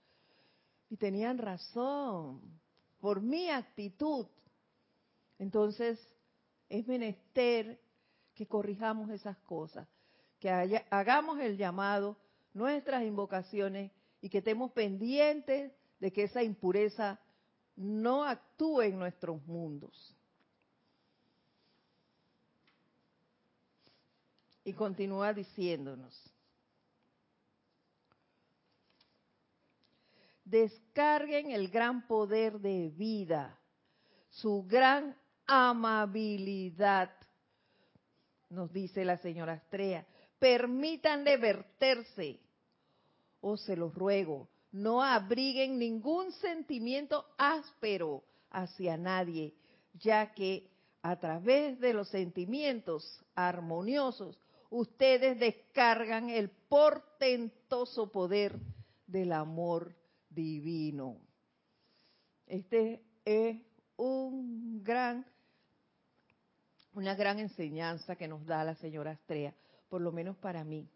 Y 0.89 0.97
tenían 0.97 1.37
razón 1.37 2.41
por 3.01 3.20
mi 3.20 3.51
actitud. 3.51 4.29
Entonces, 5.41 5.99
es 6.68 6.87
menester 6.87 7.81
que 8.33 8.47
corrijamos 8.47 9.11
esas 9.11 9.37
cosas, 9.39 9.89
que 10.39 10.49
hagamos 10.91 11.41
el 11.41 11.57
llamado, 11.57 12.16
nuestras 12.55 13.03
invocaciones 13.03 13.91
y 14.20 14.29
que 14.29 14.39
estemos 14.39 14.70
pendientes 14.70 15.72
de 15.99 16.12
que 16.12 16.22
esa 16.22 16.45
impureza 16.45 17.18
no 17.74 18.22
actúe 18.22 18.83
en 18.83 19.01
nuestros 19.01 19.45
mundos. 19.47 20.16
Y 24.67 24.73
continúa 24.73 25.33
diciéndonos, 25.33 26.12
descarguen 30.45 31.53
el 31.53 31.69
gran 31.69 32.05
poder 32.09 32.59
de 32.59 32.89
vida, 32.89 33.57
su 34.29 34.64
gran 34.67 35.17
amabilidad, 35.47 37.12
nos 38.51 38.73
dice 38.73 39.05
la 39.05 39.19
señora 39.19 39.53
Astrea. 39.53 40.05
Permítanle 40.41 41.37
verterse, 41.37 42.41
o 43.41 43.51
oh, 43.53 43.57
se 43.57 43.77
los 43.77 43.95
ruego, 43.95 44.49
no 44.73 45.01
abriguen 45.01 45.79
ningún 45.79 46.33
sentimiento 46.33 47.25
áspero 47.39 48.25
hacia 48.51 48.97
nadie, 48.97 49.55
ya 49.95 50.35
que 50.35 50.69
a 51.03 51.14
través 51.21 51.79
de 51.79 51.95
los 51.95 52.09
sentimientos 52.09 53.25
armoniosos 53.37 54.37
ustedes 54.71 55.39
descargan 55.39 56.31
el 56.31 56.51
portentoso 56.51 58.11
poder 58.11 58.59
del 59.07 59.33
amor 59.33 59.95
divino. 60.31 61.19
Este 62.47 63.03
es 63.25 63.57
un 63.97 64.83
gran, 64.83 65.27
una 66.93 67.14
gran 67.14 67.39
enseñanza 67.39 68.17
que 68.17 68.29
nos 68.29 68.45
da 68.47 68.64
la 68.64 68.75
señora 68.77 69.12
Astrea, 69.12 69.55
por 69.89 70.01
lo 70.01 70.12
menos 70.12 70.37
para 70.37 70.64
mí. 70.64 70.89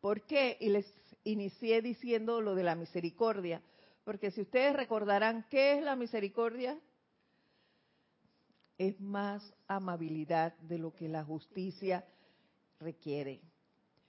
¿Por 0.00 0.22
qué? 0.22 0.56
Y 0.60 0.70
les 0.70 0.86
inicié 1.24 1.82
diciendo 1.82 2.40
lo 2.40 2.54
de 2.54 2.64
la 2.64 2.74
misericordia, 2.74 3.62
porque 4.04 4.30
si 4.30 4.40
ustedes 4.40 4.74
recordarán, 4.74 5.44
¿qué 5.50 5.78
es 5.78 5.84
la 5.84 5.94
misericordia? 5.94 6.78
Es 8.78 8.98
más 8.98 9.54
amabilidad 9.68 10.56
de 10.60 10.78
lo 10.78 10.94
que 10.94 11.08
la 11.08 11.22
justicia 11.22 12.04
requiere. 12.80 13.40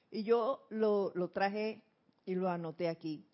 Y 0.09 0.23
yo 0.23 0.65
lo, 0.69 1.11
traje 1.33 1.83
y 2.25 2.35
lo 2.35 2.49
anoté 2.49 2.89
aquí. 2.89 3.27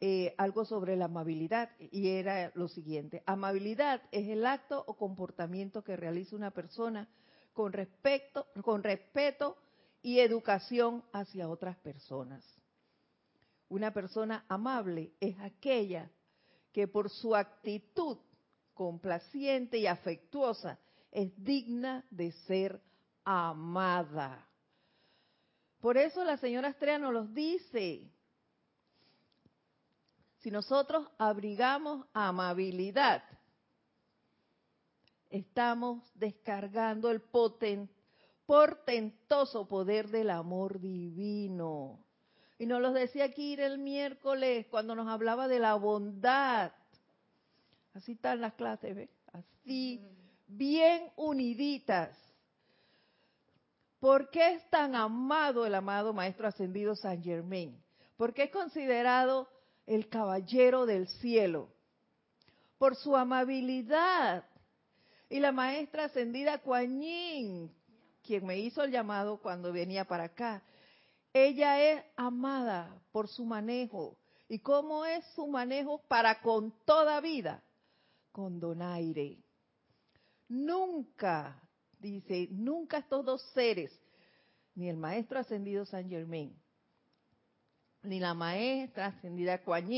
Eh, 0.00 0.34
algo 0.38 0.64
sobre 0.64 0.96
la 0.96 1.06
amabilidad 1.06 1.70
y 1.78 2.10
era 2.10 2.52
lo 2.54 2.68
siguiente. 2.68 3.22
Amabilidad 3.26 4.00
es 4.12 4.28
el 4.28 4.46
acto 4.46 4.84
o 4.86 4.96
comportamiento 4.96 5.82
que 5.82 5.96
realiza 5.96 6.36
una 6.36 6.52
persona 6.52 7.08
con, 7.52 7.72
respecto, 7.72 8.46
con 8.62 8.84
respeto 8.84 9.56
y 10.00 10.20
educación 10.20 11.02
hacia 11.12 11.48
otras 11.48 11.76
personas. 11.78 12.44
Una 13.68 13.92
persona 13.92 14.44
amable 14.48 15.12
es 15.20 15.36
aquella 15.40 16.08
que 16.72 16.86
por 16.86 17.10
su 17.10 17.34
actitud 17.34 18.18
complaciente 18.72 19.78
y 19.78 19.88
afectuosa 19.88 20.78
es 21.10 21.32
digna 21.42 22.04
de 22.10 22.30
ser 22.46 22.80
amada. 23.30 24.48
Por 25.80 25.98
eso 25.98 26.24
la 26.24 26.38
señora 26.38 26.70
Estrella 26.70 26.98
nos 26.98 27.12
los 27.12 27.34
dice. 27.34 28.10
Si 30.38 30.50
nosotros 30.50 31.06
abrigamos 31.18 32.06
amabilidad, 32.14 33.22
estamos 35.28 36.10
descargando 36.14 37.10
el 37.10 37.20
portentoso 38.46 39.68
poder 39.68 40.08
del 40.08 40.30
amor 40.30 40.80
divino. 40.80 42.02
Y 42.58 42.64
nos 42.64 42.80
los 42.80 42.94
decía 42.94 43.24
aquí 43.24 43.52
el 43.54 43.76
miércoles 43.76 44.66
cuando 44.70 44.94
nos 44.94 45.06
hablaba 45.06 45.48
de 45.48 45.58
la 45.58 45.74
bondad. 45.74 46.72
Así 47.92 48.12
están 48.12 48.40
las 48.40 48.54
clases, 48.54 48.96
¿ves? 48.96 49.10
Así, 49.32 50.00
bien 50.46 51.12
uniditas. 51.16 52.27
¿Por 54.00 54.30
qué 54.30 54.54
es 54.54 54.70
tan 54.70 54.94
amado 54.94 55.66
el 55.66 55.74
amado 55.74 56.12
Maestro 56.12 56.46
Ascendido 56.46 56.94
San 56.94 57.22
Germain? 57.22 57.82
Porque 58.16 58.44
es 58.44 58.50
considerado 58.50 59.48
el 59.86 60.08
caballero 60.08 60.86
del 60.86 61.08
cielo. 61.08 61.68
Por 62.78 62.94
su 62.94 63.16
amabilidad. 63.16 64.44
Y 65.28 65.40
la 65.40 65.52
Maestra 65.52 66.04
Ascendida 66.04 66.58
Kuan 66.58 67.00
quien 68.28 68.44
me 68.44 68.58
hizo 68.58 68.82
el 68.82 68.90
llamado 68.90 69.38
cuando 69.38 69.72
venía 69.72 70.04
para 70.04 70.24
acá, 70.24 70.62
ella 71.32 71.82
es 71.82 72.04
amada 72.16 72.94
por 73.10 73.26
su 73.26 73.44
manejo. 73.44 74.18
¿Y 74.48 74.58
cómo 74.60 75.04
es 75.04 75.24
su 75.34 75.46
manejo 75.46 75.98
para 76.08 76.40
con 76.40 76.72
toda 76.84 77.20
vida? 77.20 77.62
Con 78.32 78.60
donaire. 78.60 79.38
Nunca, 80.48 81.60
dice, 81.98 82.48
nunca 82.50 82.98
estos 82.98 83.24
dos 83.24 83.42
seres, 83.54 83.90
ni 84.74 84.88
el 84.88 84.96
maestro 84.96 85.38
ascendido 85.38 85.84
San 85.84 86.08
Germain, 86.08 86.54
ni 88.02 88.20
la 88.20 88.34
maestra 88.34 89.06
ascendida 89.06 89.62
Kuan 89.62 89.88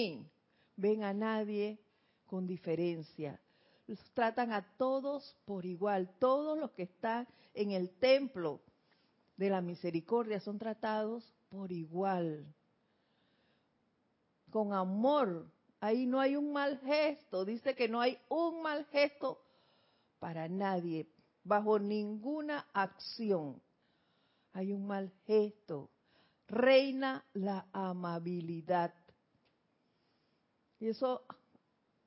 ven 0.76 1.04
a 1.04 1.12
nadie 1.12 1.78
con 2.26 2.46
diferencia. 2.46 3.40
Los 3.86 3.98
tratan 4.14 4.52
a 4.52 4.62
todos 4.76 5.36
por 5.44 5.66
igual. 5.66 6.08
Todos 6.18 6.58
los 6.58 6.70
que 6.72 6.84
están 6.84 7.26
en 7.54 7.72
el 7.72 7.90
templo 7.98 8.60
de 9.36 9.50
la 9.50 9.60
misericordia 9.60 10.40
son 10.40 10.58
tratados 10.58 11.34
por 11.48 11.72
igual, 11.72 12.46
con 14.50 14.72
amor. 14.72 15.50
Ahí 15.80 16.06
no 16.06 16.20
hay 16.20 16.36
un 16.36 16.52
mal 16.52 16.78
gesto, 16.80 17.44
dice 17.44 17.74
que 17.74 17.88
no 17.88 18.00
hay 18.00 18.18
un 18.28 18.62
mal 18.62 18.84
gesto 18.86 19.42
para 20.18 20.48
nadie, 20.48 21.08
bajo 21.44 21.78
ninguna 21.78 22.66
acción. 22.72 23.60
Hay 24.52 24.72
un 24.72 24.86
mal 24.86 25.12
gesto. 25.26 25.90
Reina 26.48 27.24
la 27.34 27.66
amabilidad. 27.72 28.92
Y 30.80 30.88
eso 30.88 31.22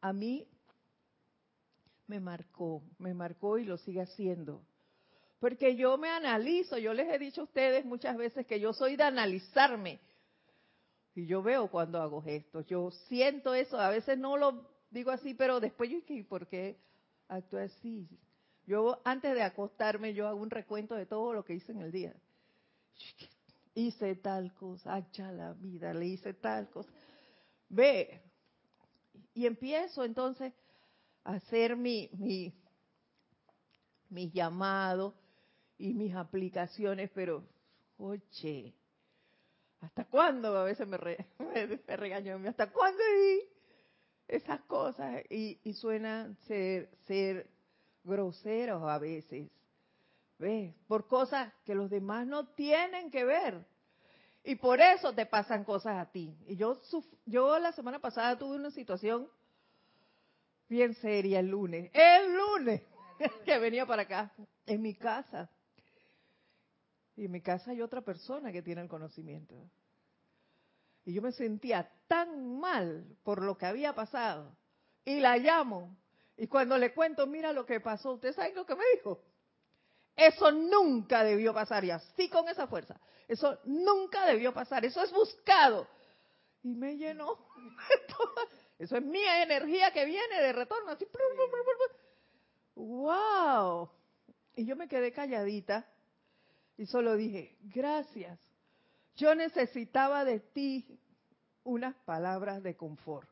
a 0.01 0.11
mí 0.11 0.47
me 2.07 2.19
marcó, 2.19 2.84
me 2.97 3.13
marcó 3.13 3.57
y 3.57 3.65
lo 3.65 3.77
sigue 3.77 4.01
haciendo. 4.01 4.61
Porque 5.39 5.75
yo 5.75 5.97
me 5.97 6.09
analizo, 6.09 6.77
yo 6.77 6.93
les 6.93 7.09
he 7.09 7.19
dicho 7.19 7.41
a 7.41 7.43
ustedes 7.45 7.86
muchas 7.86 8.17
veces 8.17 8.45
que 8.45 8.59
yo 8.59 8.73
soy 8.73 8.95
de 8.95 9.03
analizarme. 9.03 9.99
Y 11.15 11.25
yo 11.25 11.43
veo 11.43 11.69
cuando 11.69 12.01
hago 12.01 12.21
gestos, 12.21 12.65
yo 12.65 12.91
siento 13.07 13.53
eso, 13.53 13.77
a 13.77 13.89
veces 13.89 14.17
no 14.17 14.36
lo 14.36 14.67
digo 14.89 15.11
así, 15.11 15.34
pero 15.34 15.59
después 15.59 15.89
yo 15.89 15.99
¿por 16.27 16.47
qué 16.47 16.77
actúo 17.27 17.59
así? 17.59 18.07
Yo 18.66 19.01
antes 19.03 19.34
de 19.34 19.41
acostarme, 19.41 20.14
yo 20.14 20.28
hago 20.28 20.39
un 20.39 20.49
recuento 20.49 20.95
de 20.95 21.05
todo 21.05 21.34
lo 21.34 21.43
que 21.43 21.53
hice 21.53 21.72
en 21.72 21.82
el 21.82 21.91
día. 21.91 22.14
Hice 23.76 24.16
tal 24.16 24.53
cosa, 24.53 24.95
hacha 24.95 25.32
la 25.32 25.53
vida, 25.53 25.93
le 25.93 26.05
hice 26.05 26.34
tal 26.34 26.70
cosa. 26.70 26.89
Ve, 27.70 28.22
y 29.34 29.45
empiezo 29.45 30.03
entonces 30.03 30.53
a 31.24 31.34
hacer 31.34 31.76
mi, 31.76 32.09
mi, 32.14 32.53
mis 34.09 34.32
llamados, 34.32 35.14
y 35.78 35.93
mis 35.93 36.16
aplicaciones, 36.16 37.09
pero, 37.14 37.43
oye, 37.97 38.74
¿hasta 39.82 40.05
cuándo? 40.05 40.57
A 40.57 40.64
veces 40.64 40.88
me, 40.88 40.97
me, 41.88 41.97
regaño, 41.97 42.39
¿hasta 42.47 42.72
cuándo 42.72 43.03
esas 44.28 44.61
cosas? 44.61 45.24
Y, 45.30 45.59
y 45.64 45.74
suenan 45.74 46.38
ser, 46.47 46.89
ser 47.05 47.49
groseros 48.04 48.84
a 48.84 48.97
veces, 48.99 49.49
¿ves? 50.38 50.74
Por 50.88 51.08
cosas 51.08 51.54
que 51.66 51.76
los 51.76 51.89
demás 51.89 52.28
no 52.28 52.47
tienen 52.47 53.10
que 53.12 53.24
ver. 53.26 53.66
Y 54.43 54.56
por 54.56 54.82
eso 54.82 55.14
te 55.14 55.26
pasan 55.26 55.64
cosas 55.64 55.97
a 55.97 56.12
ti. 56.12 56.38
Y 56.47 56.58
yo, 56.58 56.82
yo 57.26 57.60
la 57.60 57.72
semana 57.72 57.99
pasada 57.99 58.38
tuve 58.38 58.58
una 58.58 58.72
situación 58.72 59.30
bien 60.68 60.95
seria 60.95 61.39
el 61.39 61.47
lunes. 61.47 61.91
El 61.93 62.36
lunes 62.36 62.82
que 63.45 63.58
venía 63.60 63.86
para 63.86 64.01
acá, 64.01 64.34
en 64.66 64.82
mi 64.82 64.95
casa. 64.95 65.49
Y 67.16 67.26
en 67.26 67.32
mi 67.32 67.41
casa 67.41 67.72
hay 67.72 67.82
otra 67.82 68.01
persona 68.01 68.51
que 68.51 68.62
tiene 68.62 68.82
el 68.82 68.88
conocimiento. 68.88 69.56
Y 71.06 71.14
yo 71.14 71.22
me 71.22 71.32
sentía 71.32 71.89
tan 72.08 72.60
mal 72.60 73.06
por 73.24 73.43
lo 73.43 73.58
que 73.58 73.66
había 73.66 73.93
pasado. 73.93 74.56
Y 75.06 75.20
la 75.20 75.38
llamo. 75.38 75.95
Y 76.38 76.47
cuando 76.47 76.77
le 76.77 76.93
cuento, 76.93 77.27
mira 77.27 77.53
lo 77.53 77.65
que 77.65 77.79
pasó, 77.79 78.13
¿usted 78.13 78.34
sabe 78.34 78.53
lo 78.53 78.65
que 78.65 78.75
me 78.75 78.84
dijo? 78.95 79.21
Eso 80.15 80.51
nunca 80.51 81.23
debió 81.23 81.53
pasar 81.53 81.84
y 81.86 81.91
así 81.91 82.29
con 82.29 82.47
esa 82.47 82.67
fuerza. 82.67 82.99
Eso 83.27 83.59
nunca 83.65 84.25
debió 84.25 84.53
pasar, 84.53 84.86
eso 84.86 85.01
es 85.03 85.11
buscado. 85.11 85.88
Y 86.63 86.73
me 86.73 86.97
llenó. 86.97 87.38
Eso 88.79 88.97
es 88.97 89.03
mi 89.03 89.23
energía 89.23 89.91
que 89.93 90.03
viene 90.03 90.41
de 90.41 90.51
retorno, 90.51 90.91
así. 90.91 91.07
¡Wow! 92.75 93.89
Y 94.55 94.65
yo 94.65 94.75
me 94.75 94.89
quedé 94.89 95.13
calladita 95.13 95.88
y 96.77 96.86
solo 96.86 97.15
dije, 97.15 97.55
gracias. 97.61 98.39
Yo 99.15 99.36
necesitaba 99.36 100.25
de 100.25 100.39
ti 100.39 100.99
unas 101.63 101.95
palabras 102.03 102.63
de 102.63 102.75
confort. 102.75 103.29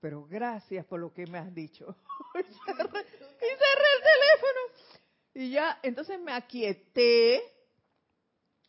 Pero 0.00 0.26
gracias 0.26 0.86
por 0.86 1.00
lo 1.00 1.12
que 1.12 1.26
me 1.26 1.38
has 1.38 1.54
dicho. 1.54 1.94
y, 2.34 2.42
cerré, 2.42 2.82
el 2.82 2.88
teléfono. 4.02 4.60
Y 5.34 5.50
ya, 5.50 5.78
entonces 5.82 6.20
me 6.20 6.32
aquieté, 6.32 7.42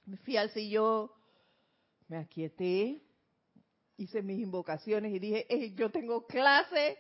me 0.06 0.18
fui 0.18 0.38
al 0.38 0.50
sillón, 0.52 1.10
me 2.08 2.18
aquieté, 2.18 3.02
hice 3.98 4.22
mis 4.22 4.40
invocaciones 4.40 5.14
y 5.14 5.20
dije, 5.20 5.74
yo 5.76 5.90
tengo 5.90 6.28
clase, 6.28 7.00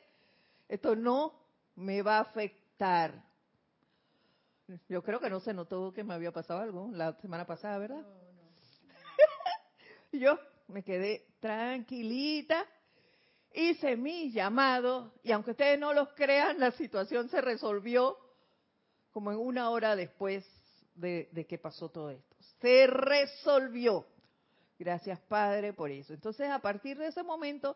esto 0.67 0.95
no 0.95 1.33
me 1.75 2.01
va 2.01 2.17
a 2.17 2.21
afectar. 2.21 3.23
Yo 4.87 5.03
creo 5.03 5.19
que 5.19 5.29
no 5.29 5.39
se 5.41 5.53
notó 5.53 5.91
que 5.91 6.03
me 6.03 6.13
había 6.13 6.31
pasado 6.31 6.61
algo 6.61 6.89
la 6.93 7.13
semana 7.19 7.45
pasada, 7.45 7.77
¿verdad? 7.77 8.05
yo 10.13 10.39
me 10.67 10.83
quedé 10.83 11.27
tranquilita, 11.39 12.65
hice 13.53 13.95
mis 13.97 14.33
llamados 14.33 15.11
y 15.23 15.31
aunque 15.31 15.51
ustedes 15.51 15.79
no 15.79 15.93
los 15.93 16.09
crean, 16.13 16.59
la 16.59 16.71
situación 16.71 17.29
se 17.29 17.41
resolvió 17.41 18.17
como 19.11 19.31
en 19.31 19.37
una 19.37 19.69
hora 19.69 19.95
después 19.95 20.45
de, 20.95 21.29
de 21.31 21.45
que 21.45 21.57
pasó 21.57 21.89
todo 21.89 22.09
esto. 22.09 22.35
Se 22.61 22.87
resolvió. 22.87 24.05
Gracias 24.79 25.19
Padre 25.21 25.73
por 25.73 25.91
eso. 25.91 26.13
Entonces 26.13 26.49
a 26.49 26.59
partir 26.59 26.97
de 26.97 27.07
ese 27.07 27.23
momento 27.23 27.75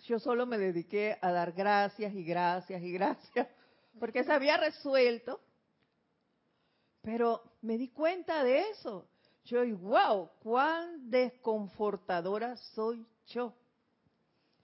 yo 0.00 0.18
solo 0.18 0.46
me 0.46 0.58
dediqué 0.58 1.18
a 1.20 1.30
dar 1.30 1.52
gracias 1.52 2.14
y 2.14 2.24
gracias 2.24 2.82
y 2.82 2.92
gracias 2.92 3.48
porque 3.98 4.24
se 4.24 4.32
había 4.32 4.56
resuelto. 4.56 5.40
Pero 7.02 7.42
me 7.62 7.76
di 7.78 7.88
cuenta 7.88 8.44
de 8.44 8.70
eso. 8.70 9.08
Yo, 9.44 9.66
wow, 9.78 10.30
cuán 10.40 11.10
desconfortadora 11.10 12.56
soy 12.56 13.04
yo 13.26 13.54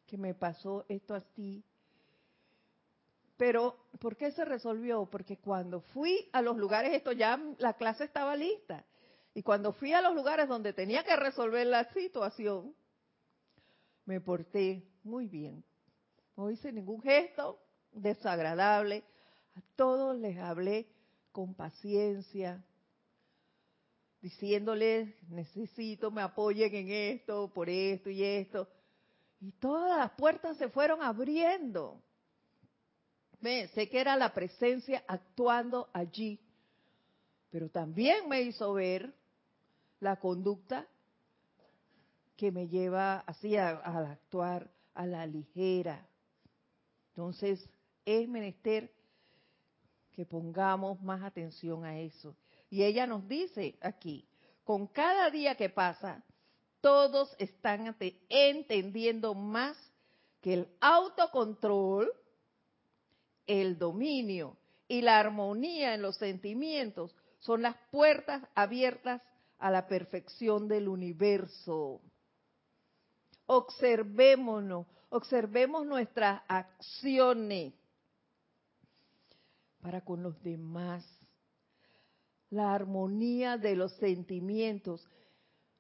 que 0.08 0.16
me 0.16 0.34
pasó 0.34 0.84
esto 0.88 1.14
así. 1.14 1.62
Pero, 3.36 3.76
¿por 4.00 4.16
qué 4.16 4.32
se 4.32 4.44
resolvió? 4.44 5.06
Porque 5.06 5.36
cuando 5.36 5.80
fui 5.80 6.28
a 6.32 6.42
los 6.42 6.56
lugares, 6.56 6.92
esto 6.92 7.12
ya 7.12 7.38
la 7.58 7.74
clase 7.74 8.04
estaba 8.04 8.34
lista. 8.34 8.84
Y 9.34 9.42
cuando 9.42 9.72
fui 9.72 9.92
a 9.92 10.00
los 10.00 10.14
lugares 10.14 10.48
donde 10.48 10.72
tenía 10.72 11.04
que 11.04 11.14
resolver 11.14 11.64
la 11.66 11.84
situación, 11.92 12.74
me 14.06 14.20
porté 14.20 14.82
muy 15.04 15.28
bien. 15.28 15.62
No 16.36 16.50
hice 16.50 16.72
ningún 16.72 17.00
gesto 17.02 17.60
desagradable. 17.92 19.04
A 19.54 19.60
todos 19.76 20.16
les 20.16 20.38
hablé 20.38 20.88
con 21.30 21.54
paciencia, 21.54 22.64
diciéndoles, 24.20 25.14
necesito, 25.28 26.10
me 26.10 26.22
apoyen 26.22 26.74
en 26.74 26.90
esto, 26.90 27.52
por 27.52 27.68
esto 27.68 28.10
y 28.10 28.24
esto. 28.24 28.68
Y 29.40 29.52
todas 29.52 29.98
las 29.98 30.10
puertas 30.12 30.56
se 30.56 30.68
fueron 30.68 31.02
abriendo. 31.02 32.02
sé 33.40 33.88
que 33.88 34.00
era 34.00 34.16
la 34.16 34.34
presencia 34.34 35.04
actuando 35.06 35.88
allí, 35.92 36.40
pero 37.50 37.68
también 37.68 38.28
me 38.28 38.42
hizo 38.42 38.72
ver 38.74 39.14
la 40.00 40.16
conducta 40.16 40.86
que 42.36 42.50
me 42.52 42.68
lleva 42.68 43.20
así 43.20 43.56
a, 43.56 43.70
a 43.70 44.12
actuar 44.12 44.70
a 44.94 45.06
la 45.06 45.26
ligera. 45.26 46.06
Entonces, 47.10 47.68
es 48.04 48.28
menester 48.28 48.92
que 50.12 50.24
pongamos 50.24 51.00
más 51.00 51.22
atención 51.22 51.84
a 51.84 51.98
eso. 51.98 52.36
Y 52.70 52.82
ella 52.82 53.06
nos 53.06 53.26
dice 53.28 53.78
aquí, 53.80 54.28
con 54.64 54.86
cada 54.88 55.30
día 55.30 55.54
que 55.56 55.68
pasa, 55.68 56.24
todos 56.88 57.36
están 57.38 57.94
entendiendo 58.30 59.34
más 59.34 59.76
que 60.40 60.54
el 60.54 60.68
autocontrol, 60.80 62.10
el 63.46 63.76
dominio 63.76 64.56
y 64.88 65.02
la 65.02 65.18
armonía 65.18 65.92
en 65.92 66.00
los 66.00 66.16
sentimientos 66.16 67.14
son 67.40 67.60
las 67.60 67.76
puertas 67.90 68.42
abiertas 68.54 69.20
a 69.58 69.70
la 69.70 69.86
perfección 69.86 70.66
del 70.66 70.88
universo. 70.88 72.00
Observémonos, 73.44 74.86
observemos 75.10 75.84
nuestras 75.84 76.40
acciones 76.48 77.74
para 79.82 80.00
con 80.00 80.22
los 80.22 80.42
demás. 80.42 81.04
La 82.48 82.72
armonía 82.72 83.58
de 83.58 83.76
los 83.76 83.92
sentimientos. 83.96 85.06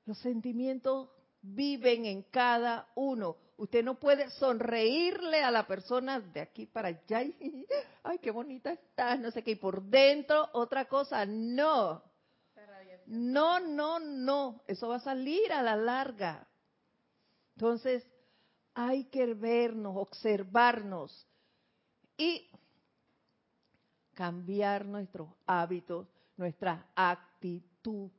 Los 0.08 0.16
sentimientos 0.20 1.10
viven 1.42 2.06
en 2.06 2.22
cada 2.22 2.88
uno. 2.94 3.36
Usted 3.58 3.84
no 3.84 4.00
puede 4.00 4.30
sonreírle 4.30 5.42
a 5.42 5.50
la 5.50 5.66
persona 5.66 6.18
de 6.18 6.40
aquí 6.40 6.64
para 6.64 6.88
allá. 6.88 7.24
Y, 7.24 7.66
Ay, 8.02 8.18
qué 8.18 8.30
bonita 8.30 8.72
estás, 8.72 9.20
no 9.20 9.30
sé 9.30 9.44
qué. 9.44 9.50
Y 9.50 9.56
por 9.56 9.82
dentro 9.82 10.48
otra 10.54 10.86
cosa. 10.86 11.26
No. 11.26 12.02
No, 13.04 13.60
no, 13.60 14.00
no. 14.00 14.62
Eso 14.66 14.88
va 14.88 14.96
a 14.96 15.00
salir 15.00 15.52
a 15.52 15.62
la 15.62 15.76
larga. 15.76 16.48
Entonces, 17.56 18.02
hay 18.72 19.04
que 19.10 19.34
vernos, 19.34 19.94
observarnos 19.94 21.28
y 22.16 22.50
cambiar 24.14 24.86
nuestros 24.86 25.28
hábitos, 25.44 26.08
nuestra 26.38 26.86
actitud 26.94 28.10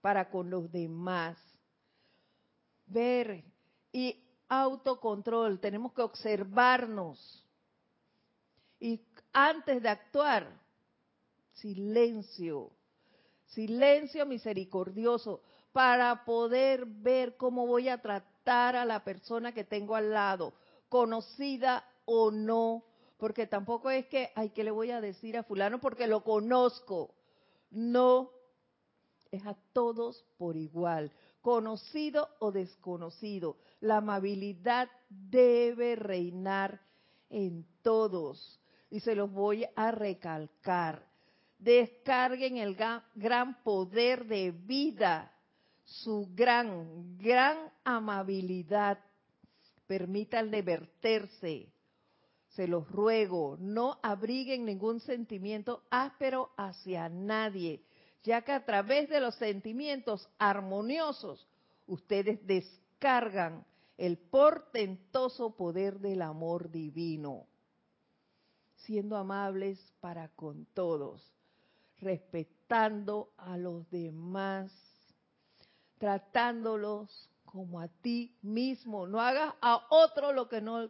para 0.00 0.30
con 0.30 0.50
los 0.50 0.70
demás. 0.70 1.36
Ver 2.86 3.44
y 3.92 4.22
autocontrol, 4.48 5.60
tenemos 5.60 5.92
que 5.92 6.02
observarnos. 6.02 7.44
Y 8.80 9.00
antes 9.32 9.82
de 9.82 9.88
actuar, 9.88 10.48
silencio, 11.52 12.70
silencio 13.46 14.26
misericordioso, 14.26 15.42
para 15.72 16.24
poder 16.24 16.84
ver 16.84 17.36
cómo 17.36 17.66
voy 17.66 17.88
a 17.88 18.00
tratar 18.00 18.74
a 18.74 18.84
la 18.84 19.04
persona 19.04 19.52
que 19.52 19.64
tengo 19.64 19.94
al 19.94 20.10
lado, 20.10 20.54
conocida 20.88 21.84
o 22.04 22.30
no, 22.30 22.84
porque 23.18 23.46
tampoco 23.46 23.90
es 23.90 24.06
que, 24.06 24.32
ay, 24.34 24.50
¿qué 24.50 24.64
le 24.64 24.70
voy 24.70 24.90
a 24.90 25.00
decir 25.00 25.36
a 25.36 25.44
fulano? 25.44 25.80
Porque 25.80 26.06
lo 26.06 26.24
conozco. 26.24 27.14
No, 27.70 28.30
es 29.30 29.46
a 29.46 29.56
todos 29.72 30.24
por 30.38 30.56
igual, 30.56 31.12
conocido 31.40 32.28
o 32.40 32.50
desconocido. 32.50 33.56
La 33.80 33.98
amabilidad 33.98 34.88
debe 35.08 35.96
reinar 35.96 36.80
en 37.28 37.64
todos. 37.82 38.60
Y 38.90 39.00
se 39.00 39.14
los 39.14 39.30
voy 39.30 39.64
a 39.76 39.92
recalcar. 39.92 41.06
Descarguen 41.58 42.56
el 42.56 42.76
gran 43.14 43.62
poder 43.62 44.26
de 44.26 44.50
vida, 44.50 45.32
su 45.84 46.28
gran, 46.34 47.16
gran 47.18 47.56
amabilidad. 47.84 48.98
Permítanle 49.86 50.62
verterse. 50.62 51.72
Se 52.48 52.66
los 52.66 52.90
ruego, 52.90 53.56
no 53.60 54.00
abriguen 54.02 54.64
ningún 54.64 54.98
sentimiento 54.98 55.84
áspero 55.88 56.50
hacia 56.56 57.08
nadie 57.08 57.84
ya 58.22 58.42
que 58.42 58.52
a 58.52 58.64
través 58.64 59.08
de 59.08 59.20
los 59.20 59.34
sentimientos 59.36 60.28
armoniosos 60.38 61.46
ustedes 61.86 62.46
descargan 62.46 63.64
el 63.96 64.18
portentoso 64.18 65.56
poder 65.56 66.00
del 66.00 66.22
amor 66.22 66.70
divino, 66.70 67.46
siendo 68.76 69.16
amables 69.16 69.78
para 70.00 70.28
con 70.28 70.66
todos, 70.72 71.22
respetando 71.98 73.32
a 73.36 73.58
los 73.58 73.90
demás, 73.90 74.72
tratándolos 75.98 77.28
como 77.44 77.80
a 77.80 77.88
ti 77.88 78.34
mismo. 78.42 79.06
No 79.06 79.20
hagas 79.20 79.54
a 79.60 79.86
otro 79.90 80.32
lo 80.32 80.48
que 80.48 80.60
no 80.60 80.88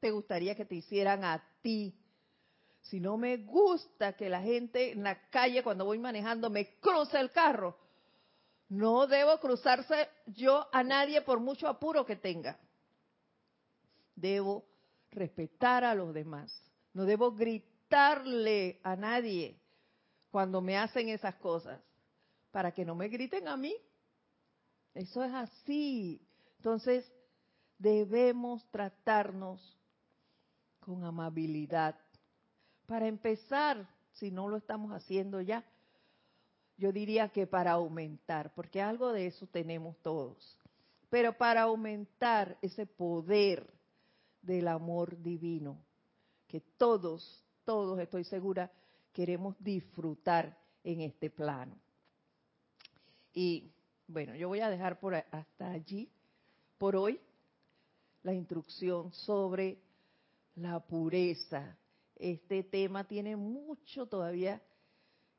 te 0.00 0.10
gustaría 0.10 0.54
que 0.54 0.64
te 0.64 0.76
hicieran 0.76 1.24
a 1.24 1.42
ti. 1.62 1.94
Si 2.84 3.00
no 3.00 3.16
me 3.16 3.38
gusta 3.38 4.12
que 4.12 4.28
la 4.28 4.42
gente 4.42 4.92
en 4.92 5.02
la 5.02 5.28
calle 5.30 5.62
cuando 5.62 5.84
voy 5.84 5.98
manejando 5.98 6.50
me 6.50 6.78
cruce 6.80 7.18
el 7.18 7.30
carro, 7.30 7.78
no 8.68 9.06
debo 9.06 9.38
cruzarse 9.40 10.08
yo 10.26 10.68
a 10.70 10.82
nadie 10.82 11.22
por 11.22 11.40
mucho 11.40 11.66
apuro 11.66 12.04
que 12.04 12.16
tenga. 12.16 12.58
Debo 14.14 14.66
respetar 15.10 15.84
a 15.84 15.94
los 15.94 16.12
demás. 16.12 16.52
No 16.92 17.04
debo 17.04 17.32
gritarle 17.32 18.80
a 18.82 18.96
nadie 18.96 19.58
cuando 20.30 20.60
me 20.60 20.76
hacen 20.76 21.08
esas 21.08 21.36
cosas, 21.36 21.80
para 22.50 22.72
que 22.72 22.84
no 22.84 22.94
me 22.94 23.08
griten 23.08 23.48
a 23.48 23.56
mí. 23.56 23.74
Eso 24.92 25.24
es 25.24 25.32
así. 25.32 26.20
Entonces, 26.58 27.10
debemos 27.78 28.68
tratarnos 28.70 29.78
con 30.80 31.04
amabilidad. 31.04 31.96
Para 32.86 33.06
empezar, 33.06 33.88
si 34.12 34.30
no 34.30 34.48
lo 34.48 34.56
estamos 34.56 34.92
haciendo 34.92 35.40
ya, 35.40 35.64
yo 36.76 36.92
diría 36.92 37.28
que 37.28 37.46
para 37.46 37.72
aumentar, 37.72 38.52
porque 38.54 38.82
algo 38.82 39.12
de 39.12 39.26
eso 39.26 39.46
tenemos 39.46 39.96
todos, 40.02 40.58
pero 41.08 41.32
para 41.36 41.62
aumentar 41.62 42.58
ese 42.60 42.86
poder 42.86 43.72
del 44.42 44.68
amor 44.68 45.20
divino, 45.22 45.78
que 46.48 46.60
todos, 46.60 47.44
todos, 47.64 47.98
estoy 47.98 48.24
segura, 48.24 48.70
queremos 49.12 49.56
disfrutar 49.60 50.58
en 50.82 51.00
este 51.00 51.30
plano. 51.30 51.76
Y 53.32 53.70
bueno, 54.06 54.34
yo 54.34 54.48
voy 54.48 54.60
a 54.60 54.68
dejar 54.68 54.98
por 55.00 55.14
hasta 55.14 55.70
allí, 55.70 56.10
por 56.78 56.96
hoy, 56.96 57.20
la 58.22 58.32
instrucción 58.34 59.12
sobre 59.12 59.78
la 60.56 60.80
pureza. 60.80 61.76
Este 62.16 62.62
tema 62.62 63.04
tiene 63.04 63.36
mucho 63.36 64.06
todavía 64.06 64.62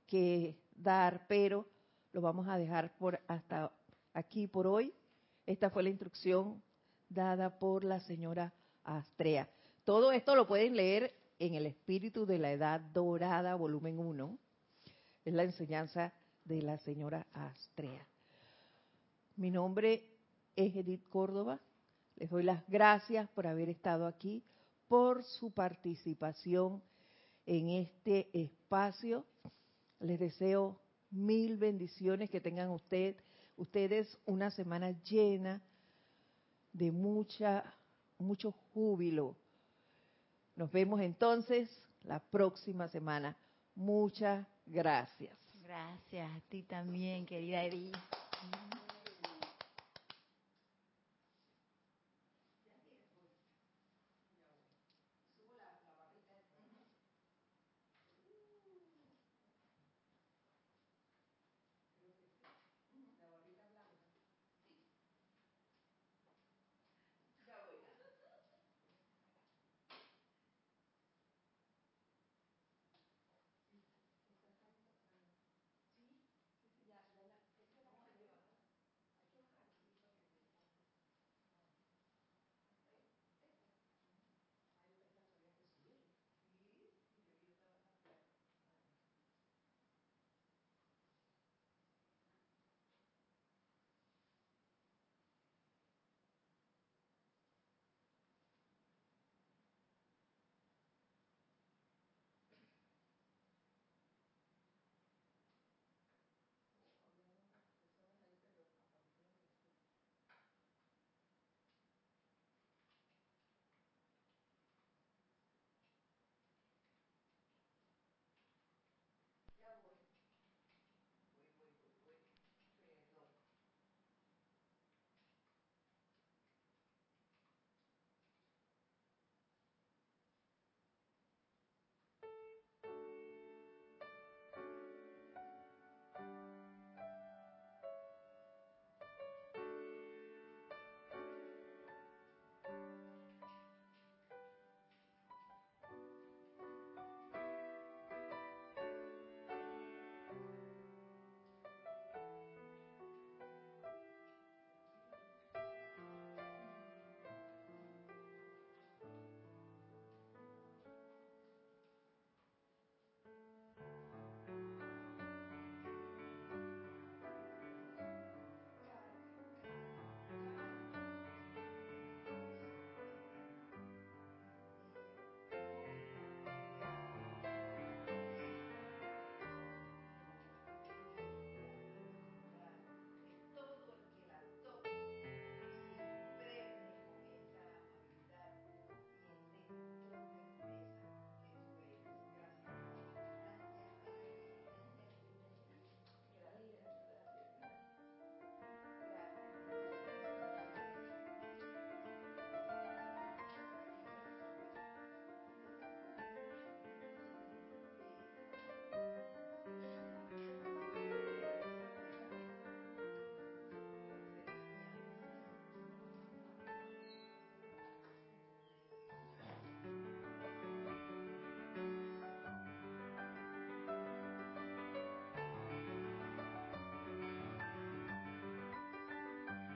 que 0.06 0.60
dar, 0.76 1.26
pero 1.28 1.68
lo 2.12 2.22
vamos 2.22 2.48
a 2.48 2.58
dejar 2.58 2.96
por 2.98 3.20
hasta 3.28 3.72
aquí 4.14 4.48
por 4.48 4.68
hoy. 4.68 4.94
Esta 5.46 5.70
fue 5.70 5.84
la 5.84 5.90
instrucción 5.90 6.62
dada 7.10 7.60
por 7.60 7.84
la 7.84 8.00
señora 8.00 8.54
Astrea. 8.84 9.50
Todo 9.84 10.12
esto 10.12 10.36
lo 10.36 10.48
pueden 10.48 10.76
leer 10.76 11.16
en 11.40 11.54
el 11.54 11.66
Espíritu 11.66 12.26
de 12.26 12.40
la 12.40 12.52
Edad 12.52 12.80
Dorada, 12.80 13.56
volumen 13.56 14.00
1. 14.00 14.38
Es 15.26 15.34
la 15.34 15.44
enseñanza 15.44 16.14
de 16.44 16.62
la 16.62 16.78
señora 16.78 17.28
Astrea. 17.34 18.08
Mi 19.36 19.52
nombre 19.52 20.08
es 20.56 20.76
Edith 20.76 21.08
Córdoba. 21.10 21.60
Les 22.16 22.30
doy 22.30 22.44
las 22.44 22.66
gracias 22.68 23.28
por 23.30 23.46
haber 23.48 23.70
estado 23.70 24.08
aquí, 24.08 24.44
por 24.88 25.24
su 25.24 25.52
participación 25.52 26.82
en 27.46 27.70
este 27.70 28.30
espacio. 28.34 29.26
Les 30.00 30.20
deseo 30.20 30.80
mil 31.12 31.58
bendiciones, 31.58 32.30
que 32.30 32.42
tengan 32.42 32.70
usted, 32.70 33.16
ustedes 33.58 34.20
una 34.26 34.52
semana 34.52 34.92
llena 35.04 35.62
de 36.74 36.92
mucha, 36.92 37.64
mucho 38.18 38.52
júbilo. 38.74 39.36
Nos 40.56 40.72
vemos 40.72 41.02
entonces 41.02 41.70
la 42.04 42.20
próxima 42.20 42.88
semana. 42.88 43.38
Muchas 43.76 44.46
gracias. 44.66 45.38
Gracias 45.64 46.32
a 46.32 46.40
ti 46.50 46.64
también, 46.64 47.26
querida 47.26 47.64
Edith. 47.64 47.96